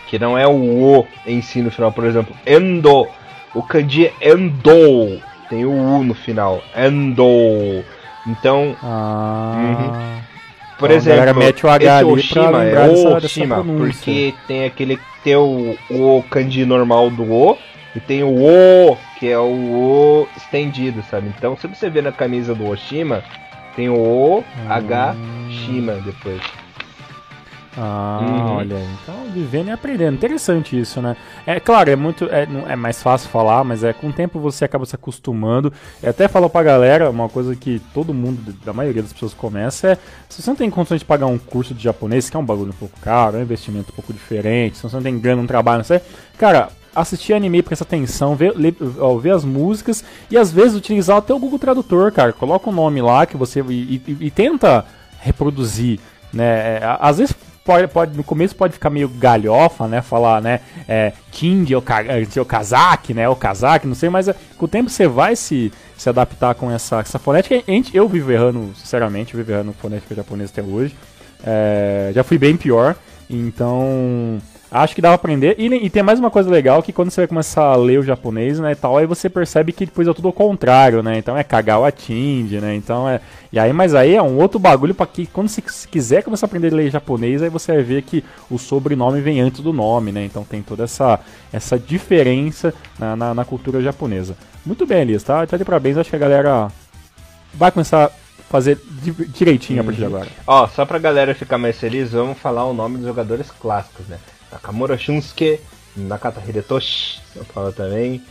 que 0.09 0.19
não 0.19 0.37
é 0.37 0.45
o 0.47 0.51
O 0.99 1.07
em 1.25 1.41
si 1.41 1.61
no 1.61 1.71
final. 1.71 1.91
Por 1.91 2.05
exemplo, 2.05 2.35
Endo. 2.45 3.07
O 3.55 3.63
kanji 3.63 4.07
é 4.21 4.31
Endo. 4.33 5.21
Tem 5.49 5.65
o 5.65 5.71
U 5.71 6.03
no 6.03 6.13
final. 6.13 6.61
Endo. 6.75 7.83
Então, 8.27 8.75
Ah, 8.81 10.19
por 10.83 10.91
Então, 10.91 11.13
a 11.13 11.15
exemplo, 11.15 11.39
mete 11.39 11.65
o 11.65 11.69
H 11.69 11.95
esse 11.95 12.03
Oshima 12.03 12.63
é 12.65 12.89
Oshima, 12.89 13.63
porque 13.63 14.33
tem 14.45 14.65
aquele 14.65 14.99
tem 15.23 15.37
o, 15.37 15.77
o 15.89 16.23
kanji 16.29 16.65
normal 16.65 17.09
do 17.09 17.23
O 17.23 17.57
e 17.95 18.01
tem 18.01 18.21
o 18.21 18.27
O, 18.27 18.97
que 19.17 19.29
é 19.29 19.39
o 19.39 19.43
O 19.45 20.27
estendido, 20.35 21.01
sabe? 21.09 21.31
Então, 21.37 21.55
se 21.55 21.67
você 21.67 21.89
ver 21.89 22.03
na 22.03 22.11
camisa 22.11 22.53
do 22.53 22.67
Oshima, 22.67 23.23
tem 23.77 23.87
o 23.87 23.95
O, 23.95 24.43
H, 24.67 25.15
Hum. 25.15 25.49
Shima 25.49 25.93
depois. 25.93 26.41
Ah, 27.75 28.19
Uhum. 28.21 28.55
olha 28.57 28.77
aí. 28.77 28.87
Então, 29.01 29.15
vivendo 29.33 29.67
e 29.69 29.71
aprendendo. 29.71 30.13
Interessante 30.15 30.79
isso, 30.79 31.01
né? 31.01 31.15
É 31.45 31.59
claro, 31.59 31.89
é 31.89 31.95
muito. 31.95 32.25
É, 32.25 32.47
é 32.69 32.75
mais 32.75 33.01
fácil 33.01 33.29
falar, 33.29 33.63
mas 33.63 33.83
é 33.83 33.91
com 33.93 34.09
o 34.09 34.13
tempo 34.13 34.39
você 34.39 34.63
acaba 34.65 34.85
se 34.85 34.95
acostumando. 34.95 35.73
Eu 36.01 36.11
até 36.11 36.27
falo 36.27 36.49
pra 36.49 36.61
galera, 36.61 37.09
uma 37.09 37.27
coisa 37.27 37.55
que 37.55 37.81
todo 37.93 38.13
mundo, 38.13 38.53
da 38.63 38.73
maioria 38.73 39.01
das 39.01 39.11
pessoas 39.11 39.33
começa 39.33 39.87
é. 39.93 39.97
Se 40.29 40.41
você 40.41 40.49
não 40.49 40.55
tem 40.55 40.69
condições 40.69 40.99
de 40.99 41.05
pagar 41.05 41.25
um 41.25 41.37
curso 41.39 41.73
de 41.73 41.83
japonês, 41.83 42.29
que 42.29 42.37
é 42.37 42.39
um 42.39 42.45
bagulho 42.45 42.69
um 42.69 42.75
pouco 42.75 42.99
caro, 43.01 43.37
é 43.37 43.39
um 43.39 43.43
investimento 43.43 43.91
um 43.91 43.95
pouco 43.95 44.13
diferente, 44.13 44.77
se 44.77 44.83
você 44.83 44.95
não 44.95 45.03
tem 45.03 45.19
grana, 45.19 45.41
um 45.41 45.47
trabalho, 45.47 45.77
não 45.79 45.83
sei. 45.85 45.99
Cara, 46.37 46.69
assistir 46.95 47.33
anime, 47.33 47.63
prestar 47.63 47.85
atenção, 47.85 48.35
ver, 48.35 48.53
ler, 48.55 48.75
ó, 48.99 49.15
ver 49.17 49.31
as 49.31 49.43
músicas 49.43 50.03
e 50.29 50.37
às 50.37 50.51
vezes 50.51 50.75
utilizar 50.77 51.17
até 51.17 51.33
o 51.33 51.39
Google 51.39 51.57
Tradutor, 51.57 52.11
cara. 52.11 52.31
Coloca 52.33 52.69
um 52.69 52.73
nome 52.73 53.01
lá 53.01 53.25
que 53.25 53.35
você. 53.35 53.61
e, 53.67 54.01
e, 54.07 54.17
e 54.27 54.31
tenta 54.31 54.85
reproduzir, 55.19 55.99
né? 56.31 56.77
É, 56.77 56.97
às 56.99 57.17
vezes 57.17 57.35
pode, 57.63 57.87
pode, 57.87 58.17
no 58.17 58.23
começo 58.23 58.55
pode 58.55 58.73
ficar 58.73 58.89
meio 58.89 59.07
galhofa, 59.07 59.87
né? 59.87 60.01
Falar, 60.01 60.41
né? 60.41 60.59
É, 60.87 61.13
King 61.31 61.73
ou 61.75 61.81
Kazak, 61.81 63.13
né? 63.13 63.27
Ou 63.27 63.35
Kazak, 63.35 63.87
não 63.87 63.95
sei, 63.95 64.09
mas 64.09 64.27
é, 64.27 64.35
com 64.57 64.65
o 64.65 64.67
tempo 64.67 64.89
você 64.89 65.07
vai 65.07 65.35
se, 65.35 65.71
se 65.97 66.09
adaptar 66.09 66.55
com 66.55 66.69
essa, 66.71 66.99
essa 66.99 67.19
fonética. 67.19 67.63
Eu 67.93 68.07
vivo 68.07 68.31
errando, 68.31 68.73
sinceramente, 68.75 69.33
eu 69.33 69.37
vivo 69.37 69.51
errando 69.51 69.73
fonética 69.73 70.15
japonesa 70.15 70.51
até 70.51 70.61
hoje. 70.61 70.95
É, 71.45 72.11
já 72.13 72.23
fui 72.23 72.37
bem 72.37 72.55
pior, 72.55 72.95
então 73.29 74.39
acho 74.73 74.95
que 74.95 75.01
dá 75.01 75.09
pra 75.09 75.15
aprender. 75.15 75.55
E, 75.57 75.67
e, 75.67 75.89
tem 75.89 76.01
mais 76.01 76.19
uma 76.19 76.31
coisa 76.31 76.49
legal 76.49 76.81
que 76.81 76.91
quando 76.91 77.11
você 77.11 77.21
vai 77.21 77.27
começar 77.27 77.63
a 77.63 77.75
ler 77.75 77.99
o 77.99 78.03
japonês, 78.03 78.59
né, 78.59 78.71
e 78.71 78.75
tal, 78.75 78.97
aí 78.97 79.05
você 79.05 79.29
percebe 79.29 79.71
que 79.71 79.85
depois 79.85 80.07
é 80.07 80.13
tudo 80.13 80.27
ao 80.27 80.33
contrário, 80.33 81.03
né? 81.03 81.17
Então 81.17 81.37
é 81.37 81.43
cagar 81.43 81.79
o 81.79 81.85
atinde, 81.85 82.59
né? 82.59 82.75
Então 82.75 83.07
é. 83.07 83.21
E 83.51 83.59
aí, 83.59 83.71
mas 83.71 83.93
aí 83.93 84.15
é 84.15 84.21
um 84.21 84.37
outro 84.37 84.57
bagulho 84.59 84.95
para 84.95 85.05
que 85.05 85.27
quando 85.27 85.47
você 85.47 85.61
quiser 85.61 86.23
começar 86.23 86.45
a 86.45 86.47
aprender 86.47 86.73
a 86.73 86.75
ler 86.75 86.89
japonês, 86.89 87.43
aí 87.43 87.49
você 87.49 87.73
vai 87.73 87.83
ver 87.83 88.01
que 88.01 88.23
o 88.49 88.57
sobrenome 88.57 89.21
vem 89.21 89.39
antes 89.39 89.61
do 89.61 89.71
nome, 89.71 90.11
né? 90.11 90.25
Então 90.25 90.43
tem 90.43 90.63
toda 90.63 90.85
essa, 90.85 91.19
essa 91.51 91.77
diferença 91.77 92.73
na, 92.97 93.15
na, 93.15 93.33
na 93.33 93.45
cultura 93.45 93.79
japonesa. 93.79 94.35
Muito 94.65 94.85
bem, 94.85 95.01
Elias, 95.01 95.23
tá? 95.23 95.45
Tá 95.45 95.55
de 95.57 95.65
parabéns, 95.65 95.97
acho 95.97 96.09
que 96.09 96.15
a 96.15 96.19
galera 96.19 96.67
vai 97.53 97.71
começar 97.71 98.05
a 98.05 98.11
fazer 98.49 98.79
direitinho 99.29 99.81
a 99.81 99.83
partir 99.83 99.99
de 99.99 100.05
uhum. 100.05 100.15
agora. 100.15 100.29
Ó, 100.47 100.67
só 100.67 100.85
pra 100.85 100.97
galera 100.97 101.35
ficar 101.35 101.57
mais 101.57 101.77
feliz, 101.77 102.11
vamos 102.11 102.37
falar 102.37 102.65
o 102.65 102.73
nome 102.73 102.97
dos 102.97 103.05
jogadores 103.05 103.51
clássicos, 103.51 104.07
né? 104.07 104.17
Nakamura 104.53 104.97
Shunsuke, 104.97 105.59
Nakata 105.97 106.39
Hidetoshi, 106.39 107.19
eu 107.35 107.43
falo 107.43 107.73
também, 107.73 108.21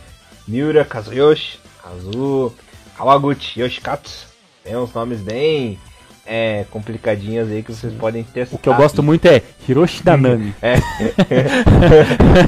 Miura 0.47 0.85
Kazuyoshi, 0.85 1.59
Kazu, 1.81 2.53
Kawaguchi 2.97 3.59
Yoshikatsu. 3.59 4.27
Tem 4.63 4.77
uns 4.77 4.93
nomes 4.93 5.19
bem 5.19 5.77
é, 6.25 6.65
complicadinhos 6.71 7.49
aí 7.49 7.61
que 7.61 7.73
vocês 7.73 7.93
podem 7.93 8.23
testar. 8.23 8.55
O 8.55 8.59
que 8.59 8.69
eu 8.69 8.75
gosto 8.75 9.03
muito 9.03 9.25
é 9.25 9.41
Hiroshi 9.67 10.05
Nanami. 10.05 10.55
é. 10.61 10.75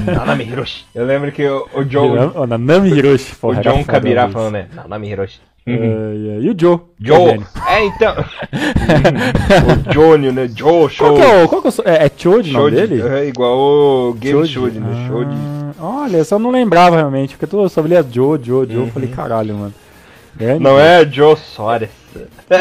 Nanami 0.10 0.44
Hiroshi. 0.44 0.86
Eu 0.94 1.04
lembro 1.04 1.30
que 1.30 1.46
o, 1.46 1.68
o 1.74 1.84
John. 1.84 2.32
Oh, 2.34 2.46
Nanami 2.46 2.90
Hiroshi, 2.90 3.34
porra, 3.34 3.60
O 3.60 3.62
John 3.62 3.84
Kabira 3.84 4.28
falando, 4.30 4.54
né? 4.54 4.68
Nanami 4.72 5.10
Hiroshi. 5.10 5.40
Uhum. 5.66 5.74
Uh, 5.74 6.42
e 6.42 6.50
o 6.50 6.54
Joe. 6.58 6.80
Joe. 7.00 7.40
É, 7.68 7.84
então. 7.84 8.14
o 9.90 9.92
Johnny, 9.92 10.30
né? 10.30 10.48
Joe, 10.54 10.88
show. 10.88 11.08
Qual 11.08 11.16
que 11.16 11.22
é, 11.22 11.44
o, 11.44 11.48
qual 11.48 11.62
que 11.62 11.68
é, 11.68 12.04
é, 12.04 12.06
é 12.06 12.10
Chode 12.16 12.50
o 12.50 12.52
nome 12.52 12.70
dele? 12.70 13.02
É 13.02 13.26
igual 13.26 13.58
o 13.58 14.14
Game 14.14 14.46
Chode, 14.46 14.78
né? 14.78 14.86
Ah, 14.88 15.08
Chode. 15.08 15.36
Olha, 15.78 16.16
eu 16.18 16.24
só 16.24 16.38
não 16.38 16.50
lembrava 16.50 16.96
realmente, 16.96 17.36
porque 17.36 17.54
eu 17.54 17.68
só 17.68 17.80
lia 17.80 18.06
Joe, 18.08 18.38
Joe, 18.42 18.66
Joe. 18.66 18.84
Uhum. 18.84 18.90
Falei, 18.90 19.08
caralho, 19.08 19.54
mano. 19.56 19.74
Grande, 20.36 20.62
não 20.62 20.78
é 20.78 21.04
Joe 21.04 21.36
Soares. 21.36 21.88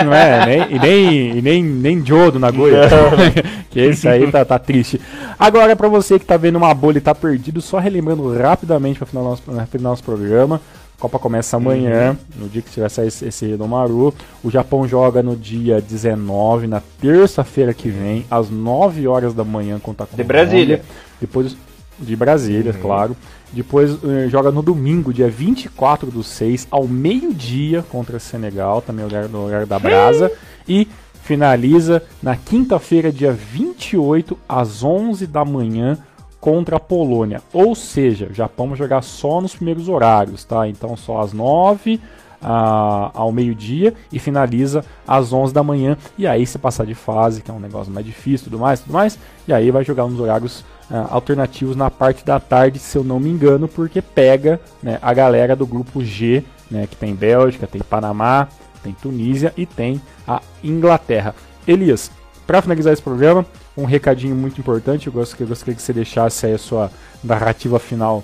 Não 0.04 0.14
é, 0.14 0.46
nem, 0.46 0.76
e 0.76 0.80
nem, 0.80 1.38
e 1.38 1.42
nem, 1.42 1.64
nem 1.64 2.06
Joe 2.06 2.32
do 2.32 2.40
Nagoya. 2.40 2.90
que 3.70 3.80
esse 3.80 4.08
aí 4.08 4.30
tá, 4.32 4.44
tá 4.44 4.58
triste. 4.58 5.00
Agora, 5.40 5.76
pra 5.76 5.88
você 5.88 6.18
que 6.18 6.26
tá 6.26 6.36
vendo 6.36 6.56
uma 6.56 6.74
bolha 6.74 6.98
e 6.98 7.02
tá 7.02 7.14
perdido, 7.14 7.62
só 7.62 7.78
relembrando 7.78 8.34
rapidamente 8.34 8.98
pra 8.98 9.06
final 9.06 9.24
do 9.24 9.30
nosso, 9.30 9.44
final 9.44 9.92
nosso 9.92 10.04
programa. 10.04 10.60
Copa 11.00 11.20
começa 11.20 11.58
amanhã, 11.58 12.12
uhum. 12.12 12.44
no 12.44 12.50
dia 12.50 12.62
que 12.62 12.72
tiver 12.72 12.90
sair 12.90 13.08
esse, 13.08 13.26
esse 13.26 13.46
Maru. 13.58 14.14
O 14.44 14.50
Japão 14.50 14.88
joga 14.88 15.22
no 15.22 15.36
dia 15.36 15.82
19, 15.82 16.68
na 16.68 16.82
terça-feira 17.02 17.74
que 17.74 17.90
vem, 17.90 18.26
às 18.32 18.50
9 18.50 19.08
horas 19.08 19.34
da 19.34 19.44
manhã 19.44 19.78
contra 19.80 20.08
a 20.12 20.16
De 20.16 20.24
Brasília. 20.24 20.82
Depois 21.20 21.56
de 22.00 22.16
Brasília, 22.16 22.74
uhum. 22.74 22.82
claro. 22.82 23.18
Depois 23.52 23.92
uh, 23.92 24.30
joga 24.30 24.52
no 24.52 24.62
domingo, 24.62 25.14
dia 25.14 25.30
24 25.30 26.12
do 26.12 26.24
6, 26.24 26.68
ao 26.72 26.88
meio-dia 26.88 27.84
contra 27.90 28.20
Senegal, 28.20 28.82
também 28.82 29.06
no 29.32 29.44
lugar 29.44 29.66
da 29.66 29.80
Brasa. 29.80 30.32
e 30.68 30.88
finaliza 31.24 32.04
na 32.22 32.36
quinta-feira, 32.36 33.12
dia 33.12 33.32
28, 33.32 34.38
às 34.48 34.84
11 34.84 35.26
da 35.26 35.44
manhã, 35.44 35.98
contra 36.46 36.76
a 36.76 36.80
Polônia. 36.80 37.42
Ou 37.52 37.74
seja, 37.74 38.28
o 38.30 38.34
Japão 38.34 38.68
vai 38.68 38.78
jogar 38.78 39.02
só 39.02 39.42
nos 39.42 39.56
primeiros 39.56 39.90
horários, 39.90 40.44
tá? 40.44 40.68
Então 40.68 40.96
só 40.96 41.20
às 41.20 41.34
9 41.34 42.00
a, 42.40 43.10
ao 43.16 43.32
meio-dia 43.32 43.96
e 44.14 44.20
finaliza 44.20 44.86
às 45.08 45.34
11 45.34 45.52
da 45.52 45.64
manhã. 45.64 45.98
E 46.16 46.28
aí 46.28 46.46
se 46.46 46.60
passar 46.60 46.86
de 46.86 46.94
fase, 46.94 47.42
que 47.42 47.50
é 47.50 47.54
um 47.54 47.60
negócio 47.60 47.92
mais 47.92 48.06
difícil, 48.06 48.44
tudo 48.44 48.60
mais, 48.60 48.80
tudo 48.80 48.94
mais, 48.94 49.18
e 49.48 49.54
aí 49.54 49.72
vai 49.72 49.84
jogar 49.84 50.06
nos 50.06 50.20
horários 50.20 50.60
uh, 50.92 51.08
alternativos 51.10 51.76
na 51.76 51.90
parte 51.90 52.24
da 52.24 52.40
tarde, 52.40 52.78
se 52.78 52.96
eu 52.96 53.04
não 53.04 53.20
me 53.20 53.32
engano, 53.32 53.68
porque 53.68 54.00
pega 54.00 54.62
né, 54.84 55.00
a 55.02 55.16
galera 55.16 55.56
do 55.56 55.66
grupo 55.66 56.06
G, 56.06 56.44
né, 56.70 56.86
que 56.86 56.96
tem 56.96 57.16
Bélgica, 57.16 57.66
tem 57.66 57.82
Panamá, 57.82 58.50
tem 58.84 58.94
Tunísia 58.94 59.52
e 59.58 59.66
tem 59.66 60.00
a 60.28 60.44
Inglaterra. 60.64 61.34
Elias, 61.68 62.12
para 62.46 62.62
finalizar 62.62 62.94
esse 62.94 63.02
programa, 63.02 63.44
um 63.78 63.86
recadinho 63.86 64.36
muito 64.36 64.60
importante. 64.60 65.08
Eu 65.08 65.14
gostaria, 65.14 65.44
eu 65.44 65.50
gostaria 65.50 65.76
que 65.76 65.82
você 65.82 65.94
deixasse 65.94 66.46
aí 66.46 66.54
a 66.54 66.58
sua 66.58 66.92
narrativa 67.24 67.80
final 67.80 68.24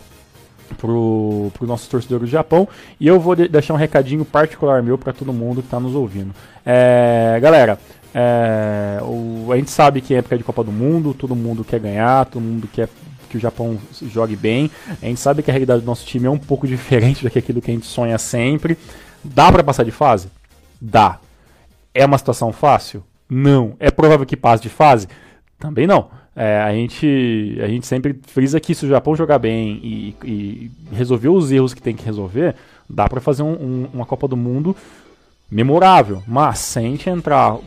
pro, 0.77 1.51
pro 1.53 1.67
nosso 1.67 1.89
torcedor 1.89 2.19
do 2.19 2.27
Japão. 2.27 2.67
E 2.99 3.07
eu 3.07 3.19
vou 3.19 3.35
de 3.35 3.47
deixar 3.47 3.73
um 3.73 3.77
recadinho 3.77 4.25
particular 4.25 4.81
meu 4.81 4.97
para 4.97 5.13
todo 5.13 5.33
mundo 5.33 5.61
que 5.61 5.67
está 5.67 5.79
nos 5.79 5.95
ouvindo. 5.95 6.33
É, 6.65 7.37
galera, 7.41 7.79
é, 8.13 8.99
o, 9.01 9.51
a 9.51 9.57
gente 9.57 9.71
sabe 9.71 10.01
que 10.01 10.13
é 10.13 10.17
época 10.17 10.37
de 10.37 10.43
Copa 10.43 10.63
do 10.63 10.71
Mundo, 10.71 11.13
todo 11.13 11.35
mundo 11.35 11.63
quer 11.63 11.79
ganhar, 11.79 12.25
todo 12.25 12.41
mundo 12.41 12.67
quer 12.71 12.89
que 13.29 13.37
o 13.37 13.39
Japão 13.39 13.77
jogue 14.01 14.35
bem. 14.35 14.69
A 15.01 15.05
gente 15.05 15.19
sabe 15.19 15.41
que 15.41 15.49
a 15.49 15.53
realidade 15.53 15.81
do 15.81 15.85
nosso 15.85 16.05
time 16.05 16.27
é 16.27 16.29
um 16.29 16.37
pouco 16.37 16.67
diferente 16.67 17.23
daquilo 17.23 17.61
que 17.61 17.71
a 17.71 17.73
gente 17.73 17.85
sonha 17.85 18.17
sempre. 18.17 18.77
Dá 19.23 19.51
para 19.51 19.63
passar 19.63 19.83
de 19.83 19.91
fase? 19.91 20.27
Dá. 20.79 21.19
É 21.93 22.05
uma 22.05 22.17
situação 22.17 22.51
fácil? 22.51 23.03
Não. 23.29 23.75
É 23.79 23.89
provável 23.89 24.25
que 24.25 24.35
passe 24.35 24.63
de 24.63 24.69
fase? 24.69 25.07
Também 25.61 25.85
não. 25.85 26.09
É, 26.35 26.59
a, 26.59 26.73
gente, 26.73 27.57
a 27.63 27.67
gente 27.67 27.85
sempre 27.85 28.19
frisa 28.25 28.59
que 28.59 28.73
se 28.73 28.85
o 28.85 28.89
Japão 28.89 29.15
jogar 29.15 29.37
bem 29.37 29.79
e, 29.83 30.15
e 30.25 30.71
resolver 30.91 31.29
os 31.29 31.51
erros 31.51 31.73
que 31.73 31.81
tem 31.81 31.95
que 31.95 32.03
resolver, 32.03 32.55
dá 32.89 33.07
para 33.07 33.21
fazer 33.21 33.43
um, 33.43 33.53
um, 33.53 33.87
uma 33.93 34.05
Copa 34.05 34.27
do 34.27 34.35
Mundo 34.35 34.75
memorável. 35.51 36.23
Mas 36.27 36.57
sem 36.57 36.87
a 36.87 36.89
gente 36.89 37.09
entrar 37.09 37.57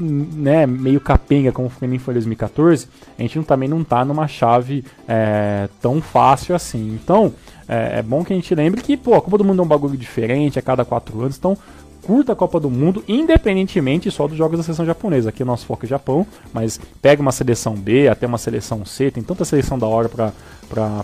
né, 0.00 0.66
meio 0.66 1.00
capenga 1.00 1.52
como 1.52 1.68
foi 1.68 1.86
em 1.86 1.98
2014, 1.98 2.88
a 3.16 3.22
gente 3.22 3.40
também 3.42 3.68
não 3.68 3.84
tá 3.84 4.04
numa 4.04 4.26
chave 4.26 4.84
é, 5.06 5.68
tão 5.80 6.00
fácil 6.02 6.54
assim. 6.54 6.98
Então, 7.00 7.32
é, 7.68 7.98
é, 7.98 8.02
bom 8.02 8.24
que 8.24 8.32
a 8.32 8.36
gente 8.36 8.52
lembre 8.54 8.80
que 8.80 8.96
pô, 8.96 9.14
a 9.14 9.22
Copa 9.22 9.38
do 9.38 9.44
Mundo 9.44 9.60
é 9.60 9.64
um 9.64 9.68
bagulho 9.68 9.96
diferente 9.96 10.58
a 10.58 10.62
cada 10.62 10.84
quatro 10.84 11.20
anos, 11.20 11.36
então 11.36 11.56
curta 12.02 12.32
a 12.32 12.36
Copa 12.36 12.58
do 12.58 12.70
Mundo, 12.70 13.04
independentemente 13.06 14.10
só 14.10 14.26
dos 14.26 14.36
jogos 14.36 14.58
da 14.58 14.62
seleção 14.62 14.84
japonesa. 14.84 15.28
Aqui 15.28 15.42
o 15.42 15.46
nosso 15.46 15.66
foco 15.66 15.84
é 15.84 15.88
Japão, 15.88 16.26
mas 16.52 16.80
pega 17.00 17.20
uma 17.22 17.32
seleção 17.32 17.74
B, 17.74 18.08
até 18.08 18.26
uma 18.26 18.38
seleção 18.38 18.84
C, 18.84 19.10
tem 19.10 19.22
tanta 19.22 19.44
seleção 19.44 19.78
da 19.78 19.86
hora 19.86 20.08
para 20.08 20.32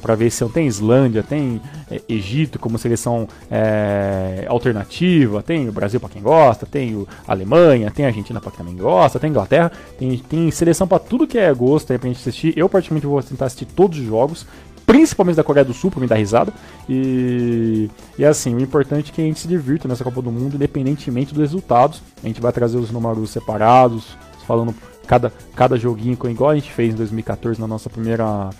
para 0.00 0.14
ver 0.14 0.30
se 0.30 0.44
tem 0.50 0.66
Islândia, 0.68 1.24
tem 1.24 1.60
é, 1.90 2.00
Egito 2.08 2.56
como 2.56 2.78
seleção 2.78 3.26
é, 3.50 4.44
alternativa, 4.48 5.42
tem 5.42 5.68
o 5.68 5.72
Brasil 5.72 5.98
para 5.98 6.08
quem 6.08 6.22
gosta, 6.22 6.64
tem 6.64 6.94
o 6.94 7.06
Alemanha, 7.26 7.90
tem 7.90 8.04
a 8.04 8.08
Argentina 8.08 8.40
para 8.40 8.52
quem 8.52 8.58
também 8.58 8.76
gosta, 8.76 9.18
tem 9.18 9.30
Inglaterra, 9.30 9.72
tem, 9.98 10.16
tem 10.18 10.50
seleção 10.52 10.86
para 10.86 11.00
tudo 11.00 11.26
que 11.26 11.36
é 11.36 11.52
gosto 11.52 11.92
aí 11.92 11.98
pra 11.98 12.08
gente 12.08 12.20
assistir. 12.20 12.56
Eu 12.56 12.68
particularmente 12.68 13.06
vou 13.06 13.20
tentar 13.22 13.46
assistir 13.46 13.66
todos 13.66 13.98
os 13.98 14.04
jogos 14.04 14.46
principalmente 14.86 15.36
da 15.36 15.44
Coreia 15.44 15.64
do 15.64 15.74
Sul, 15.74 15.90
pra 15.90 16.00
me 16.00 16.06
dar 16.06 16.14
risada. 16.14 16.52
E, 16.88 17.90
e 18.16 18.24
assim, 18.24 18.54
o 18.54 18.60
importante 18.60 19.10
é 19.10 19.14
que 19.14 19.20
a 19.20 19.24
gente 19.24 19.40
se 19.40 19.48
divirta 19.48 19.88
nessa 19.88 20.04
Copa 20.04 20.22
do 20.22 20.30
Mundo, 20.30 20.54
independentemente 20.54 21.34
dos 21.34 21.42
resultados. 21.42 22.00
A 22.22 22.26
gente 22.26 22.40
vai 22.40 22.52
trazer 22.52 22.78
os 22.78 22.90
números 22.90 23.30
separados, 23.30 24.16
falando 24.46 24.72
cada, 25.06 25.32
cada 25.54 25.76
joguinho, 25.76 26.16
igual 26.30 26.50
a 26.50 26.54
gente 26.54 26.72
fez 26.72 26.94
em 26.94 26.96
2014 26.96 27.60
na 27.60 27.66
nossa 27.66 27.90
primeira 27.90 28.50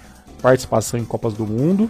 participação 0.43 0.99
em 0.99 1.05
Copas 1.05 1.35
do 1.35 1.47
Mundo. 1.47 1.89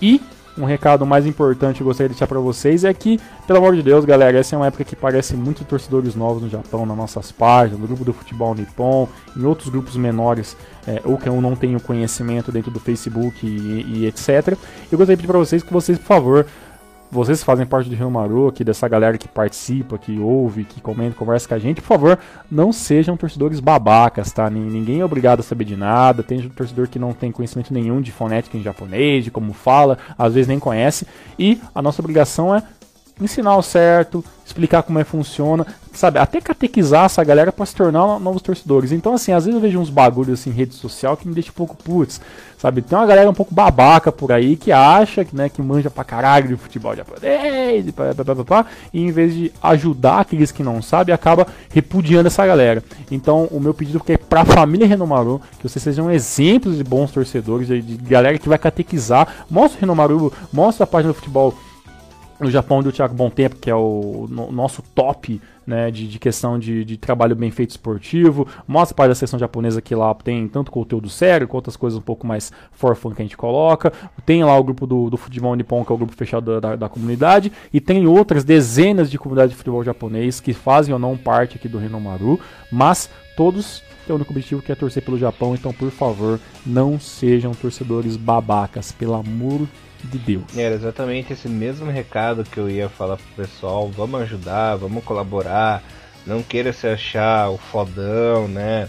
E 0.00 0.20
um 0.60 0.64
recado 0.64 1.06
mais 1.06 1.26
importante 1.26 1.76
que 1.76 1.82
eu 1.82 1.86
gostaria 1.86 2.08
de 2.08 2.14
deixar 2.14 2.26
para 2.26 2.38
vocês 2.38 2.84
é 2.84 2.92
que, 2.92 3.18
pelo 3.46 3.58
amor 3.58 3.74
de 3.74 3.82
Deus, 3.82 4.04
galera, 4.04 4.38
essa 4.38 4.54
é 4.54 4.58
uma 4.58 4.66
época 4.66 4.84
que 4.84 4.94
parece 4.94 5.34
muito 5.34 5.64
torcedores 5.64 6.14
novos 6.14 6.42
no 6.42 6.48
Japão, 6.48 6.84
nas 6.84 6.96
nossas 6.96 7.32
páginas, 7.32 7.80
no 7.80 7.86
grupo 7.86 8.04
do 8.04 8.12
futebol 8.12 8.54
nippon, 8.54 9.08
em 9.36 9.44
outros 9.44 9.68
grupos 9.68 9.96
menores, 9.96 10.56
é, 10.86 11.00
ou 11.04 11.16
que 11.16 11.28
eu 11.28 11.40
não 11.40 11.56
tenho 11.56 11.80
conhecimento 11.80 12.52
dentro 12.52 12.70
do 12.70 12.78
Facebook 12.78 13.46
e, 13.46 14.00
e 14.00 14.06
etc. 14.06 14.56
Eu 14.90 14.98
gostaria 14.98 15.16
de 15.16 15.22
pedir 15.22 15.26
para 15.28 15.38
vocês 15.38 15.62
que 15.62 15.72
vocês, 15.72 15.98
por 15.98 16.06
favor, 16.06 16.46
vocês 17.10 17.42
fazem 17.42 17.66
parte 17.66 17.90
do 17.90 17.96
Rio 17.96 18.10
Maru, 18.10 18.48
aqui 18.48 18.62
dessa 18.62 18.86
galera 18.86 19.18
que 19.18 19.26
participa, 19.26 19.98
que 19.98 20.18
ouve, 20.18 20.64
que 20.64 20.80
comenta, 20.80 21.16
conversa 21.16 21.48
com 21.48 21.54
a 21.54 21.58
gente, 21.58 21.80
por 21.80 21.88
favor, 21.88 22.18
não 22.50 22.72
sejam 22.72 23.16
torcedores 23.16 23.58
babacas, 23.58 24.30
tá? 24.32 24.48
Ninguém 24.48 25.00
é 25.00 25.04
obrigado 25.04 25.40
a 25.40 25.42
saber 25.42 25.64
de 25.64 25.76
nada. 25.76 26.22
Tem 26.22 26.48
torcedor 26.48 26.88
que 26.88 26.98
não 26.98 27.12
tem 27.12 27.32
conhecimento 27.32 27.74
nenhum 27.74 28.00
de 28.00 28.12
fonética 28.12 28.56
em 28.56 28.62
japonês, 28.62 29.24
de 29.24 29.30
como 29.30 29.52
fala, 29.52 29.98
às 30.16 30.34
vezes 30.34 30.46
nem 30.46 30.58
conhece. 30.58 31.06
E 31.38 31.60
a 31.74 31.82
nossa 31.82 32.00
obrigação 32.00 32.54
é 32.54 32.62
ensinar 33.20 33.56
o 33.56 33.62
certo, 33.62 34.24
explicar 34.44 34.82
como 34.82 34.98
é 34.98 35.04
que 35.04 35.10
funciona, 35.10 35.66
sabe? 35.92 36.18
Até 36.18 36.40
catequizar 36.40 37.04
essa 37.04 37.22
galera 37.22 37.52
para 37.52 37.66
se 37.66 37.74
tornar 37.74 38.18
novos 38.18 38.42
torcedores. 38.42 38.92
Então, 38.92 39.14
assim, 39.14 39.32
às 39.32 39.44
vezes 39.44 39.56
eu 39.56 39.60
vejo 39.60 39.78
uns 39.78 39.90
bagulhos 39.90 40.40
assim 40.40 40.50
em 40.50 40.54
rede 40.54 40.74
social 40.74 41.16
que 41.16 41.28
me 41.28 41.34
deixa 41.34 41.50
um 41.50 41.54
pouco 41.54 41.76
putz, 41.76 42.20
sabe? 42.60 42.82
Tem 42.82 42.96
uma 42.96 43.06
galera 43.06 43.30
um 43.30 43.34
pouco 43.34 43.54
babaca 43.54 44.12
por 44.12 44.30
aí 44.30 44.54
que 44.54 44.70
acha 44.70 45.24
que, 45.24 45.34
né, 45.34 45.48
que 45.48 45.62
manja 45.62 45.90
pra 45.90 46.04
caralho 46.04 46.48
de 46.48 46.56
futebol 46.56 46.94
japonês 46.94 47.86
e, 47.86 47.92
pá, 47.92 48.14
pá, 48.14 48.44
pá, 48.44 48.66
e 48.92 49.00
em 49.00 49.10
vez 49.10 49.34
de 49.34 49.50
ajudar 49.62 50.20
aqueles 50.20 50.52
que 50.52 50.62
não 50.62 50.82
sabem, 50.82 51.14
acaba 51.14 51.46
repudiando 51.72 52.26
essa 52.26 52.46
galera. 52.46 52.84
Então, 53.10 53.48
o 53.50 53.58
meu 53.58 53.72
pedido 53.72 54.02
é 54.08 54.16
pra 54.16 54.44
família 54.44 54.86
Renomaru 54.86 55.40
que 55.58 55.68
vocês 55.68 55.82
sejam 55.82 56.10
exemplos 56.10 56.76
de 56.76 56.84
bons 56.84 57.10
torcedores, 57.10 57.66
de, 57.66 57.80
de 57.80 57.96
galera 57.96 58.38
que 58.38 58.48
vai 58.48 58.58
catequizar. 58.58 59.46
Mostra 59.48 59.78
o 59.78 59.80
Renomaru, 59.80 60.32
mostra 60.52 60.84
a 60.84 60.86
página 60.86 61.12
do 61.12 61.16
futebol 61.16 61.54
no 62.40 62.50
Japão 62.50 62.82
do 62.82 62.90
Thiago 62.90 63.14
Bom 63.14 63.30
Tempo, 63.30 63.56
que 63.56 63.70
é 63.70 63.74
o 63.74 64.26
no, 64.30 64.50
nosso 64.50 64.82
top 64.94 65.40
né, 65.66 65.90
de, 65.90 66.08
de 66.08 66.18
questão 66.18 66.58
de, 66.58 66.84
de, 66.84 66.96
trabalho 66.96 67.36
bem 67.36 67.50
feito 67.50 67.70
esportivo. 67.70 68.46
Mostra 68.66 68.94
parte 68.94 69.10
da 69.10 69.14
seção 69.14 69.38
japonesa 69.38 69.80
que 69.80 69.94
lá 69.94 70.12
tem 70.14 70.48
tanto 70.48 70.70
conteúdo 70.70 71.08
sério 71.08 71.46
quanto 71.46 71.60
outras 71.60 71.76
coisas 71.76 71.98
um 71.98 72.02
pouco 72.02 72.26
mais 72.26 72.50
for 72.72 72.96
fun 72.96 73.12
que 73.12 73.22
a 73.22 73.24
gente 73.24 73.36
coloca. 73.36 73.92
Tem 74.24 74.42
lá 74.42 74.58
o 74.58 74.64
grupo 74.64 74.86
do, 74.86 75.10
do 75.10 75.16
futebol 75.16 75.54
nippon, 75.54 75.84
que 75.84 75.92
é 75.92 75.94
o 75.94 75.98
grupo 75.98 76.14
fechado 76.14 76.60
da, 76.60 76.70
da, 76.70 76.76
da, 76.76 76.88
comunidade. 76.88 77.52
E 77.72 77.80
tem 77.80 78.06
outras 78.06 78.42
dezenas 78.42 79.10
de 79.10 79.18
comunidades 79.18 79.52
de 79.52 79.56
futebol 79.56 79.84
japonês 79.84 80.40
que 80.40 80.52
fazem 80.52 80.92
ou 80.92 80.98
não 80.98 81.16
parte 81.16 81.56
aqui 81.56 81.68
do 81.68 81.78
Renomaru. 81.78 82.40
Mas 82.72 83.08
todos 83.36 83.82
têm 84.06 84.14
o 84.14 84.16
único 84.16 84.32
objetivo 84.32 84.62
que 84.62 84.72
é 84.72 84.74
torcer 84.74 85.04
pelo 85.04 85.18
Japão. 85.18 85.54
Então, 85.54 85.72
por 85.72 85.90
favor, 85.90 86.40
não 86.66 86.98
sejam 86.98 87.52
torcedores 87.52 88.16
babacas, 88.16 88.90
pelo 88.90 89.14
amor 89.14 89.60
de 89.60 89.89
Deus. 90.06 90.44
Era 90.56 90.74
exatamente 90.74 91.32
esse 91.32 91.48
mesmo 91.48 91.90
recado 91.90 92.44
que 92.44 92.58
eu 92.58 92.68
ia 92.68 92.88
falar 92.88 93.16
pro 93.16 93.44
pessoal. 93.44 93.88
Vamos 93.88 94.22
ajudar, 94.22 94.76
vamos 94.76 95.04
colaborar. 95.04 95.82
Não 96.26 96.42
queira 96.42 96.72
se 96.72 96.86
achar 96.86 97.50
o 97.50 97.56
fodão, 97.56 98.46
né? 98.46 98.88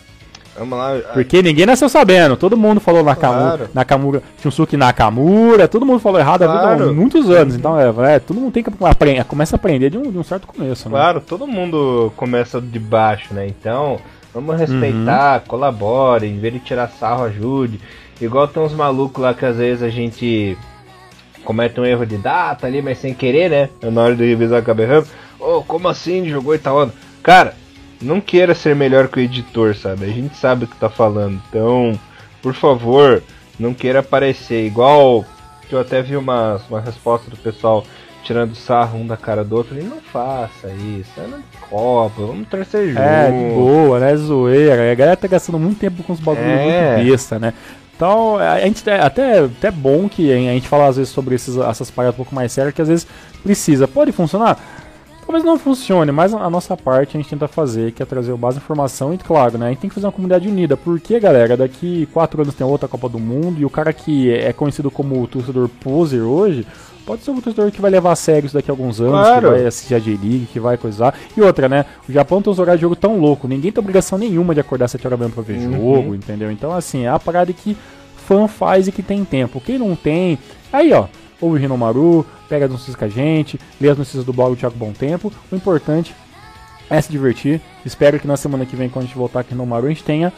Vamos 0.57 0.77
lá. 0.77 0.99
Porque 1.13 1.41
ninguém 1.41 1.65
nasceu 1.65 1.87
sabendo. 1.87 2.35
Todo 2.35 2.57
mundo 2.57 2.79
falou 2.79 3.03
Nakamura, 3.03 3.57
claro. 3.57 3.69
Nakamura 3.73 4.23
Shunsuke 4.41 4.75
Nakamura. 4.75 5.67
Todo 5.67 5.85
mundo 5.85 5.99
falou 5.99 6.19
errado 6.19 6.43
claro. 6.43 6.89
há 6.89 6.93
muitos 6.93 7.29
anos. 7.29 7.55
Então, 7.55 7.79
é, 7.79 8.15
é, 8.15 8.19
todo 8.19 8.39
mundo 8.39 8.51
tem 8.51 8.63
que 8.63 8.71
aprender. 8.81 9.23
Começa 9.23 9.55
a 9.55 9.57
aprender 9.57 9.89
de 9.89 9.97
um, 9.97 10.11
de 10.11 10.17
um 10.17 10.23
certo 10.23 10.47
começo. 10.47 10.89
Né? 10.89 10.95
Claro, 10.95 11.21
todo 11.21 11.47
mundo 11.47 12.11
começa 12.17 12.59
de 12.59 12.79
baixo, 12.79 13.33
né? 13.33 13.47
Então, 13.47 13.97
vamos 14.33 14.57
respeitar, 14.57 15.39
uhum. 15.39 15.47
colabore, 15.47 16.27
em 16.27 16.37
vez 16.37 16.53
de 16.53 16.59
tirar 16.59 16.89
sarro, 16.89 17.23
ajude. 17.23 17.79
Igual 18.19 18.47
tem 18.47 18.61
uns 18.61 18.73
malucos 18.73 19.23
lá 19.23 19.33
que 19.33 19.45
às 19.45 19.55
vezes 19.55 19.81
a 19.81 19.89
gente 19.89 20.57
comete 21.43 21.79
um 21.79 21.85
erro 21.85 22.05
de 22.05 22.17
data 22.17 22.67
ali, 22.67 22.81
mas 22.81 22.97
sem 22.97 23.13
querer, 23.13 23.49
né? 23.49 23.69
Na 23.91 24.03
hora 24.03 24.15
de 24.15 24.25
revisar 24.25 24.59
a 24.59 24.61
Kaberham. 24.61 25.03
Oh, 25.39 25.61
como 25.63 25.87
assim 25.87 26.27
jogou 26.27 26.55
Itaúna? 26.55 26.93
Cara, 27.23 27.55
não 28.01 28.19
queira 28.19 28.55
ser 28.55 28.75
melhor 28.75 29.07
que 29.07 29.19
o 29.19 29.21
editor, 29.21 29.75
sabe? 29.75 30.05
A 30.05 30.09
gente 30.09 30.35
sabe 30.35 30.65
o 30.65 30.67
que 30.67 30.75
tá 30.75 30.89
falando. 30.89 31.41
Então, 31.49 31.99
por 32.41 32.53
favor, 32.53 33.21
não 33.59 33.73
queira 33.73 33.99
aparecer. 33.99 34.65
Igual 34.65 35.25
que 35.67 35.75
eu 35.75 35.79
até 35.79 36.01
vi 36.01 36.15
uma, 36.15 36.59
uma 36.69 36.81
resposta 36.81 37.29
do 37.29 37.37
pessoal 37.37 37.83
tirando 38.23 38.55
sarro 38.55 38.99
um 38.99 39.07
da 39.07 39.17
cara 39.17 39.43
do 39.43 39.55
outro. 39.55 39.75
Falei, 39.75 39.87
não 39.87 40.01
faça 40.01 40.67
isso, 40.69 41.11
é 41.17 41.27
na 41.27 41.39
Copa, 41.69 42.21
vamos 42.21 42.47
torcer 42.47 42.89
junto. 42.89 43.01
É, 43.01 43.31
de 43.31 43.55
boa, 43.55 43.99
né? 43.99 44.15
Zoeira. 44.15 44.91
A 44.91 44.95
galera 44.95 45.17
tá 45.17 45.27
gastando 45.27 45.59
muito 45.59 45.79
tempo 45.79 46.03
com 46.03 46.13
os 46.13 46.19
bagulhos 46.19 46.47
é. 46.49 46.95
muito 46.95 47.09
besta, 47.11 47.39
né? 47.39 47.53
Então, 48.01 48.37
a 48.37 48.59
gente 48.61 48.89
é 48.89 48.99
até, 48.99 49.41
até 49.41 49.69
bom 49.69 50.09
que 50.09 50.33
a 50.33 50.35
gente 50.35 50.67
fala 50.67 50.87
às 50.87 50.97
vezes 50.97 51.13
sobre 51.13 51.35
esses, 51.35 51.55
essas 51.55 51.91
paradas 51.91 52.15
um 52.15 52.17
pouco 52.17 52.33
mais 52.33 52.51
sérias, 52.51 52.73
que 52.73 52.81
às 52.81 52.87
vezes 52.87 53.05
precisa. 53.43 53.87
Pode 53.87 54.11
funcionar? 54.11 54.59
Talvez 55.23 55.43
não 55.45 55.59
funcione, 55.59 56.11
mas 56.11 56.33
a 56.33 56.49
nossa 56.49 56.75
parte 56.75 57.15
a 57.15 57.21
gente 57.21 57.29
tenta 57.29 57.47
fazer, 57.47 57.91
que 57.91 58.01
é 58.01 58.05
trazer 58.07 58.31
o 58.31 58.37
base 58.37 58.57
de 58.57 58.63
informação 58.63 59.13
e, 59.13 59.19
claro, 59.19 59.59
né, 59.59 59.67
a 59.67 59.69
gente 59.69 59.81
tem 59.81 59.87
que 59.87 59.93
fazer 59.93 60.07
uma 60.07 60.11
comunidade 60.11 60.47
unida. 60.47 60.75
Porque, 60.75 61.19
galera, 61.19 61.55
daqui 61.55 62.09
quatro 62.11 62.41
anos 62.41 62.55
tem 62.55 62.65
outra 62.65 62.89
Copa 62.89 63.07
do 63.07 63.19
Mundo 63.19 63.61
e 63.61 63.65
o 63.65 63.69
cara 63.69 63.93
que 63.93 64.33
é 64.33 64.51
conhecido 64.51 64.89
como 64.89 65.27
torcedor 65.27 65.69
poser 65.69 66.23
hoje, 66.23 66.65
pode 67.05 67.23
ser 67.23 67.31
um 67.31 67.41
torcedor 67.41 67.71
que 67.71 67.81
vai 67.81 67.91
levar 67.91 68.11
a 68.11 68.15
sério 68.15 68.45
isso 68.45 68.55
daqui 68.55 68.69
a 68.69 68.73
alguns 68.73 68.99
anos, 68.99 69.11
claro. 69.13 69.49
que 69.49 69.55
vai 69.55 69.65
assistir 69.65 69.95
a 69.95 69.99
J-League, 69.99 70.47
que 70.51 70.59
vai 70.59 70.77
coisar. 70.77 71.13
E 71.35 71.41
outra, 71.41 71.67
né? 71.67 71.85
O 72.07 72.11
Japão 72.11 72.41
tem 72.41 72.51
uns 72.51 72.59
horários 72.59 72.79
de 72.79 72.83
jogo 72.83 72.95
tão 72.95 73.19
louco, 73.19 73.47
ninguém 73.47 73.71
tem 73.71 73.81
obrigação 73.81 74.17
nenhuma 74.17 74.53
de 74.53 74.59
acordar 74.59 74.87
7 74.87 75.05
horas 75.05 75.19
da 75.19 75.25
manhã 75.25 75.33
pra 75.33 75.43
ver 75.43 75.57
uhum. 75.57 75.73
jogo, 75.73 76.15
entendeu? 76.15 76.51
Então, 76.51 76.71
assim, 76.71 77.05
é 77.05 77.09
a 77.09 77.19
parada 77.19 77.51
que 77.51 77.75
fã 78.27 78.47
faz 78.47 78.87
e 78.87 78.91
que 78.91 79.03
tem 79.03 79.25
tempo. 79.25 79.59
Quem 79.59 79.77
não 79.77 79.95
tem, 79.95 80.37
aí 80.71 80.93
ó, 80.93 81.07
ouve 81.39 81.57
o 81.57 81.59
Rinomaru, 81.59 82.25
pega 82.47 82.65
as 82.65 82.71
notícias 82.71 82.95
com 82.95 83.05
a 83.05 83.09
gente, 83.09 83.59
lê 83.79 83.89
as 83.89 83.97
notícias 83.97 84.23
do 84.23 84.31
blog 84.31 84.51
do 84.51 84.59
Thiago 84.59 84.75
Bom 84.77 84.91
Tempo. 84.91 85.31
O 85.51 85.55
importante 85.55 86.15
é 86.89 87.01
se 87.01 87.11
divertir. 87.11 87.61
Espero 87.85 88.19
que 88.19 88.27
na 88.27 88.37
semana 88.37 88.65
que 88.65 88.75
vem, 88.75 88.89
quando 88.89 89.05
a 89.05 89.07
gente 89.07 89.17
voltar 89.17 89.39
aqui 89.39 89.55
no 89.55 89.65
Maru, 89.65 89.87
a 89.87 89.89
gente 89.89 90.03
tenha 90.03 90.31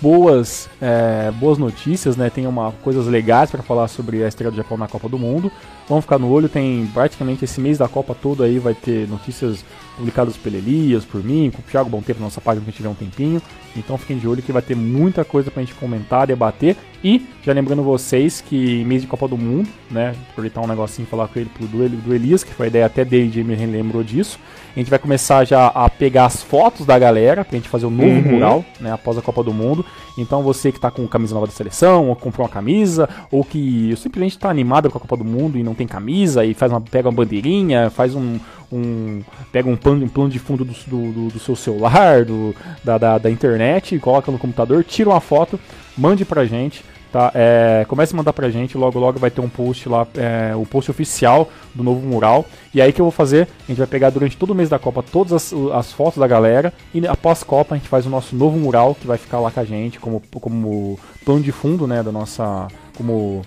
boas, 0.00 0.68
é, 0.80 1.30
boas 1.32 1.58
notícias, 1.58 2.16
né? 2.16 2.30
Tem 2.30 2.46
uma, 2.46 2.72
coisas 2.82 3.06
legais 3.06 3.50
para 3.50 3.62
falar 3.62 3.88
sobre 3.88 4.24
a 4.24 4.28
estreia 4.28 4.50
do 4.50 4.56
Japão 4.56 4.78
na 4.78 4.88
Copa 4.88 5.08
do 5.08 5.18
Mundo. 5.18 5.52
Vamos 5.88 6.04
ficar 6.04 6.18
no 6.18 6.30
olho, 6.30 6.48
tem 6.48 6.86
praticamente 6.92 7.44
esse 7.44 7.60
mês 7.60 7.78
da 7.78 7.88
Copa 7.88 8.14
todo 8.14 8.42
aí, 8.42 8.58
vai 8.58 8.74
ter 8.74 9.08
notícias 9.08 9.64
publicadas 10.00 10.36
pelo 10.36 10.56
Elias, 10.56 11.04
por 11.04 11.22
mim, 11.22 11.52
com 11.54 11.60
o 11.60 11.64
Thiago 11.64 11.90
Bom 11.90 12.00
Tempo 12.00 12.20
na 12.20 12.26
nossa 12.26 12.40
página 12.40 12.64
que 12.64 12.72
tiver 12.72 12.88
um 12.88 12.94
tempinho. 12.94 13.40
Então 13.76 13.96
fiquem 13.96 14.18
de 14.18 14.26
olho 14.26 14.42
que 14.42 14.50
vai 14.50 14.62
ter 14.62 14.74
muita 14.74 15.24
coisa 15.24 15.50
pra 15.50 15.62
gente 15.62 15.74
comentar, 15.74 16.26
debater. 16.26 16.76
E, 17.02 17.26
já 17.42 17.52
lembrando 17.52 17.82
vocês 17.82 18.40
que 18.40 18.84
mês 18.84 19.02
de 19.02 19.08
Copa 19.08 19.28
do 19.28 19.36
Mundo, 19.36 19.68
né? 19.90 20.14
Aproveitar 20.30 20.60
um 20.60 20.66
negocinho 20.66 21.06
falar 21.06 21.28
com 21.28 21.38
ele 21.38 21.48
pro, 21.48 21.66
do, 21.66 21.88
do 21.88 22.14
Elias, 22.14 22.42
que 22.42 22.52
foi 22.52 22.66
a 22.66 22.68
ideia 22.68 22.86
até 22.86 23.04
dele, 23.04 23.44
me 23.44 23.54
lembrou 23.54 24.02
disso. 24.02 24.38
A 24.74 24.78
gente 24.78 24.90
vai 24.90 24.98
começar 24.98 25.44
já 25.44 25.68
a 25.68 25.88
pegar 25.88 26.26
as 26.26 26.42
fotos 26.42 26.84
da 26.84 26.98
galera 26.98 27.44
pra 27.44 27.56
gente 27.56 27.68
fazer 27.68 27.86
o 27.86 27.88
um 27.88 27.92
novo 27.92 28.08
uhum. 28.08 28.32
mural, 28.32 28.64
né? 28.80 28.92
Após 28.92 29.16
a 29.16 29.22
Copa 29.22 29.42
do 29.42 29.52
Mundo. 29.52 29.84
Então 30.18 30.42
você 30.42 30.70
que 30.70 30.80
tá 30.80 30.90
com 30.90 31.06
camisa 31.08 31.34
nova 31.34 31.46
da 31.46 31.52
seleção, 31.52 32.08
ou 32.08 32.16
comprou 32.16 32.46
uma 32.46 32.52
camisa, 32.52 33.08
ou 33.30 33.42
que 33.44 33.94
simplesmente 33.96 34.38
tá 34.38 34.50
animado 34.50 34.90
com 34.90 34.98
a 34.98 35.00
Copa 35.00 35.16
do 35.16 35.24
Mundo 35.24 35.58
e 35.58 35.62
não 35.62 35.74
tem 35.74 35.86
camisa, 35.86 36.44
e 36.44 36.52
faz 36.52 36.70
uma, 36.70 36.80
pega 36.80 37.08
uma 37.08 37.14
bandeirinha, 37.14 37.88
faz 37.88 38.14
um, 38.14 38.38
um 38.72 39.22
pega 39.52 39.68
um 39.68 39.76
plano, 39.76 40.04
um 40.04 40.08
plano 40.08 40.30
de 40.30 40.38
fundo 40.38 40.64
do, 40.64 40.72
do, 40.72 41.28
do 41.28 41.38
seu 41.38 41.56
celular, 41.56 42.24
do, 42.24 42.54
da, 42.84 42.98
da, 42.98 43.18
da, 43.18 43.30
internet, 43.30 43.98
coloca 43.98 44.30
no 44.30 44.38
computador, 44.38 44.84
tira 44.84 45.10
uma 45.10 45.20
foto, 45.20 45.58
mande 45.96 46.24
pra 46.24 46.44
gente. 46.44 46.84
Tá, 47.12 47.32
é, 47.34 47.84
comece 47.88 48.14
a 48.14 48.16
mandar 48.16 48.32
pra 48.32 48.50
gente, 48.50 48.78
logo 48.78 48.96
logo 48.96 49.18
vai 49.18 49.32
ter 49.32 49.40
um 49.40 49.48
post 49.48 49.88
lá, 49.88 50.06
é, 50.14 50.54
o 50.54 50.64
post 50.64 50.92
oficial 50.92 51.50
do 51.74 51.82
novo 51.82 52.06
mural. 52.06 52.46
E 52.72 52.80
aí 52.80 52.92
que 52.92 53.00
eu 53.00 53.04
vou 53.04 53.10
fazer, 53.10 53.48
a 53.64 53.66
gente 53.66 53.78
vai 53.78 53.86
pegar 53.88 54.10
durante 54.10 54.36
todo 54.36 54.50
o 54.50 54.54
mês 54.54 54.68
da 54.68 54.78
Copa 54.78 55.02
todas 55.02 55.32
as, 55.32 55.52
as 55.74 55.92
fotos 55.92 56.20
da 56.20 56.28
galera 56.28 56.72
e 56.94 57.04
após 57.08 57.42
Copa 57.42 57.74
a 57.74 57.78
gente 57.78 57.88
faz 57.88 58.06
o 58.06 58.10
nosso 58.10 58.36
novo 58.36 58.56
mural 58.56 58.94
que 58.94 59.08
vai 59.08 59.18
ficar 59.18 59.40
lá 59.40 59.50
com 59.50 59.58
a 59.58 59.64
gente 59.64 59.98
como, 59.98 60.22
como 60.40 61.00
plano 61.24 61.40
de 61.40 61.50
fundo, 61.50 61.84
né, 61.84 62.00
da 62.00 62.12
nossa 62.12 62.68
como 62.96 63.42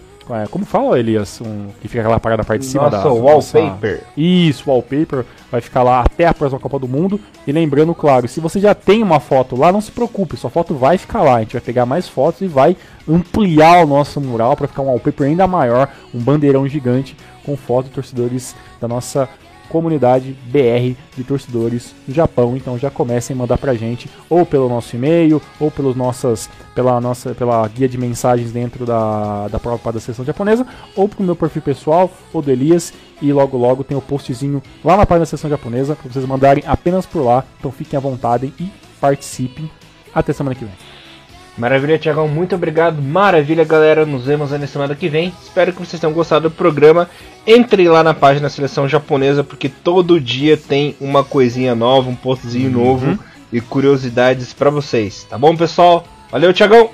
como 0.50 0.66
fala, 0.66 1.00
Elias? 1.00 1.42
Um, 1.42 1.68
que 1.82 1.88
fica 1.88 2.02
aquela 2.02 2.20
parada 2.20 2.42
na 2.42 2.46
parte 2.46 2.62
de 2.62 2.68
cima 2.68 2.90
nossa, 2.90 3.04
da. 3.04 3.12
Wallpaper. 3.12 3.98
Nossa... 3.98 4.06
Isso, 4.18 4.70
wallpaper. 4.70 5.26
Vai 5.52 5.62
ficar 5.62 5.84
lá 5.84 6.02
até 6.02 6.26
a 6.26 6.34
próxima 6.34 6.60
Copa 6.60 6.80
do 6.80 6.88
Mundo. 6.88 7.20
E 7.46 7.52
lembrando, 7.52 7.94
claro, 7.94 8.28
se 8.28 8.40
você 8.40 8.60
já 8.60 8.74
tem 8.74 9.04
uma 9.04 9.20
foto 9.20 9.56
lá, 9.56 9.72
não 9.72 9.82
se 9.82 9.92
preocupe, 9.92 10.38
sua 10.38 10.50
foto 10.50 10.74
vai 10.74 10.98
ficar 10.98 11.22
lá. 11.22 11.36
A 11.36 11.40
gente 11.42 11.54
vai 11.54 11.62
pegar 11.62 11.86
mais 11.86 12.08
fotos 12.08 12.42
e 12.42 12.48
vai 12.48 12.76
ampliar 13.08 13.84
o 13.84 13.88
nosso 13.88 14.22
mural 14.22 14.56
para 14.56 14.68
ficar 14.68 14.82
um 14.82 14.88
wallpaper 14.88 15.28
ainda 15.28 15.46
maior, 15.46 15.90
um 16.14 16.20
bandeirão 16.20 16.68
gigante 16.68 17.16
com 17.46 17.58
fotos 17.58 17.90
de 17.90 17.96
torcedores 17.96 18.56
da 18.80 18.88
nossa 18.88 19.30
comunidade 19.70 20.36
BR 20.46 20.98
de 21.16 21.24
torcedores 21.24 21.94
do 22.08 22.14
Japão. 22.14 22.56
Então 22.56 22.78
já 22.78 22.90
comecem 22.90 23.36
a 23.36 23.38
mandar 23.38 23.58
pra 23.58 23.74
gente 23.74 24.10
ou 24.30 24.46
pelo 24.46 24.70
nosso 24.70 24.96
e-mail 24.96 25.42
ou 25.60 25.72
pelos 25.72 25.96
nossas 25.96 26.50
pela 26.76 27.00
nossa 27.00 27.34
pela 27.34 27.68
guia 27.68 27.88
de 27.88 27.98
mensagens 27.98 28.52
dentro 28.52 28.86
da 28.86 29.48
da 29.48 29.60
própria 29.60 29.94
da 29.94 30.00
sessão 30.00 30.26
japonesa 30.26 30.66
ou 30.96 31.08
pro 31.08 31.24
meu 31.24 31.36
perfil 31.36 31.62
pessoal 31.62 32.12
ou 32.34 32.42
do 32.42 32.52
Elias 32.52 32.94
e 33.22 33.32
logo 33.32 33.58
logo 33.58 33.84
tem 33.84 33.96
o 33.96 34.02
postzinho 34.02 34.62
lá 34.84 34.98
na 34.98 35.06
página 35.06 35.22
da 35.22 35.26
sessão 35.28 35.50
japonesa 35.50 35.96
para 35.96 36.12
vocês 36.12 36.26
mandarem 36.26 36.64
apenas 36.68 37.06
por 37.06 37.24
lá. 37.24 37.44
Então 37.60 37.72
fiquem 37.72 37.98
à 37.98 38.00
vontade 38.00 38.54
e 38.60 38.70
participem. 39.00 39.70
Até 40.14 40.32
semana 40.32 40.56
que 40.56 40.66
vem. 40.66 40.93
Maravilha, 41.56 42.00
Tiagão, 42.00 42.28
muito 42.28 42.56
obrigado. 42.56 43.00
Maravilha, 43.00 43.64
galera. 43.64 44.06
Nos 44.06 44.26
vemos 44.26 44.52
aí 44.52 44.58
na 44.58 44.66
semana 44.66 44.96
que 44.96 45.08
vem. 45.08 45.32
Espero 45.42 45.72
que 45.72 45.80
vocês 45.80 46.00
tenham 46.00 46.14
gostado 46.14 46.50
do 46.50 46.56
programa. 46.56 47.08
Entre 47.46 47.88
lá 47.88 48.04
na 48.04 48.14
página 48.14 48.50
Seleção 48.50 48.90
Japonesa, 48.90 49.44
porque 49.44 49.70
todo 49.70 50.20
dia 50.20 50.58
tem 50.58 50.96
uma 51.00 51.24
coisinha 51.24 51.76
nova, 51.76 52.10
um 52.10 52.16
postzinho 52.16 52.76
uhum. 52.76 52.86
novo 52.86 53.20
e 53.52 53.62
curiosidades 53.62 54.52
para 54.52 54.72
vocês. 54.72 55.28
Tá 55.30 55.38
bom, 55.38 55.56
pessoal? 55.56 56.08
Valeu, 56.32 56.52
Tiagão. 56.52 56.90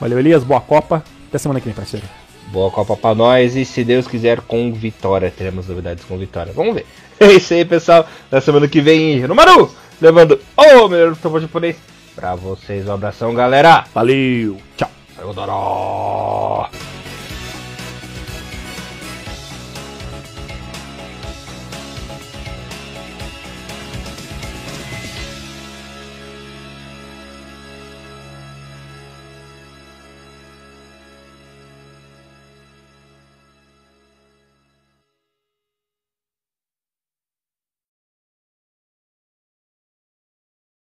Valeu, 0.00 0.18
Elias. 0.18 0.42
Boa 0.42 0.60
Copa. 0.60 1.04
Até 1.28 1.36
semana 1.36 1.60
que 1.60 1.66
vem, 1.66 1.74
parceiro. 1.74 2.06
Boa 2.50 2.70
Copa 2.70 2.96
pra 2.96 3.14
nós 3.14 3.56
e, 3.56 3.64
se 3.66 3.84
Deus 3.84 4.08
quiser, 4.08 4.40
com 4.40 4.72
vitória. 4.72 5.30
Teremos 5.30 5.68
novidades 5.68 6.02
com 6.04 6.16
vitória. 6.16 6.52
Vamos 6.54 6.74
ver. 6.74 6.86
É 7.20 7.32
isso 7.32 7.52
aí, 7.52 7.64
pessoal. 7.64 8.06
Na 8.30 8.40
semana 8.40 8.68
que 8.68 8.80
vem, 8.80 9.18
no 9.26 9.34
Maru, 9.34 9.68
levando 10.00 10.38
o 10.56 10.88
melhor 10.88 11.16
futebol 11.16 11.40
japonês 11.40 11.74
pra 12.18 12.34
vocês. 12.34 12.88
Um 12.88 12.94
abração, 12.94 13.32
galera. 13.32 13.84
Valeu. 13.94 14.58
Tchau. 14.76 14.90
Sayonara. 15.14 16.97